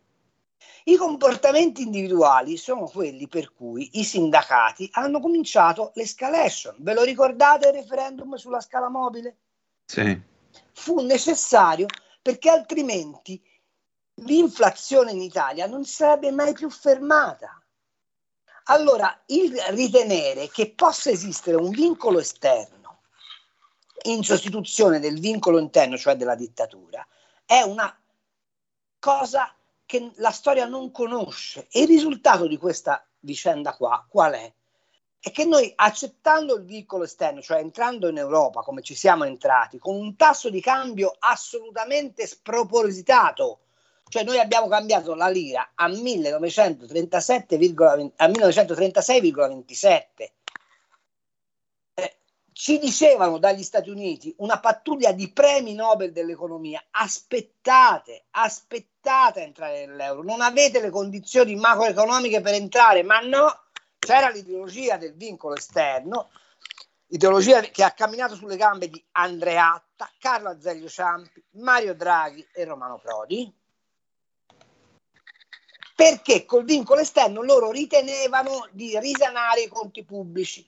I 0.83 0.97
comportamenti 0.97 1.83
individuali 1.83 2.57
sono 2.57 2.85
quelli 2.85 3.29
per 3.29 3.53
cui 3.53 3.91
i 3.93 4.03
sindacati 4.03 4.89
hanno 4.91 5.21
cominciato 5.21 5.91
l'escalation. 5.95 6.75
Ve 6.79 6.93
lo 6.93 7.03
ricordate 7.03 7.69
il 7.69 7.73
referendum 7.73 8.35
sulla 8.35 8.59
scala 8.59 8.89
mobile? 8.89 9.37
Sì. 9.85 10.19
Fu 10.73 10.99
necessario 10.99 11.85
perché 12.21 12.49
altrimenti 12.49 13.41
l'inflazione 14.15 15.11
in 15.11 15.21
Italia 15.21 15.65
non 15.65 15.85
sarebbe 15.85 16.31
mai 16.31 16.51
più 16.51 16.69
fermata. 16.69 17.61
Allora, 18.69 19.21
il 19.27 19.57
ritenere 19.69 20.49
che 20.49 20.71
possa 20.71 21.09
esistere 21.09 21.55
un 21.55 21.69
vincolo 21.69 22.19
esterno 22.19 22.99
in 24.03 24.23
sostituzione 24.23 24.99
del 24.99 25.19
vincolo 25.19 25.59
interno, 25.59 25.97
cioè 25.97 26.15
della 26.15 26.35
dittatura, 26.35 27.05
è 27.45 27.61
una 27.61 27.97
cosa 28.99 29.53
che 29.85 30.11
la 30.15 30.31
storia 30.31 30.65
non 30.65 30.91
conosce. 30.91 31.67
E 31.71 31.81
il 31.81 31.87
risultato 31.87 32.45
di 32.45 32.57
questa 32.57 33.05
vicenda 33.19 33.73
qua 33.73 34.05
qual 34.07 34.33
è? 34.33 34.53
È 35.19 35.31
che 35.31 35.45
noi 35.45 35.71
accettando 35.75 36.55
il 36.55 36.65
vincolo 36.65 37.05
esterno, 37.05 37.41
cioè 37.41 37.59
entrando 37.59 38.09
in 38.09 38.17
Europa 38.17 38.61
come 38.61 38.81
ci 38.81 38.95
siamo 38.95 39.23
entrati, 39.23 39.79
con 39.79 39.95
un 39.95 40.15
tasso 40.17 40.49
di 40.49 40.61
cambio 40.61 41.15
assolutamente 41.19 42.27
spropositato, 42.27 43.59
cioè 44.09 44.23
noi 44.23 44.39
abbiamo 44.39 44.67
cambiato 44.67 45.13
la 45.15 45.27
lira 45.27 45.71
a, 45.75 45.87
1937, 45.87 47.55
a 47.55 48.27
1936,27. 48.27 50.01
Eh, 51.93 52.17
ci 52.53 52.79
dicevano 52.79 53.37
dagli 53.37 53.63
Stati 53.63 53.89
Uniti 53.89 54.33
una 54.37 54.59
pattuglia 54.59 55.11
di 55.11 55.31
premi 55.31 55.73
Nobel 55.73 56.13
dell'economia, 56.13 56.81
aspettate, 56.91 58.27
aspettate 58.31 59.41
a 59.41 59.43
entrare 59.43 59.85
nell'euro, 59.85 60.23
non 60.23 60.41
avete 60.41 60.79
le 60.79 60.89
condizioni 60.89 61.55
macroeconomiche 61.55 62.39
per 62.41 62.53
entrare, 62.53 63.03
ma 63.03 63.19
no, 63.19 63.63
c'era 63.99 64.29
l'ideologia 64.29 64.95
del 64.95 65.15
vincolo 65.15 65.55
esterno, 65.55 66.29
ideologia 67.07 67.59
che 67.59 67.83
ha 67.83 67.91
camminato 67.91 68.35
sulle 68.35 68.55
gambe 68.55 68.87
di 68.89 69.03
Andreatta, 69.11 70.09
Carlo 70.17 70.47
Azeglio 70.49 70.87
Ciampi, 70.87 71.43
Mario 71.51 71.93
Draghi 71.93 72.47
e 72.53 72.63
Romano 72.63 72.99
Prodi 72.99 73.53
perché 75.97 76.45
col 76.45 76.63
vincolo 76.63 77.01
esterno 77.01 77.41
loro 77.41 77.71
ritenevano 77.71 78.67
di 78.69 78.99
risanare 78.99 79.61
i 79.61 79.67
conti 79.67 80.03
pubblici. 80.03 80.63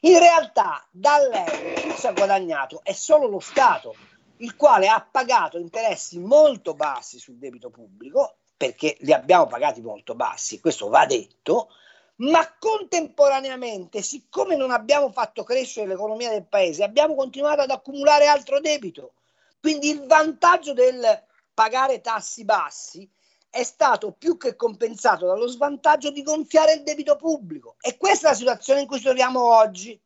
In 0.00 0.18
realtà 0.18 0.84
dall'euro 0.90 1.80
chi 1.80 1.92
si 1.92 2.08
è 2.08 2.12
guadagnato 2.12 2.80
è 2.82 2.92
solo 2.92 3.28
lo 3.28 3.38
Stato, 3.38 3.94
il 4.38 4.56
quale 4.56 4.88
ha 4.88 5.00
pagato 5.08 5.56
interessi 5.56 6.18
molto 6.18 6.74
bassi 6.74 7.20
sul 7.20 7.36
debito 7.36 7.70
pubblico, 7.70 8.38
perché 8.56 8.96
li 9.02 9.12
abbiamo 9.12 9.46
pagati 9.46 9.80
molto 9.80 10.16
bassi, 10.16 10.58
questo 10.58 10.88
va 10.88 11.06
detto, 11.06 11.68
ma 12.16 12.44
contemporaneamente, 12.58 14.02
siccome 14.02 14.56
non 14.56 14.72
abbiamo 14.72 15.12
fatto 15.12 15.44
crescere 15.44 15.86
l'economia 15.86 16.30
del 16.30 16.44
paese, 16.44 16.82
abbiamo 16.82 17.14
continuato 17.14 17.60
ad 17.60 17.70
accumulare 17.70 18.26
altro 18.26 18.58
debito. 18.58 19.12
Quindi 19.60 19.90
il 19.90 20.04
vantaggio 20.06 20.72
del 20.72 21.22
pagare 21.54 22.00
tassi 22.00 22.44
bassi 22.44 23.08
è 23.52 23.64
stato 23.64 24.12
più 24.12 24.38
che 24.38 24.56
compensato 24.56 25.26
dallo 25.26 25.46
svantaggio 25.46 26.10
di 26.10 26.22
gonfiare 26.22 26.72
il 26.72 26.82
debito 26.84 27.16
pubblico. 27.16 27.76
E 27.82 27.98
questa 27.98 28.28
è 28.28 28.30
la 28.30 28.36
situazione 28.36 28.80
in 28.80 28.86
cui 28.86 28.96
ci 28.96 29.04
troviamo 29.04 29.54
oggi. 29.54 30.00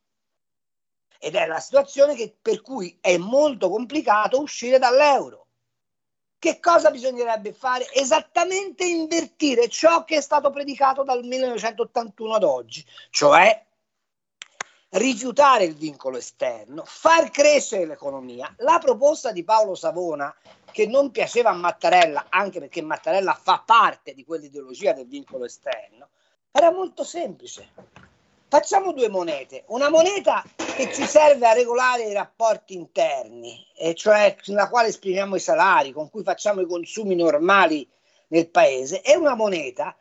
Ed 1.20 1.36
è 1.36 1.46
la 1.46 1.60
situazione 1.60 2.16
che, 2.16 2.36
per 2.42 2.60
cui 2.60 2.98
è 3.00 3.16
molto 3.18 3.70
complicato 3.70 4.40
uscire 4.40 4.80
dall'euro. 4.80 5.46
Che 6.40 6.58
cosa 6.58 6.90
bisognerebbe 6.90 7.52
fare? 7.52 7.86
Esattamente 7.92 8.84
invertire 8.84 9.68
ciò 9.68 10.02
che 10.02 10.16
è 10.16 10.20
stato 10.20 10.50
predicato 10.50 11.04
dal 11.04 11.22
1981 11.22 12.34
ad 12.34 12.42
oggi, 12.42 12.84
cioè 13.10 13.65
rifiutare 14.90 15.64
il 15.64 15.74
vincolo 15.74 16.16
esterno, 16.16 16.82
far 16.86 17.30
crescere 17.30 17.86
l'economia. 17.86 18.52
La 18.58 18.78
proposta 18.78 19.32
di 19.32 19.44
Paolo 19.44 19.74
Savona, 19.74 20.34
che 20.70 20.86
non 20.86 21.10
piaceva 21.10 21.50
a 21.50 21.54
Mattarella, 21.54 22.26
anche 22.28 22.60
perché 22.60 22.82
Mattarella 22.82 23.34
fa 23.34 23.62
parte 23.64 24.14
di 24.14 24.24
quell'ideologia 24.24 24.92
del 24.92 25.06
vincolo 25.06 25.44
esterno, 25.44 26.08
era 26.50 26.70
molto 26.70 27.04
semplice. 27.04 27.68
Facciamo 28.48 28.92
due 28.92 29.08
monete, 29.08 29.64
una 29.68 29.90
moneta 29.90 30.44
che 30.76 30.92
ci 30.92 31.04
serve 31.04 31.48
a 31.48 31.52
regolare 31.52 32.04
i 32.04 32.12
rapporti 32.12 32.74
interni, 32.74 33.66
e 33.76 33.94
cioè 33.94 34.36
nella 34.46 34.68
quale 34.68 34.88
esprimiamo 34.88 35.34
i 35.34 35.40
salari, 35.40 35.92
con 35.92 36.08
cui 36.08 36.22
facciamo 36.22 36.60
i 36.60 36.66
consumi 36.66 37.16
normali 37.16 37.86
nel 38.28 38.48
paese, 38.48 39.02
e 39.02 39.16
una 39.16 39.34
moneta 39.34 39.96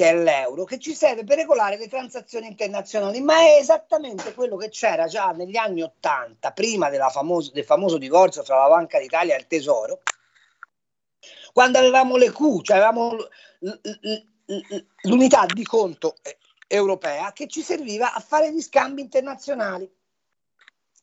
che 0.00 0.08
è 0.08 0.14
l'euro, 0.14 0.64
che 0.64 0.78
ci 0.78 0.94
serve 0.94 1.24
per 1.24 1.36
regolare 1.36 1.76
le 1.76 1.86
transazioni 1.86 2.46
internazionali, 2.46 3.20
ma 3.20 3.40
è 3.40 3.58
esattamente 3.58 4.32
quello 4.32 4.56
che 4.56 4.70
c'era 4.70 5.06
già 5.06 5.30
negli 5.32 5.58
anni 5.58 5.82
Ottanta, 5.82 6.52
prima 6.52 6.88
famoso, 7.10 7.50
del 7.50 7.66
famoso 7.66 7.98
divorzio 7.98 8.42
tra 8.42 8.56
la 8.56 8.68
Banca 8.68 8.98
d'Italia 8.98 9.34
e 9.34 9.40
il 9.40 9.46
Tesoro, 9.46 10.00
quando 11.52 11.76
avevamo 11.76 12.16
le 12.16 12.32
Q, 12.32 12.62
cioè 12.62 12.78
avevamo 12.78 13.14
l'unità 15.02 15.44
di 15.44 15.64
conto 15.64 16.16
europea 16.66 17.34
che 17.34 17.46
ci 17.46 17.60
serviva 17.60 18.14
a 18.14 18.20
fare 18.20 18.54
gli 18.54 18.62
scambi 18.62 19.02
internazionali. 19.02 19.86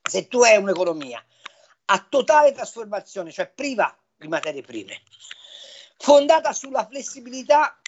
Se 0.02 0.28
tu 0.28 0.42
hai 0.42 0.58
un'economia 0.58 1.24
a 1.86 2.06
totale 2.10 2.52
trasformazione, 2.52 3.32
cioè 3.32 3.48
priva 3.48 3.96
di 4.16 4.28
materie 4.28 4.64
prime, 4.64 5.04
fondata 5.98 6.52
sulla 6.52 6.88
flessibilità 6.88 7.80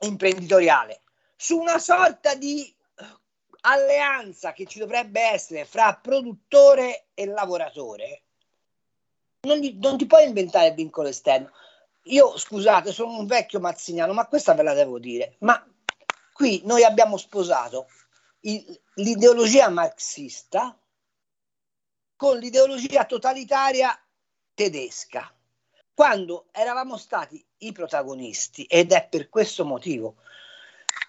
imprenditoriale, 0.00 1.00
su 1.36 1.58
una 1.58 1.78
sorta 1.78 2.34
di 2.34 2.74
alleanza 3.62 4.52
che 4.52 4.66
ci 4.66 4.78
dovrebbe 4.78 5.20
essere 5.20 5.64
fra 5.64 5.94
produttore 5.94 7.08
e 7.14 7.26
lavoratore, 7.26 8.22
non, 9.42 9.58
gli, 9.58 9.76
non 9.80 9.96
ti 9.96 10.06
puoi 10.06 10.26
inventare 10.26 10.68
il 10.68 10.74
vincolo 10.74 11.08
esterno. 11.08 11.50
Io, 12.04 12.36
scusate, 12.36 12.92
sono 12.92 13.18
un 13.18 13.26
vecchio 13.26 13.60
mazziniano, 13.60 14.12
ma 14.12 14.26
questa 14.26 14.54
ve 14.54 14.62
la 14.62 14.74
devo 14.74 14.98
dire. 14.98 15.36
Ma 15.40 15.62
qui 16.32 16.62
noi 16.64 16.84
abbiamo 16.84 17.16
sposato 17.16 17.86
il, 18.40 18.80
l'ideologia 18.94 19.68
marxista 19.68 20.78
con 22.16 22.38
l'ideologia 22.38 23.04
totalitaria 23.04 23.98
tedesca 24.54 25.32
quando 26.00 26.46
eravamo 26.52 26.96
stati 26.96 27.44
i 27.58 27.72
protagonisti 27.72 28.64
ed 28.64 28.92
è 28.92 29.06
per 29.06 29.28
questo 29.28 29.66
motivo 29.66 30.14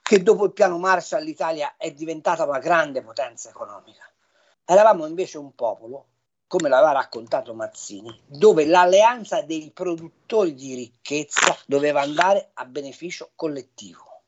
che 0.01 0.21
dopo 0.21 0.43
il 0.43 0.51
piano 0.51 0.77
Marshall 0.77 1.23
l'Italia 1.23 1.77
è 1.77 1.93
diventata 1.93 2.43
una 2.43 2.59
grande 2.59 3.01
potenza 3.01 3.47
economica. 3.47 4.03
Eravamo 4.65 5.05
invece 5.05 5.37
un 5.37 5.55
popolo, 5.55 6.07
come 6.45 6.67
l'aveva 6.67 6.91
raccontato 6.91 7.53
Mazzini, 7.53 8.21
dove 8.25 8.65
l'alleanza 8.65 9.41
dei 9.43 9.71
produttori 9.71 10.53
di 10.55 10.75
ricchezza 10.75 11.57
doveva 11.65 12.01
andare 12.01 12.49
a 12.55 12.65
beneficio 12.65 13.31
collettivo. 13.33 14.23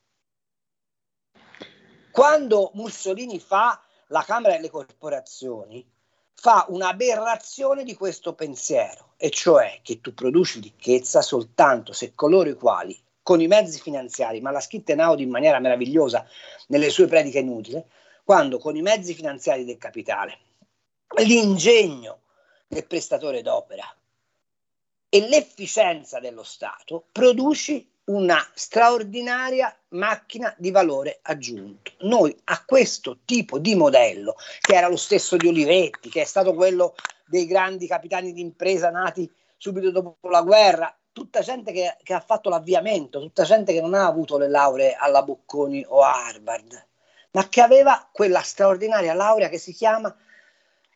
Quando 2.09 2.71
Mussolini 2.75 3.37
fa 3.37 3.83
la 4.07 4.23
Camera 4.23 4.55
delle 4.55 4.69
Corporazioni, 4.69 5.85
fa 6.33 6.65
un'aberrazione 6.69 7.83
di 7.83 7.95
questo 7.95 8.33
pensiero, 8.33 9.12
e 9.23 9.29
cioè 9.29 9.79
che 9.81 10.01
tu 10.01 10.13
produci 10.13 10.59
ricchezza 10.59 11.21
soltanto 11.21 11.93
se 11.93 12.11
coloro 12.13 12.49
i 12.49 12.55
quali, 12.55 13.01
con 13.21 13.39
i 13.39 13.47
mezzi 13.47 13.79
finanziari, 13.79 14.41
ma 14.41 14.51
l'ha 14.51 14.59
scritta 14.59 14.91
Einaudi 14.91 15.23
in 15.23 15.29
maniera 15.29 15.59
meravigliosa 15.59 16.27
nelle 16.67 16.89
sue 16.89 17.07
prediche 17.07 17.39
inutili, 17.39 17.81
quando 18.25 18.57
con 18.57 18.75
i 18.75 18.81
mezzi 18.81 19.13
finanziari 19.13 19.63
del 19.63 19.77
capitale, 19.77 20.39
l'ingegno 21.19 22.23
del 22.67 22.85
prestatore 22.85 23.41
d'opera 23.41 23.85
e 25.07 25.25
l'efficienza 25.29 26.19
dello 26.19 26.43
Stato, 26.43 27.05
produci 27.09 27.92
una 28.05 28.45
straordinaria 28.53 29.75
macchina 29.89 30.53
di 30.57 30.71
valore 30.71 31.19
aggiunto. 31.21 31.91
Noi 31.99 32.35
a 32.45 32.63
questo 32.65 33.19
tipo 33.23 33.59
di 33.59 33.75
modello, 33.75 34.35
che 34.59 34.75
era 34.75 34.87
lo 34.87 34.97
stesso 34.97 35.37
di 35.37 35.47
Olivetti, 35.47 36.09
che 36.09 36.21
è 36.21 36.25
stato 36.25 36.53
quello 36.53 36.95
dei 37.25 37.45
grandi 37.45 37.87
capitani 37.87 38.33
di 38.33 38.41
impresa 38.41 38.89
nati 38.89 39.31
subito 39.57 39.91
dopo 39.91 40.27
la 40.27 40.41
guerra, 40.41 40.95
tutta 41.13 41.41
gente 41.41 41.71
che, 41.71 41.95
che 42.03 42.13
ha 42.13 42.19
fatto 42.19 42.49
l'avviamento, 42.49 43.19
tutta 43.19 43.43
gente 43.43 43.71
che 43.71 43.79
non 43.79 43.93
ha 43.93 44.05
avuto 44.05 44.37
le 44.37 44.49
lauree 44.49 44.95
alla 44.95 45.23
Bocconi 45.23 45.85
o 45.87 46.01
a 46.01 46.25
Harvard, 46.25 46.87
ma 47.31 47.47
che 47.47 47.61
aveva 47.61 48.09
quella 48.11 48.41
straordinaria 48.41 49.13
laurea 49.13 49.47
che 49.47 49.57
si 49.57 49.71
chiama 49.71 50.13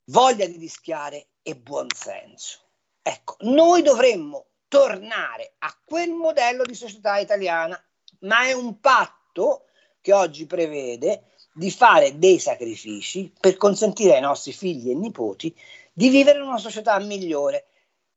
voglia 0.05 0.45
di 0.45 0.58
rischiare 0.58 1.28
e 1.41 1.55
buonsenso. 1.55 2.60
Ecco, 3.01 3.38
noi 3.41 3.82
dovremmo 3.84 4.47
tornare 4.68 5.53
a 5.59 5.76
quel 5.84 6.11
modello 6.11 6.63
di 6.63 6.76
società 6.76 7.18
italiana, 7.18 7.82
ma 8.20 8.45
è 8.45 8.53
un 8.53 8.80
patto 8.80 9.65
che 10.01 10.13
oggi 10.13 10.45
prevede 10.45 11.24
di 11.53 11.72
fare 11.72 12.18
dei 12.18 12.39
sacrifici 12.39 13.34
per 13.39 13.57
consentire 13.57 14.15
ai 14.15 14.22
nostri 14.22 14.53
figli 14.53 14.91
e 14.91 14.95
nipoti 14.95 15.55
di 15.91 16.09
vivere 16.09 16.39
in 16.39 16.45
una 16.45 16.59
società 16.59 16.99
migliore. 16.99 17.65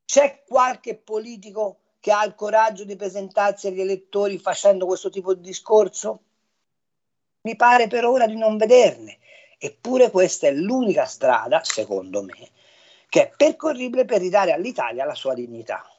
C'è 0.05 0.43
qualche 0.47 0.95
politico 0.95 1.77
che 1.99 2.11
ha 2.11 2.23
il 2.25 2.35
coraggio 2.35 2.83
di 2.83 2.95
presentarsi 2.95 3.67
agli 3.67 3.81
elettori 3.81 4.37
facendo 4.37 4.85
questo 4.85 5.09
tipo 5.09 5.33
di 5.33 5.41
discorso? 5.41 6.21
Mi 7.41 7.55
pare 7.55 7.87
per 7.87 8.05
ora 8.05 8.27
di 8.27 8.35
non 8.35 8.57
vederne. 8.57 9.17
Eppure 9.57 10.11
questa 10.11 10.47
è 10.47 10.51
l'unica 10.51 11.05
strada, 11.05 11.63
secondo 11.63 12.23
me, 12.23 12.49
che 13.09 13.23
è 13.23 13.33
percorribile 13.35 14.05
per 14.05 14.19
ridare 14.19 14.53
all'Italia 14.53 15.05
la 15.05 15.15
sua 15.15 15.33
dignità. 15.33 15.90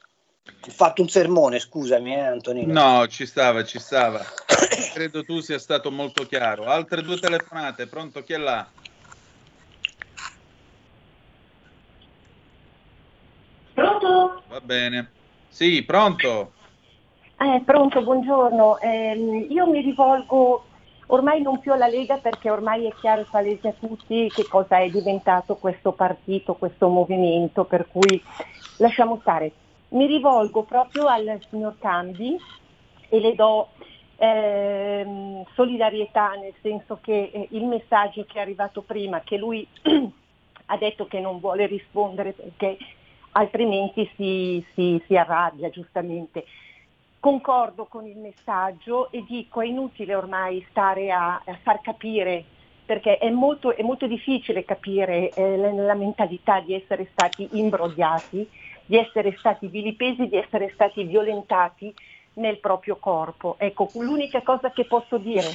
Ho 0.44 0.70
fatto 0.70 1.02
un 1.02 1.08
sermone, 1.08 1.60
scusami, 1.60 2.14
eh, 2.14 2.20
Antonino. 2.20 2.72
No, 2.72 3.06
ci 3.06 3.26
stava, 3.26 3.62
ci 3.62 3.78
stava. 3.78 4.20
Credo 4.92 5.22
tu 5.22 5.40
sia 5.40 5.58
stato 5.58 5.92
molto 5.92 6.26
chiaro. 6.26 6.64
Altre 6.64 7.02
due 7.02 7.16
telefonate, 7.18 7.86
pronto? 7.86 8.24
Chi 8.24 8.32
è 8.32 8.38
là? 8.38 8.68
Pronto? 13.72 14.42
Va 14.48 14.60
bene. 14.60 15.12
Sì, 15.48 15.84
pronto? 15.84 16.52
Eh, 17.38 17.62
pronto, 17.64 18.02
buongiorno. 18.02 18.78
Eh, 18.80 19.46
io 19.48 19.66
mi 19.68 19.80
rivolgo 19.80 20.66
ormai 21.06 21.40
non 21.40 21.60
più 21.60 21.72
alla 21.72 21.88
Lega 21.88 22.18
perché 22.18 22.50
ormai 22.50 22.86
è 22.86 22.92
chiaro 23.00 23.20
e 23.20 23.26
palese 23.30 23.68
a 23.68 23.74
tutti 23.78 24.28
che 24.34 24.46
cosa 24.48 24.78
è 24.78 24.88
diventato 24.90 25.54
questo 25.56 25.92
partito, 25.92 26.54
questo 26.54 26.88
movimento, 26.88 27.64
per 27.64 27.86
cui 27.88 28.20
lasciamo 28.78 29.18
stare 29.20 29.52
mi 29.92 30.06
rivolgo 30.06 30.62
proprio 30.62 31.06
al 31.06 31.40
signor 31.48 31.76
Cambi 31.78 32.36
e 33.08 33.20
le 33.20 33.34
do 33.34 33.68
eh, 34.16 35.44
solidarietà 35.54 36.30
nel 36.32 36.54
senso 36.60 36.98
che 37.00 37.30
eh, 37.32 37.48
il 37.50 37.64
messaggio 37.64 38.24
che 38.24 38.38
è 38.38 38.40
arrivato 38.40 38.82
prima, 38.82 39.20
che 39.20 39.36
lui 39.36 39.66
ha 40.66 40.76
detto 40.76 41.06
che 41.06 41.20
non 41.20 41.40
vuole 41.40 41.66
rispondere 41.66 42.32
perché 42.32 42.76
altrimenti 43.32 44.10
si, 44.16 44.64
si, 44.74 45.02
si 45.06 45.16
arrabbia 45.16 45.70
giustamente. 45.70 46.44
Concordo 47.20 47.84
con 47.84 48.06
il 48.06 48.16
messaggio 48.16 49.10
e 49.10 49.24
dico 49.28 49.60
è 49.60 49.66
inutile 49.66 50.14
ormai 50.14 50.64
stare 50.70 51.10
a, 51.12 51.34
a 51.44 51.58
far 51.62 51.80
capire 51.80 52.44
perché 52.84 53.18
è 53.18 53.30
molto, 53.30 53.74
è 53.74 53.82
molto 53.82 54.06
difficile 54.06 54.64
capire 54.64 55.30
eh, 55.30 55.56
la, 55.56 55.70
la 55.70 55.94
mentalità 55.94 56.60
di 56.60 56.74
essere 56.74 57.08
stati 57.12 57.48
imbrogliati 57.52 58.48
di 58.92 58.98
essere 58.98 59.34
stati 59.38 59.68
vilipesi, 59.68 60.28
di 60.28 60.36
essere 60.36 60.70
stati 60.74 61.04
violentati 61.04 61.94
nel 62.34 62.58
proprio 62.58 62.96
corpo. 62.96 63.56
Ecco, 63.58 63.88
l'unica 63.94 64.42
cosa 64.42 64.70
che 64.70 64.84
posso 64.84 65.16
dire 65.16 65.48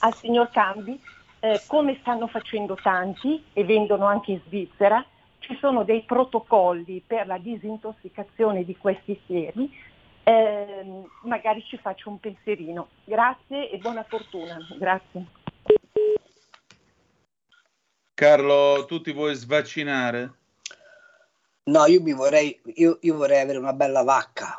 al 0.00 0.14
signor 0.16 0.50
Cambi, 0.50 1.00
eh, 1.38 1.60
come 1.68 1.96
stanno 2.00 2.26
facendo 2.26 2.74
tanti 2.74 3.44
e 3.52 3.62
vendono 3.62 4.06
anche 4.06 4.32
in 4.32 4.40
Svizzera, 4.46 5.04
ci 5.38 5.56
sono 5.60 5.84
dei 5.84 6.02
protocolli 6.02 7.00
per 7.06 7.28
la 7.28 7.38
disintossicazione 7.38 8.64
di 8.64 8.76
questi 8.76 9.16
seri, 9.28 9.72
eh, 10.24 11.04
magari 11.22 11.62
ci 11.62 11.76
faccio 11.76 12.10
un 12.10 12.18
pensierino. 12.18 12.88
Grazie 13.04 13.70
e 13.70 13.78
buona 13.78 14.02
fortuna. 14.02 14.58
Grazie. 14.76 15.26
Carlo, 18.14 18.84
tu 18.84 19.00
ti 19.00 19.12
vuoi 19.12 19.36
svaccinare? 19.36 20.32
No, 21.68 21.84
io 21.84 22.00
mi 22.00 22.12
vorrei, 22.12 22.58
io, 22.76 22.98
io 23.02 23.16
vorrei 23.16 23.40
avere 23.40 23.58
una 23.58 23.74
bella 23.74 24.02
vacca. 24.02 24.56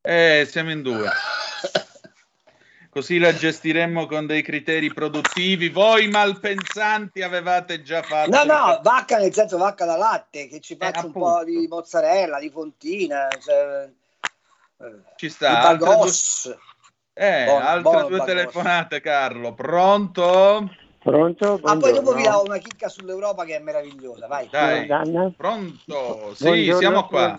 Eh, 0.00 0.46
siamo 0.48 0.70
in 0.70 0.80
due. 0.80 1.08
Così 2.88 3.18
la 3.18 3.34
gestiremmo 3.34 4.06
con 4.06 4.26
dei 4.26 4.42
criteri 4.42 4.92
produttivi. 4.92 5.68
Voi 5.68 6.08
malpensanti 6.08 7.22
avevate 7.22 7.82
già 7.82 8.02
fatto. 8.02 8.30
No, 8.30 8.44
no, 8.44 8.80
vacca 8.82 9.18
nel 9.18 9.32
senso 9.32 9.58
vacca 9.58 9.84
da 9.84 9.96
latte, 9.96 10.48
che 10.48 10.60
ci 10.60 10.76
faccia 10.76 11.02
eh, 11.02 11.06
un 11.06 11.12
po' 11.12 11.44
di 11.44 11.66
mozzarella, 11.68 12.38
di 12.38 12.50
fontina. 12.50 13.28
Cioè, 13.38 13.90
ci 15.16 15.28
sta. 15.28 15.68
Altre 15.68 15.94
due, 15.94 16.58
eh, 17.14 17.44
buono, 17.44 17.66
altre 17.66 17.82
buono, 17.82 18.08
due 18.08 18.24
telefonate, 18.24 19.00
Carlo. 19.00 19.54
Pronto? 19.54 20.70
Pronto? 21.02 21.58
Ma 21.62 21.72
ah, 21.72 21.76
poi 21.76 21.92
dopo 21.92 22.12
vi 22.14 22.22
do 22.22 22.42
una 22.46 22.58
chicca 22.58 22.88
sull'Europa 22.88 23.44
che 23.44 23.56
è 23.56 23.58
meravigliosa. 23.58 24.28
Vai. 24.28 24.48
Dai. 24.48 24.86
Pronto? 25.36 26.32
Sì, 26.34 26.44
Buongiorno, 26.44 26.78
siamo 26.78 27.06
qua. 27.06 27.36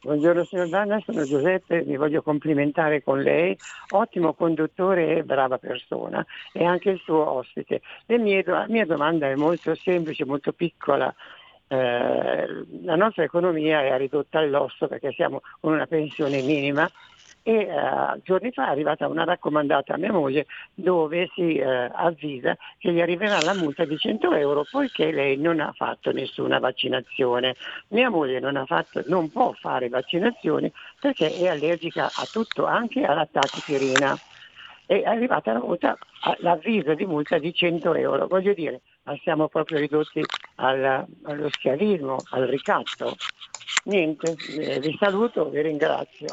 Buongiorno 0.00 0.44
signor 0.44 0.68
Danna, 0.68 1.00
sono 1.02 1.24
Giuseppe, 1.24 1.82
mi 1.86 1.96
voglio 1.96 2.20
complimentare 2.20 3.02
con 3.02 3.22
lei, 3.22 3.56
ottimo 3.92 4.34
conduttore 4.34 5.16
e 5.16 5.22
brava 5.22 5.56
persona 5.56 6.22
e 6.52 6.62
anche 6.62 6.90
il 6.90 7.00
suo 7.02 7.26
ospite. 7.26 7.80
Mie, 8.08 8.42
la 8.44 8.66
mia 8.68 8.84
domanda 8.84 9.28
è 9.28 9.34
molto 9.34 9.74
semplice, 9.74 10.26
molto 10.26 10.52
piccola. 10.52 11.14
Eh, 11.68 12.66
la 12.82 12.96
nostra 12.96 13.22
economia 13.22 13.82
è 13.82 13.96
ridotta 13.96 14.40
all'osso 14.40 14.88
perché 14.88 15.12
siamo 15.12 15.40
con 15.60 15.72
una 15.72 15.86
pensione 15.86 16.42
minima 16.42 16.90
e 17.46 17.68
uh, 17.70 18.18
giorni 18.22 18.50
fa 18.52 18.68
è 18.68 18.70
arrivata 18.70 19.06
una 19.06 19.24
raccomandata 19.24 19.92
a 19.92 19.98
mia 19.98 20.10
moglie 20.10 20.46
dove 20.72 21.28
si 21.34 21.60
uh, 21.60 21.90
avvisa 21.92 22.56
che 22.78 22.90
gli 22.90 23.02
arriverà 23.02 23.38
la 23.42 23.52
multa 23.54 23.84
di 23.84 23.98
100 23.98 24.32
euro 24.32 24.64
poiché 24.68 25.12
lei 25.12 25.36
non 25.36 25.60
ha 25.60 25.70
fatto 25.76 26.10
nessuna 26.10 26.58
vaccinazione. 26.58 27.54
Mia 27.88 28.08
moglie 28.08 28.40
non, 28.40 28.64
fatto, 28.66 29.02
non 29.08 29.30
può 29.30 29.52
fare 29.52 29.90
vaccinazioni 29.90 30.72
perché 30.98 31.36
è 31.36 31.48
allergica 31.48 32.06
a 32.06 32.26
tutto, 32.32 32.64
anche 32.64 33.04
alla 33.04 33.28
tachipirina. 33.30 34.18
È 34.86 35.02
arrivata 35.04 35.52
la 35.52 35.60
multa, 35.60 35.98
l'avviso 36.38 36.94
di 36.94 37.04
multa 37.04 37.36
di 37.36 37.52
100 37.52 37.94
euro. 37.94 38.26
Voglio 38.26 38.54
dire, 38.54 38.80
ma 39.02 39.14
siamo 39.22 39.48
proprio 39.48 39.78
ridotti 39.78 40.22
al, 40.56 41.06
allo 41.24 41.48
schiavismo, 41.50 42.16
al 42.30 42.46
ricatto. 42.46 43.16
Niente, 43.84 44.34
eh, 44.58 44.80
vi 44.80 44.96
saluto, 44.98 45.50
vi 45.50 45.60
ringrazio. 45.60 46.28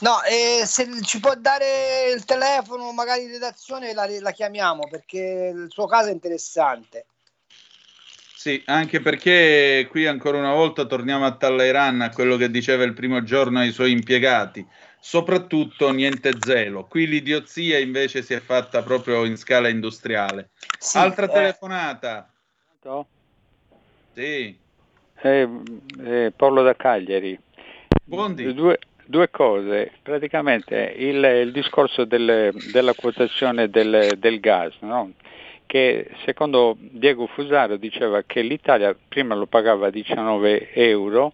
No, 0.00 0.22
eh, 0.24 0.66
se 0.66 0.86
ci 1.02 1.20
può 1.20 1.34
dare 1.36 2.10
il 2.14 2.24
telefono, 2.24 2.92
magari 2.92 3.22
in 3.22 3.30
redazione, 3.30 3.94
la, 3.94 4.06
la 4.20 4.30
chiamiamo 4.30 4.86
perché 4.90 5.52
il 5.54 5.68
suo 5.70 5.86
caso 5.86 6.10
è 6.10 6.12
interessante. 6.12 7.06
Sì, 8.34 8.62
anche 8.66 9.00
perché 9.00 9.88
qui 9.90 10.06
ancora 10.06 10.38
una 10.38 10.52
volta 10.52 10.84
torniamo 10.84 11.24
a 11.24 11.34
Talleyrand, 11.34 12.02
a 12.02 12.10
quello 12.10 12.36
che 12.36 12.50
diceva 12.50 12.84
il 12.84 12.92
primo 12.92 13.22
giorno 13.24 13.60
ai 13.60 13.72
suoi 13.72 13.90
impiegati. 13.90 14.64
Soprattutto 15.00 15.90
niente 15.90 16.32
zelo. 16.44 16.84
Qui 16.84 17.06
l'idiozia 17.06 17.78
invece 17.78 18.22
si 18.22 18.34
è 18.34 18.40
fatta 18.40 18.82
proprio 18.82 19.24
in 19.24 19.36
scala 19.36 19.68
industriale. 19.68 20.50
Sì, 20.78 20.98
Altra 20.98 21.26
eh... 21.26 21.32
telefonata. 21.32 22.30
Sì. 24.12 24.58
Eh, 25.14 25.48
eh, 26.04 26.32
Paolo 26.36 26.62
da 26.62 26.74
Cagliari. 26.76 27.38
Buondì. 28.04 28.52
Due, 28.52 28.78
due 29.06 29.30
cose, 29.30 29.92
praticamente 30.02 30.94
il, 30.96 31.22
il 31.22 31.52
discorso 31.52 32.04
del, 32.04 32.52
della 32.72 32.92
quotazione 32.94 33.70
del, 33.70 34.14
del 34.18 34.40
gas, 34.40 34.74
no? 34.80 35.12
che 35.66 36.10
secondo 36.24 36.76
Diego 36.78 37.26
Fusaro 37.26 37.76
diceva 37.76 38.22
che 38.26 38.42
l'Italia 38.42 38.94
prima 39.08 39.34
lo 39.34 39.46
pagava 39.46 39.90
19 39.90 40.72
euro, 40.72 41.32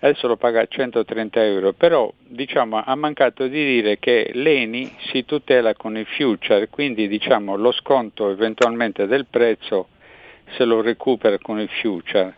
adesso 0.00 0.26
lo 0.26 0.36
paga 0.36 0.66
130 0.66 1.44
euro, 1.44 1.72
però 1.72 2.10
diciamo, 2.18 2.82
ha 2.84 2.94
mancato 2.94 3.46
di 3.46 3.64
dire 3.64 3.98
che 3.98 4.30
l'ENI 4.32 4.96
si 5.10 5.24
tutela 5.24 5.74
con 5.74 5.96
il 5.96 6.06
future, 6.06 6.68
quindi 6.68 7.06
diciamo, 7.06 7.56
lo 7.56 7.72
sconto 7.72 8.30
eventualmente 8.30 9.06
del 9.06 9.26
prezzo 9.26 9.88
se 10.56 10.64
lo 10.64 10.80
recupera 10.80 11.38
con 11.38 11.60
il 11.60 11.68
future. 11.68 12.36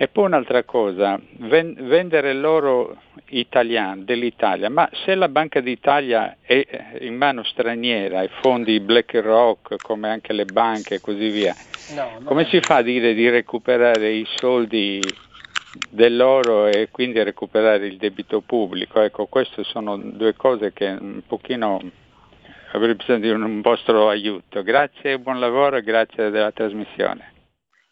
E 0.00 0.06
poi 0.06 0.26
un'altra 0.26 0.62
cosa, 0.62 1.20
vendere 1.38 2.32
l'oro 2.32 2.98
italiano, 3.30 4.02
dell'Italia, 4.04 4.70
ma 4.70 4.88
se 5.04 5.16
la 5.16 5.28
Banca 5.28 5.58
d'Italia 5.58 6.36
è 6.40 6.64
in 7.00 7.16
mano 7.16 7.42
straniera, 7.42 8.22
i 8.22 8.30
fondi 8.40 8.78
BlackRock, 8.78 9.78
come 9.82 10.08
anche 10.08 10.32
le 10.32 10.44
banche 10.44 10.94
e 10.94 11.00
così 11.00 11.30
via, 11.30 11.52
no, 11.96 12.20
come 12.22 12.44
si 12.44 12.60
fa 12.60 12.76
a 12.76 12.82
dire 12.82 13.12
di 13.12 13.28
recuperare 13.28 14.12
i 14.12 14.24
soldi 14.36 15.00
dell'oro 15.90 16.66
e 16.66 16.90
quindi 16.92 17.20
recuperare 17.20 17.88
il 17.88 17.96
debito 17.96 18.40
pubblico? 18.40 19.00
Ecco, 19.00 19.26
queste 19.26 19.64
sono 19.64 19.96
due 19.96 20.34
cose 20.34 20.72
che 20.72 20.96
un 20.96 21.22
pochino 21.26 21.80
avrei 22.70 22.94
bisogno 22.94 23.18
di 23.18 23.30
un 23.30 23.60
vostro 23.62 24.08
aiuto. 24.08 24.62
Grazie, 24.62 25.18
buon 25.18 25.40
lavoro 25.40 25.74
e 25.74 25.82
grazie 25.82 26.30
della 26.30 26.52
trasmissione. 26.52 27.32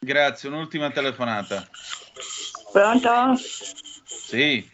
Grazie, 0.06 0.48
un'ultima 0.50 0.90
telefonata. 0.90 1.66
Pronto? 2.70 3.34
Sì. 3.34 4.64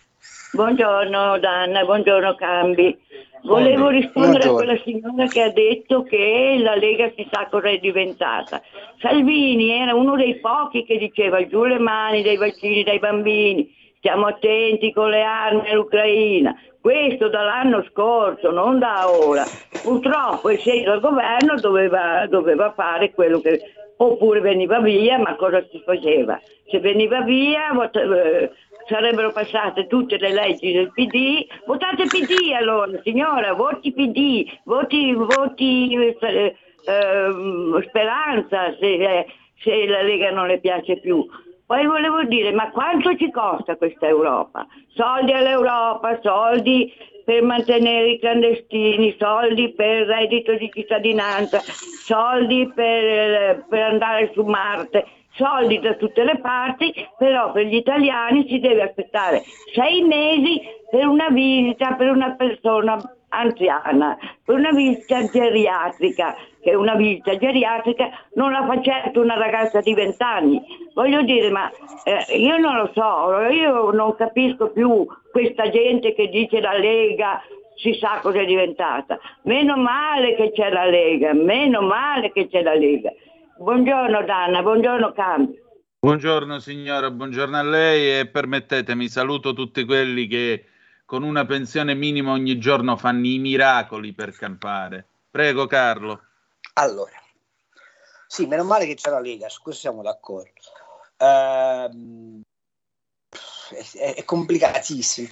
Buongiorno 0.52 1.38
Danna, 1.38 1.86
buongiorno 1.86 2.34
Cambi. 2.34 2.94
Volevo 3.44 3.88
rispondere 3.88 4.44
buongiorno. 4.44 4.52
a 4.52 4.76
quella 4.76 4.82
signora 4.84 5.26
che 5.28 5.40
ha 5.40 5.50
detto 5.50 6.02
che 6.02 6.58
la 6.60 6.74
Lega 6.74 7.10
si 7.16 7.26
sa 7.32 7.48
cosa 7.50 7.70
è 7.70 7.78
diventata. 7.78 8.60
Salvini 9.00 9.70
era 9.70 9.94
uno 9.94 10.16
dei 10.16 10.38
pochi 10.38 10.84
che 10.84 10.98
diceva 10.98 11.46
giù 11.46 11.64
le 11.64 11.78
mani 11.78 12.22
dai 12.22 12.36
vaccini 12.36 12.82
dai 12.82 12.98
bambini, 12.98 13.74
stiamo 13.96 14.26
attenti 14.26 14.92
con 14.92 15.08
le 15.08 15.22
armi 15.22 15.66
all'Ucraina. 15.70 16.54
Questo 16.78 17.30
dall'anno 17.30 17.82
scorso, 17.90 18.50
non 18.50 18.78
da 18.78 19.08
ora. 19.08 19.44
Purtroppo, 19.82 20.50
essendo 20.50 20.92
al 20.92 21.00
governo, 21.00 21.54
doveva, 21.58 22.26
doveva 22.26 22.72
fare 22.72 23.12
quello 23.12 23.40
che 23.40 23.60
oppure 24.04 24.40
veniva 24.40 24.80
via, 24.80 25.18
ma 25.18 25.36
cosa 25.36 25.64
si 25.70 25.80
faceva? 25.84 26.40
Se 26.68 26.80
veniva 26.80 27.20
via 27.22 27.70
eh, 27.92 28.50
sarebbero 28.88 29.32
passate 29.32 29.86
tutte 29.86 30.18
le 30.18 30.32
leggi 30.32 30.72
del 30.72 30.92
PD, 30.92 31.46
votate 31.66 32.04
PD 32.04 32.52
allora 32.52 33.00
signora, 33.04 33.52
voti 33.52 33.92
PD, 33.92 34.44
voti, 34.64 35.12
voti 35.12 35.94
eh, 35.94 36.16
eh, 36.20 36.54
speranza 37.86 38.74
se, 38.78 38.86
eh, 38.86 39.26
se 39.58 39.86
la 39.86 40.02
Lega 40.02 40.30
non 40.30 40.48
le 40.48 40.58
piace 40.58 40.98
più. 40.98 41.24
Poi 41.72 41.86
volevo 41.86 42.22
dire, 42.24 42.52
ma 42.52 42.70
quanto 42.70 43.16
ci 43.16 43.30
costa 43.30 43.76
questa 43.76 44.06
Europa? 44.06 44.66
Soldi 44.88 45.32
all'Europa, 45.32 46.20
soldi 46.20 46.92
per 47.24 47.42
mantenere 47.42 48.10
i 48.10 48.18
clandestini, 48.18 49.16
soldi 49.18 49.72
per 49.72 50.00
il 50.00 50.04
reddito 50.04 50.52
di 50.52 50.70
cittadinanza, 50.70 51.62
soldi 52.04 52.70
per, 52.74 53.64
per 53.70 53.84
andare 53.84 54.32
su 54.34 54.42
Marte, 54.42 55.06
soldi 55.30 55.78
da 55.78 55.94
tutte 55.94 56.24
le 56.24 56.40
parti, 56.42 56.92
però 57.16 57.52
per 57.52 57.64
gli 57.64 57.76
italiani 57.76 58.46
si 58.48 58.60
deve 58.60 58.82
aspettare 58.82 59.42
sei 59.72 60.02
mesi 60.02 60.60
per 60.90 61.06
una 61.06 61.30
visita 61.30 61.94
per 61.94 62.10
una 62.10 62.34
persona 62.34 63.00
anziana, 63.32 64.16
per 64.44 64.56
una 64.56 64.70
visita 64.70 65.24
geriatrica, 65.26 66.36
che 66.60 66.74
una 66.74 66.94
visita 66.94 67.36
geriatrica 67.36 68.10
non 68.34 68.52
la 68.52 68.64
fa 68.66 68.80
certo 68.80 69.20
una 69.20 69.36
ragazza 69.36 69.80
di 69.80 69.94
20 69.94 70.22
anni. 70.22 70.62
Voglio 70.94 71.22
dire, 71.22 71.50
ma 71.50 71.70
eh, 72.04 72.36
io 72.36 72.58
non 72.58 72.76
lo 72.76 72.90
so, 72.94 73.40
io 73.50 73.90
non 73.90 74.14
capisco 74.14 74.70
più 74.70 75.06
questa 75.30 75.68
gente 75.70 76.14
che 76.14 76.28
dice 76.28 76.60
la 76.60 76.76
Lega 76.76 77.42
si 77.76 77.94
sa 77.94 78.20
cosa 78.20 78.40
è 78.40 78.44
diventata. 78.44 79.18
Meno 79.42 79.76
male 79.76 80.36
che 80.36 80.52
c'è 80.52 80.70
la 80.70 80.84
Lega, 80.84 81.32
meno 81.32 81.80
male 81.80 82.30
che 82.32 82.48
c'è 82.48 82.62
la 82.62 82.74
Lega. 82.74 83.10
Buongiorno 83.58 84.22
Danna, 84.24 84.62
buongiorno 84.62 85.12
Cambio. 85.12 85.60
Buongiorno 86.00 86.58
signora, 86.58 87.10
buongiorno 87.10 87.56
a 87.56 87.62
lei 87.62 88.18
e 88.18 88.26
permettetemi, 88.26 89.06
saluto 89.06 89.52
tutti 89.52 89.84
quelli 89.84 90.26
che 90.26 90.64
con 91.12 91.24
una 91.24 91.44
pensione 91.44 91.92
minima 91.92 92.32
ogni 92.32 92.58
giorno 92.58 92.96
fanno 92.96 93.26
i 93.26 93.38
miracoli 93.38 94.14
per 94.14 94.34
campare. 94.34 95.06
Prego 95.30 95.66
Carlo. 95.66 96.22
Allora, 96.72 97.22
sì, 98.26 98.46
meno 98.46 98.64
male 98.64 98.86
che 98.86 98.94
c'è 98.94 99.10
la 99.10 99.20
Lega, 99.20 99.50
su 99.50 99.60
questo 99.60 99.82
siamo 99.82 100.00
d'accordo. 100.00 100.50
Ehm, 101.18 102.40
è, 103.92 104.14
è, 104.14 104.24
complicatissimo. 104.24 105.28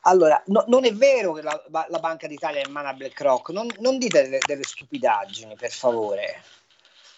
Allora, 0.00 0.42
no, 0.46 0.64
non 0.66 0.84
è 0.84 0.92
vero 0.92 1.34
che 1.34 1.42
la, 1.42 1.62
la, 1.68 1.98
Banca 2.00 2.26
d'Italia 2.26 2.62
è 2.62 2.66
in 2.66 2.72
mano 2.72 2.88
a 2.88 2.94
BlackRock, 2.94 3.50
non, 3.50 3.68
non 3.78 3.98
dite 3.98 4.20
delle, 4.22 4.38
delle, 4.44 4.64
stupidaggini, 4.64 5.54
per 5.54 5.70
favore. 5.70 6.42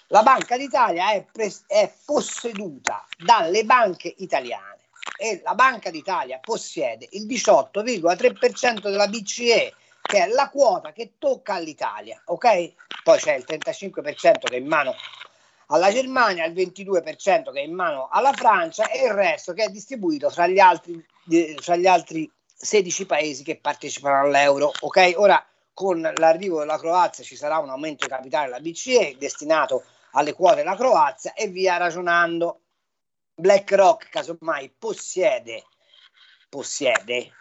La 0.08 0.22
Banca 0.22 0.58
d'Italia 0.58 1.12
è, 1.12 1.24
pres- 1.32 1.64
è 1.66 1.90
posseduta 2.04 3.06
dalle 3.16 3.64
banche 3.64 4.12
italiane 4.18 4.76
e 5.16 5.40
la 5.42 5.54
Banca 5.54 5.90
d'Italia 5.90 6.38
possiede 6.38 7.06
il 7.10 7.26
18,3% 7.26 8.82
della 8.82 9.08
BCE, 9.08 9.74
che 10.02 10.24
è 10.24 10.26
la 10.28 10.48
quota 10.50 10.92
che 10.92 11.14
tocca 11.18 11.54
all'Italia, 11.54 12.20
ok? 12.26 12.72
Poi 13.02 13.18
c'è 13.18 13.34
il 13.34 13.44
35% 13.46 13.92
che 14.20 14.56
è 14.56 14.58
in 14.58 14.66
mano 14.66 14.94
alla 15.68 15.90
Germania, 15.90 16.44
il 16.44 16.54
22% 16.54 17.52
che 17.52 17.60
è 17.60 17.64
in 17.64 17.74
mano 17.74 18.08
alla 18.10 18.32
Francia 18.32 18.88
e 18.88 19.04
il 19.04 19.12
resto 19.12 19.52
che 19.52 19.64
è 19.64 19.68
distribuito 19.68 20.30
fra 20.30 20.46
gli 20.46 20.58
altri, 20.58 21.04
fra 21.56 21.76
gli 21.76 21.86
altri 21.86 22.30
16 22.54 23.06
paesi 23.06 23.42
che 23.42 23.58
partecipano 23.58 24.20
all'euro. 24.20 24.72
Ok, 24.80 25.14
ora 25.16 25.44
con 25.72 26.00
l'arrivo 26.16 26.60
della 26.60 26.78
Croazia 26.78 27.24
ci 27.24 27.36
sarà 27.36 27.58
un 27.58 27.68
aumento 27.68 28.06
di 28.06 28.12
capitale 28.12 28.46
della 28.46 28.60
BCE 28.60 29.16
destinato 29.18 29.84
alle 30.12 30.32
quote 30.32 30.56
della 30.56 30.76
Croazia 30.76 31.34
e 31.34 31.48
via 31.48 31.76
ragionando. 31.76 32.60
BlackRock 33.38 34.08
casomai 34.08 34.72
possiede, 34.78 35.66
possiede 36.48 37.32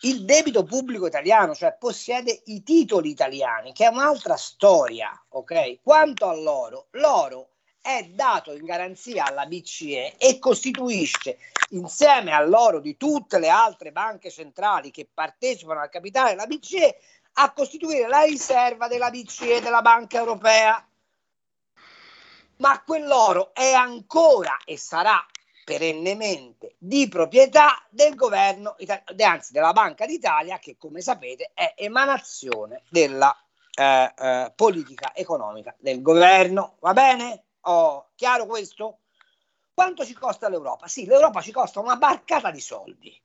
il 0.00 0.24
debito 0.26 0.62
pubblico 0.64 1.06
italiano, 1.06 1.54
cioè 1.54 1.74
possiede 1.78 2.42
i 2.46 2.62
titoli 2.62 3.08
italiani, 3.08 3.72
che 3.72 3.86
è 3.86 3.88
un'altra 3.88 4.36
storia, 4.36 5.10
ok? 5.30 5.78
Quanto 5.82 6.28
all'oro, 6.28 6.88
l'oro 6.90 7.50
è 7.80 8.04
dato 8.04 8.52
in 8.52 8.64
garanzia 8.64 9.24
alla 9.24 9.46
BCE 9.46 10.16
e 10.18 10.38
costituisce, 10.38 11.38
insieme 11.70 12.32
all'oro 12.32 12.80
di 12.80 12.96
tutte 12.96 13.38
le 13.38 13.48
altre 13.48 13.90
banche 13.90 14.30
centrali 14.30 14.90
che 14.90 15.08
partecipano 15.12 15.80
al 15.80 15.88
capitale 15.88 16.30
della 16.30 16.46
BCE, 16.46 16.98
a 17.34 17.52
costituire 17.52 18.06
la 18.06 18.22
riserva 18.22 18.88
della 18.88 19.08
BCE 19.08 19.62
della 19.62 19.80
Banca 19.80 20.18
Europea. 20.18 20.86
Ma 22.62 22.80
quell'oro 22.80 23.52
è 23.54 23.72
ancora 23.72 24.56
e 24.64 24.78
sarà 24.78 25.20
perennemente 25.64 26.76
di 26.78 27.08
proprietà 27.08 27.84
del 27.90 28.14
governo, 28.14 28.76
anzi 29.18 29.50
della 29.50 29.72
Banca 29.72 30.06
d'Italia, 30.06 30.60
che 30.60 30.76
come 30.78 31.00
sapete 31.00 31.50
è 31.54 31.74
emanazione 31.76 32.84
della 32.88 33.36
eh, 33.74 34.14
eh, 34.16 34.52
politica 34.54 35.12
economica 35.12 35.74
del 35.80 36.02
governo. 36.02 36.76
Va 36.78 36.92
bene? 36.92 37.46
Oh, 37.62 38.10
chiaro 38.14 38.46
questo? 38.46 38.98
Quanto 39.74 40.04
ci 40.04 40.12
costa 40.12 40.48
l'Europa? 40.48 40.86
Sì, 40.86 41.04
l'Europa 41.04 41.40
ci 41.40 41.50
costa 41.50 41.80
una 41.80 41.96
barcata 41.96 42.52
di 42.52 42.60
soldi, 42.60 43.20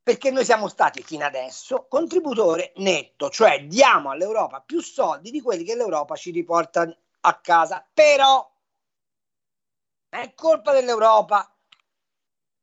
perché 0.00 0.30
noi 0.30 0.44
siamo 0.44 0.68
stati 0.68 1.02
fino 1.02 1.24
adesso 1.24 1.86
contributore 1.88 2.70
netto, 2.76 3.30
cioè 3.30 3.64
diamo 3.64 4.10
all'Europa 4.10 4.60
più 4.60 4.80
soldi 4.80 5.32
di 5.32 5.40
quelli 5.40 5.64
che 5.64 5.74
l'Europa 5.74 6.14
ci 6.14 6.30
riporta 6.30 6.88
a 7.22 7.34
casa. 7.40 7.84
Però 7.92 8.48
è 10.20 10.34
colpa 10.34 10.72
dell'Europa 10.72 11.50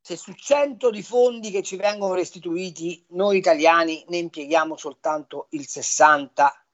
se 0.02 0.18
su 0.18 0.34
100 0.34 0.90
di 0.90 1.02
fondi 1.02 1.50
che 1.50 1.64
ci 1.64 1.78
vengono 1.78 2.14
restituiti 2.14 3.06
noi 3.10 3.38
italiani 3.38 4.04
ne 4.10 4.18
impieghiamo 4.18 4.76
soltanto 4.76 5.48
il 5.52 5.68
60 5.68 6.66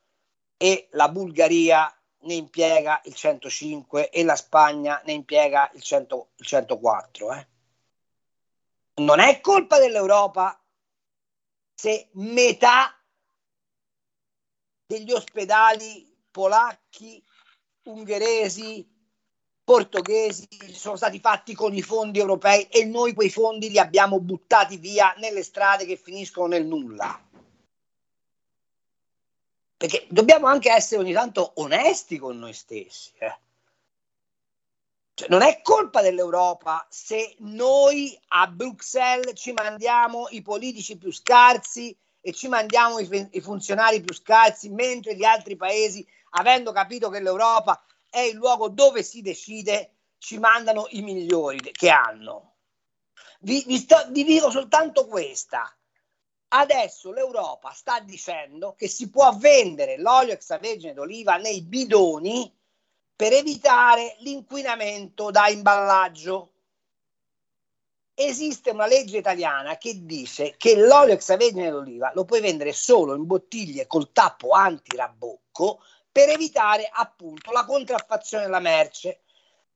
e 0.57 0.87
la 0.91 1.09
Bulgaria 1.09 1.93
ne 2.21 2.33
impiega 2.33 3.01
il 3.05 3.13
105 3.13 4.09
e 4.09 4.23
la 4.23 4.35
Spagna 4.35 5.01
ne 5.05 5.13
impiega 5.13 5.69
il, 5.73 5.81
100, 5.81 6.29
il 6.37 6.45
104. 6.45 7.33
Eh? 7.33 7.47
Non 8.95 9.19
è 9.19 9.39
colpa 9.39 9.79
dell'Europa 9.79 10.61
se 11.73 12.09
metà 12.13 12.93
degli 14.85 15.11
ospedali 15.11 16.13
polacchi, 16.31 17.23
ungheresi, 17.83 18.98
portoghesi 19.69 20.47
sono 20.71 20.95
stati 20.95 21.19
fatti 21.19 21.53
con 21.53 21.75
i 21.75 21.83
fondi 21.83 22.17
europei 22.17 22.63
e 22.71 22.85
noi 22.85 23.13
quei 23.13 23.29
fondi 23.29 23.69
li 23.69 23.77
abbiamo 23.77 24.19
buttati 24.19 24.77
via 24.77 25.13
nelle 25.19 25.43
strade 25.43 25.85
che 25.85 25.95
finiscono 25.95 26.47
nel 26.47 26.65
nulla. 26.65 27.21
Perché 29.77 30.07
dobbiamo 30.09 30.47
anche 30.47 30.71
essere 30.71 31.01
ogni 31.01 31.13
tanto 31.13 31.51
onesti 31.57 32.17
con 32.17 32.39
noi 32.39 32.53
stessi. 32.53 33.11
Eh. 33.19 33.37
Cioè, 35.13 35.27
non 35.29 35.43
è 35.43 35.61
colpa 35.61 36.01
dell'Europa 36.01 36.83
se 36.89 37.35
noi 37.41 38.19
a 38.29 38.47
Bruxelles 38.47 39.39
ci 39.39 39.51
mandiamo 39.51 40.29
i 40.31 40.41
politici 40.41 40.97
più 40.97 41.13
scarsi 41.13 41.95
e 42.21 42.33
ci 42.33 42.47
mandiamo 42.47 42.97
i, 42.97 43.27
i 43.33 43.39
funzionari 43.39 44.01
più 44.01 44.15
scarsi, 44.15 44.67
mentre 44.69 45.15
gli 45.15 45.23
altri 45.23 45.55
paesi, 45.55 46.03
avendo 46.31 46.71
capito 46.71 47.11
che 47.11 47.19
l'Europa 47.19 47.79
è 48.09 48.19
il 48.19 48.35
luogo 48.35 48.69
dove 48.69 49.03
si 49.03 49.21
decide, 49.21 49.93
ci 50.17 50.37
mandano 50.37 50.87
i 50.89 51.01
migliori 51.01 51.59
che 51.59 51.89
hanno. 51.89 52.55
Vi, 53.41 53.63
vi, 53.65 53.77
sto, 53.77 54.05
vi 54.09 54.23
dico 54.23 54.51
soltanto 54.51 55.05
questa. 55.07 55.73
Adesso 56.51 57.11
l'Europa 57.11 57.71
sta 57.71 57.99
dicendo 57.99 58.73
che 58.73 58.87
si 58.87 59.09
può 59.09 59.31
vendere 59.37 59.97
l'olio 59.97 60.33
extravergine 60.33 60.93
d'oliva 60.93 61.37
nei 61.37 61.61
bidoni 61.61 62.51
per 63.15 63.33
evitare 63.33 64.15
l'inquinamento 64.19 65.29
da 65.29 65.47
imballaggio. 65.47 66.53
Esiste 68.15 68.71
una 68.71 68.87
legge 68.87 69.17
italiana 69.17 69.77
che 69.77 70.05
dice 70.05 70.55
che 70.57 70.75
l'olio 70.75 71.13
extravergine 71.13 71.69
d'oliva 71.69 72.11
lo 72.15 72.25
puoi 72.25 72.41
vendere 72.41 72.73
solo 72.73 73.13
in 73.13 73.25
bottiglie 73.25 73.87
col 73.87 74.11
tappo 74.11 74.49
antirabocco 74.49 75.81
per 76.19 76.27
evitare 76.27 76.89
appunto 76.91 77.53
la 77.53 77.63
contraffazione 77.63 78.43
della 78.43 78.59
merce. 78.59 79.21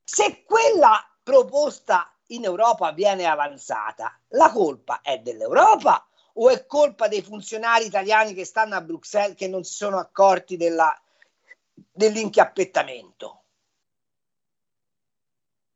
Se 0.04 0.42
quella 0.44 1.02
proposta 1.22 2.14
in 2.28 2.44
Europa 2.44 2.92
viene 2.92 3.24
avanzata, 3.24 4.20
la 4.28 4.50
colpa 4.50 5.00
è 5.00 5.20
dell'Europa 5.20 6.06
o 6.34 6.50
è 6.50 6.66
colpa 6.66 7.08
dei 7.08 7.22
funzionari 7.22 7.86
italiani 7.86 8.34
che 8.34 8.44
stanno 8.44 8.74
a 8.74 8.82
Bruxelles 8.82 9.38
che 9.38 9.48
non 9.48 9.64
si 9.64 9.72
sono 9.72 9.96
accorti 9.96 10.58
della, 10.58 10.94
dell'inchiappettamento? 11.72 13.42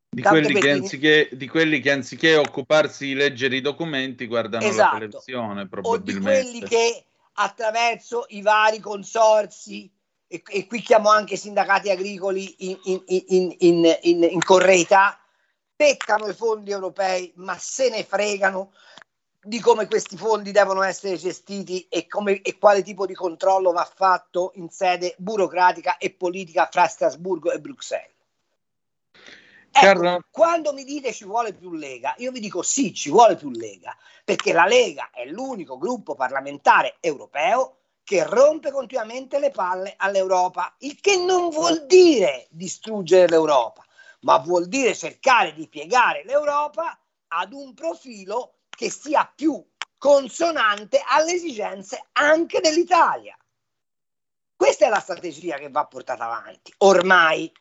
Di 0.07 0.21
quelli, 0.21 0.53
che 0.53 0.69
anziché, 0.69 1.29
di 1.31 1.47
quelli, 1.47 1.79
che 1.79 1.91
anziché, 1.91 2.35
occuparsi 2.35 3.07
di 3.07 3.13
leggere 3.15 3.55
i 3.55 3.61
documenti 3.61 4.27
guardano 4.27 4.65
esatto. 4.65 4.93
la 4.93 4.99
televisione 4.99 5.67
probabilmente. 5.67 6.29
O 6.29 6.43
di 6.43 6.49
quelli 6.51 6.67
che 6.67 7.05
attraverso 7.33 8.25
i 8.29 8.43
vari 8.43 8.79
consorsi 8.79 9.91
e, 10.31 10.43
e 10.47 10.67
qui 10.67 10.79
chiamo 10.81 11.09
anche 11.09 11.33
i 11.33 11.37
sindacati 11.37 11.89
agricoli 11.89 12.69
in, 12.69 12.77
in, 13.07 13.55
in, 13.57 14.23
in, 14.23 14.43
correità, 14.43 15.19
peccano 15.75 16.27
i 16.27 16.35
fondi 16.35 16.69
europei, 16.69 17.33
ma 17.37 17.57
se 17.57 17.89
ne 17.89 18.03
fregano 18.03 18.73
di 19.41 19.59
come 19.59 19.87
questi 19.87 20.17
fondi 20.17 20.51
devono 20.51 20.83
essere 20.83 21.17
gestiti 21.17 21.87
e, 21.89 22.05
come, 22.05 22.41
e 22.43 22.59
quale 22.59 22.83
tipo 22.83 23.07
di 23.07 23.15
controllo 23.15 23.71
va 23.71 23.89
fatto 23.91 24.51
in 24.55 24.69
sede 24.69 25.15
burocratica 25.17 25.97
e 25.97 26.11
politica 26.11 26.69
fra 26.71 26.85
Strasburgo 26.85 27.51
e 27.51 27.59
Bruxelles. 27.59 28.17
Ecco, 29.71 30.19
quando 30.29 30.73
mi 30.73 30.83
dite 30.83 31.11
ci 31.11 31.25
vuole 31.25 31.53
più 31.53 31.73
Lega, 31.73 32.13
io 32.17 32.31
vi 32.31 32.39
dico 32.39 32.61
sì, 32.61 32.93
ci 32.93 33.09
vuole 33.09 33.35
più 33.35 33.49
Lega, 33.49 33.95
perché 34.23 34.53
la 34.53 34.65
Lega 34.65 35.09
è 35.11 35.25
l'unico 35.25 35.77
gruppo 35.79 36.13
parlamentare 36.13 36.97
europeo 36.99 37.78
che 38.09 38.23
rompe 38.23 38.71
continuamente 38.71 39.37
le 39.37 39.51
palle 39.51 39.93
all'Europa, 39.95 40.73
il 40.79 40.99
che 40.99 41.15
non 41.15 41.49
vuol 41.49 41.85
dire 41.85 42.47
distruggere 42.49 43.27
l'Europa, 43.27 43.85
ma 44.21 44.39
vuol 44.39 44.67
dire 44.67 44.95
cercare 44.95 45.53
di 45.53 45.67
piegare 45.67 46.23
l'Europa 46.23 46.99
ad 47.27 47.53
un 47.53 47.75
profilo 47.75 48.61
che 48.67 48.89
sia 48.89 49.31
più 49.35 49.63
consonante 49.99 51.03
alle 51.05 51.33
esigenze 51.33 52.07
anche 52.13 52.59
dell'Italia. 52.61 53.37
Questa 54.55 54.87
è 54.87 54.89
la 54.89 54.99
strategia 54.99 55.59
che 55.59 55.69
va 55.69 55.85
portata 55.85 56.23
avanti, 56.23 56.73
ormai. 56.77 57.51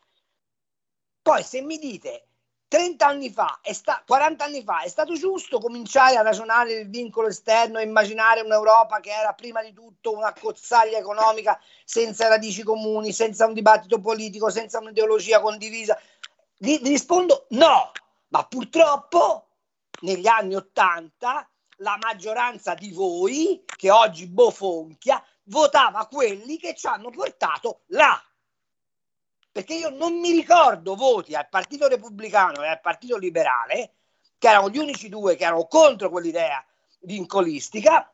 Poi 1.20 1.42
se 1.42 1.60
mi 1.60 1.76
dite 1.76 2.27
30 2.68 3.06
anni 3.06 3.30
fa, 3.30 3.58
sta- 3.72 4.02
40 4.06 4.44
anni 4.44 4.62
fa, 4.62 4.82
è 4.82 4.88
stato 4.88 5.14
giusto 5.14 5.58
cominciare 5.58 6.16
a 6.16 6.22
ragionare 6.22 6.74
del 6.74 6.90
vincolo 6.90 7.28
esterno 7.28 7.78
e 7.78 7.84
immaginare 7.84 8.42
un'Europa 8.42 9.00
che 9.00 9.10
era 9.10 9.32
prima 9.32 9.62
di 9.62 9.72
tutto 9.72 10.14
una 10.14 10.34
cozzaglia 10.38 10.98
economica 10.98 11.58
senza 11.84 12.28
radici 12.28 12.62
comuni, 12.62 13.12
senza 13.12 13.46
un 13.46 13.54
dibattito 13.54 14.00
politico, 14.00 14.50
senza 14.50 14.78
un'ideologia 14.80 15.40
condivisa? 15.40 15.98
Vi, 16.58 16.78
vi 16.82 16.90
rispondo 16.90 17.46
no, 17.50 17.90
ma 18.28 18.44
purtroppo 18.44 19.46
negli 20.02 20.26
anni 20.26 20.54
80 20.54 21.50
la 21.78 21.98
maggioranza 21.98 22.74
di 22.74 22.92
voi, 22.92 23.64
che 23.64 23.90
oggi 23.90 24.26
bofonchia, 24.26 25.24
votava 25.44 26.06
quelli 26.06 26.58
che 26.58 26.74
ci 26.74 26.86
hanno 26.86 27.08
portato 27.08 27.82
là 27.86 28.22
perché 29.58 29.74
io 29.74 29.90
non 29.90 30.20
mi 30.20 30.30
ricordo 30.30 30.94
voti 30.94 31.34
al 31.34 31.48
Partito 31.48 31.88
Repubblicano 31.88 32.62
e 32.62 32.68
al 32.68 32.80
Partito 32.80 33.16
Liberale, 33.16 33.94
che 34.38 34.48
erano 34.48 34.70
gli 34.70 34.78
unici 34.78 35.08
due 35.08 35.34
che 35.34 35.42
erano 35.42 35.66
contro 35.66 36.10
quell'idea 36.10 36.64
vincolistica, 37.00 38.08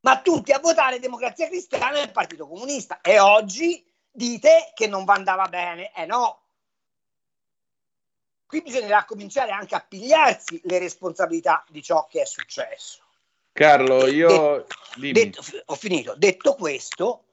ma 0.00 0.20
tutti 0.22 0.50
a 0.50 0.58
votare 0.58 0.98
Democrazia 0.98 1.46
Cristiana 1.46 2.00
e 2.00 2.02
il 2.02 2.10
Partito 2.10 2.48
Comunista. 2.48 3.00
E 3.00 3.20
oggi 3.20 3.86
dite 4.10 4.72
che 4.74 4.88
non 4.88 5.04
andava 5.06 5.46
bene. 5.46 5.92
Eh 5.94 6.04
no. 6.04 6.40
Qui 8.46 8.62
bisognerà 8.62 9.04
cominciare 9.04 9.52
anche 9.52 9.76
a 9.76 9.86
pigliarsi 9.88 10.62
le 10.64 10.80
responsabilità 10.80 11.64
di 11.68 11.80
ciò 11.80 12.08
che 12.10 12.22
è 12.22 12.26
successo. 12.26 13.02
Carlo, 13.52 14.08
io... 14.08 14.66
Detto, 14.96 15.42
detto, 15.42 15.62
ho 15.66 15.76
finito. 15.76 16.14
Detto 16.16 16.54
questo, 16.56 17.26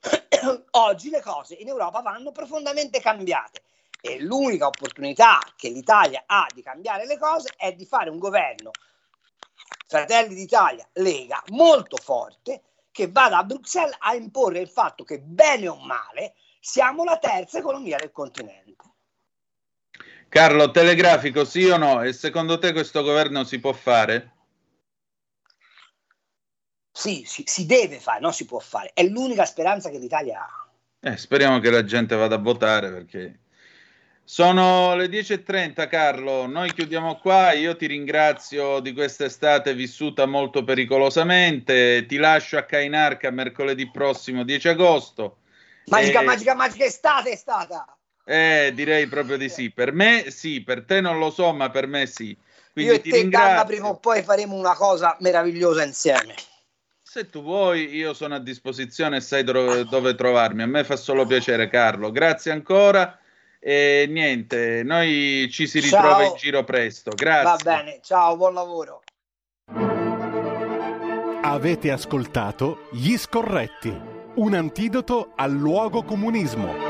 oggi 0.72 1.10
le 1.10 1.20
cose 1.20 1.54
in 1.54 1.68
Europa 1.68 2.00
vanno 2.00 2.32
profondamente 2.32 3.00
cambiate 3.00 3.62
e 4.00 4.20
l'unica 4.20 4.66
opportunità 4.66 5.38
che 5.56 5.68
l'Italia 5.70 6.24
ha 6.26 6.46
di 6.54 6.62
cambiare 6.62 7.06
le 7.06 7.18
cose 7.18 7.52
è 7.56 7.72
di 7.72 7.84
fare 7.84 8.10
un 8.10 8.18
governo 8.18 8.70
Fratelli 9.88 10.34
d'Italia, 10.34 10.86
Lega, 10.94 11.42
molto 11.48 11.96
forte, 11.96 12.62
che 12.92 13.10
vada 13.10 13.38
a 13.38 13.44
Bruxelles 13.44 13.96
a 14.00 14.14
imporre 14.14 14.60
il 14.60 14.68
fatto 14.68 15.02
che 15.02 15.18
bene 15.18 15.66
o 15.66 15.76
male 15.76 16.34
siamo 16.60 17.04
la 17.04 17.16
terza 17.16 17.58
economia 17.58 17.96
del 17.96 18.12
continente. 18.12 18.76
Carlo, 20.28 20.70
telegrafico 20.70 21.46
sì 21.46 21.64
o 21.64 21.78
no? 21.78 22.02
E 22.02 22.12
secondo 22.12 22.58
te 22.58 22.72
questo 22.72 23.02
governo 23.02 23.44
si 23.44 23.58
può 23.58 23.72
fare? 23.72 24.34
Sì, 26.98 27.22
si, 27.24 27.44
si 27.46 27.64
deve 27.64 28.00
fare, 28.00 28.18
non 28.18 28.32
si 28.32 28.44
può 28.44 28.58
fare. 28.58 28.90
È 28.92 29.04
l'unica 29.04 29.44
speranza 29.44 29.88
che 29.88 29.98
l'Italia 29.98 30.40
ha. 30.40 30.66
Eh, 30.98 31.16
speriamo 31.16 31.60
che 31.60 31.70
la 31.70 31.84
gente 31.84 32.16
vada 32.16 32.34
a 32.34 32.38
votare 32.38 32.90
perché 32.90 33.38
sono 34.24 34.96
le 34.96 35.06
10.30 35.06 35.88
Carlo, 35.88 36.46
noi 36.46 36.72
chiudiamo 36.72 37.18
qua, 37.18 37.52
io 37.52 37.76
ti 37.76 37.86
ringrazio 37.86 38.80
di 38.80 38.92
questa 38.92 39.26
estate 39.26 39.74
vissuta 39.74 40.26
molto 40.26 40.64
pericolosamente, 40.64 42.04
ti 42.04 42.16
lascio 42.16 42.58
a 42.58 42.64
Cainarca 42.64 43.30
mercoledì 43.30 43.88
prossimo 43.92 44.42
10 44.42 44.66
agosto. 44.66 45.36
Magica, 45.84 46.22
e... 46.22 46.24
magica, 46.24 46.54
magica 46.56 46.84
estate 46.84 47.30
è 47.30 47.36
stata! 47.36 47.96
Eh, 48.24 48.72
direi 48.74 49.06
proprio 49.06 49.36
di 49.36 49.48
sì, 49.48 49.70
per 49.70 49.92
me 49.92 50.32
sì, 50.32 50.64
per 50.64 50.84
te 50.84 51.00
non 51.00 51.20
lo 51.20 51.30
so, 51.30 51.52
ma 51.52 51.70
per 51.70 51.86
me 51.86 52.06
sì. 52.06 52.36
Quindi 52.72 52.90
io 52.90 52.98
e 52.98 53.02
te 53.02 53.28
Danna 53.28 53.64
prima 53.64 53.86
o 53.86 53.98
poi 53.98 54.24
faremo 54.24 54.56
una 54.56 54.74
cosa 54.74 55.16
meravigliosa 55.20 55.84
insieme. 55.84 56.34
Se 57.10 57.30
tu 57.30 57.40
vuoi, 57.40 57.96
io 57.96 58.12
sono 58.12 58.34
a 58.34 58.38
disposizione 58.38 59.16
e 59.16 59.20
sai 59.22 59.42
dove, 59.42 59.86
dove 59.86 60.14
trovarmi, 60.14 60.60
a 60.60 60.66
me 60.66 60.84
fa 60.84 60.94
solo 60.94 61.24
piacere 61.24 61.70
Carlo, 61.70 62.10
grazie 62.10 62.52
ancora 62.52 63.18
e 63.58 64.04
niente, 64.10 64.82
noi 64.84 65.48
ci 65.50 65.66
si 65.66 65.80
ritrova 65.80 66.18
ciao. 66.18 66.30
in 66.32 66.36
giro 66.36 66.64
presto. 66.64 67.12
Grazie. 67.16 67.64
Va 67.64 67.76
bene, 67.76 68.00
ciao, 68.02 68.36
buon 68.36 68.52
lavoro. 68.52 69.02
Avete 71.40 71.90
ascoltato 71.90 72.88
Gli 72.92 73.16
Scorretti, 73.16 73.98
un 74.34 74.52
antidoto 74.52 75.32
al 75.34 75.52
luogo 75.52 76.02
comunismo. 76.02 76.87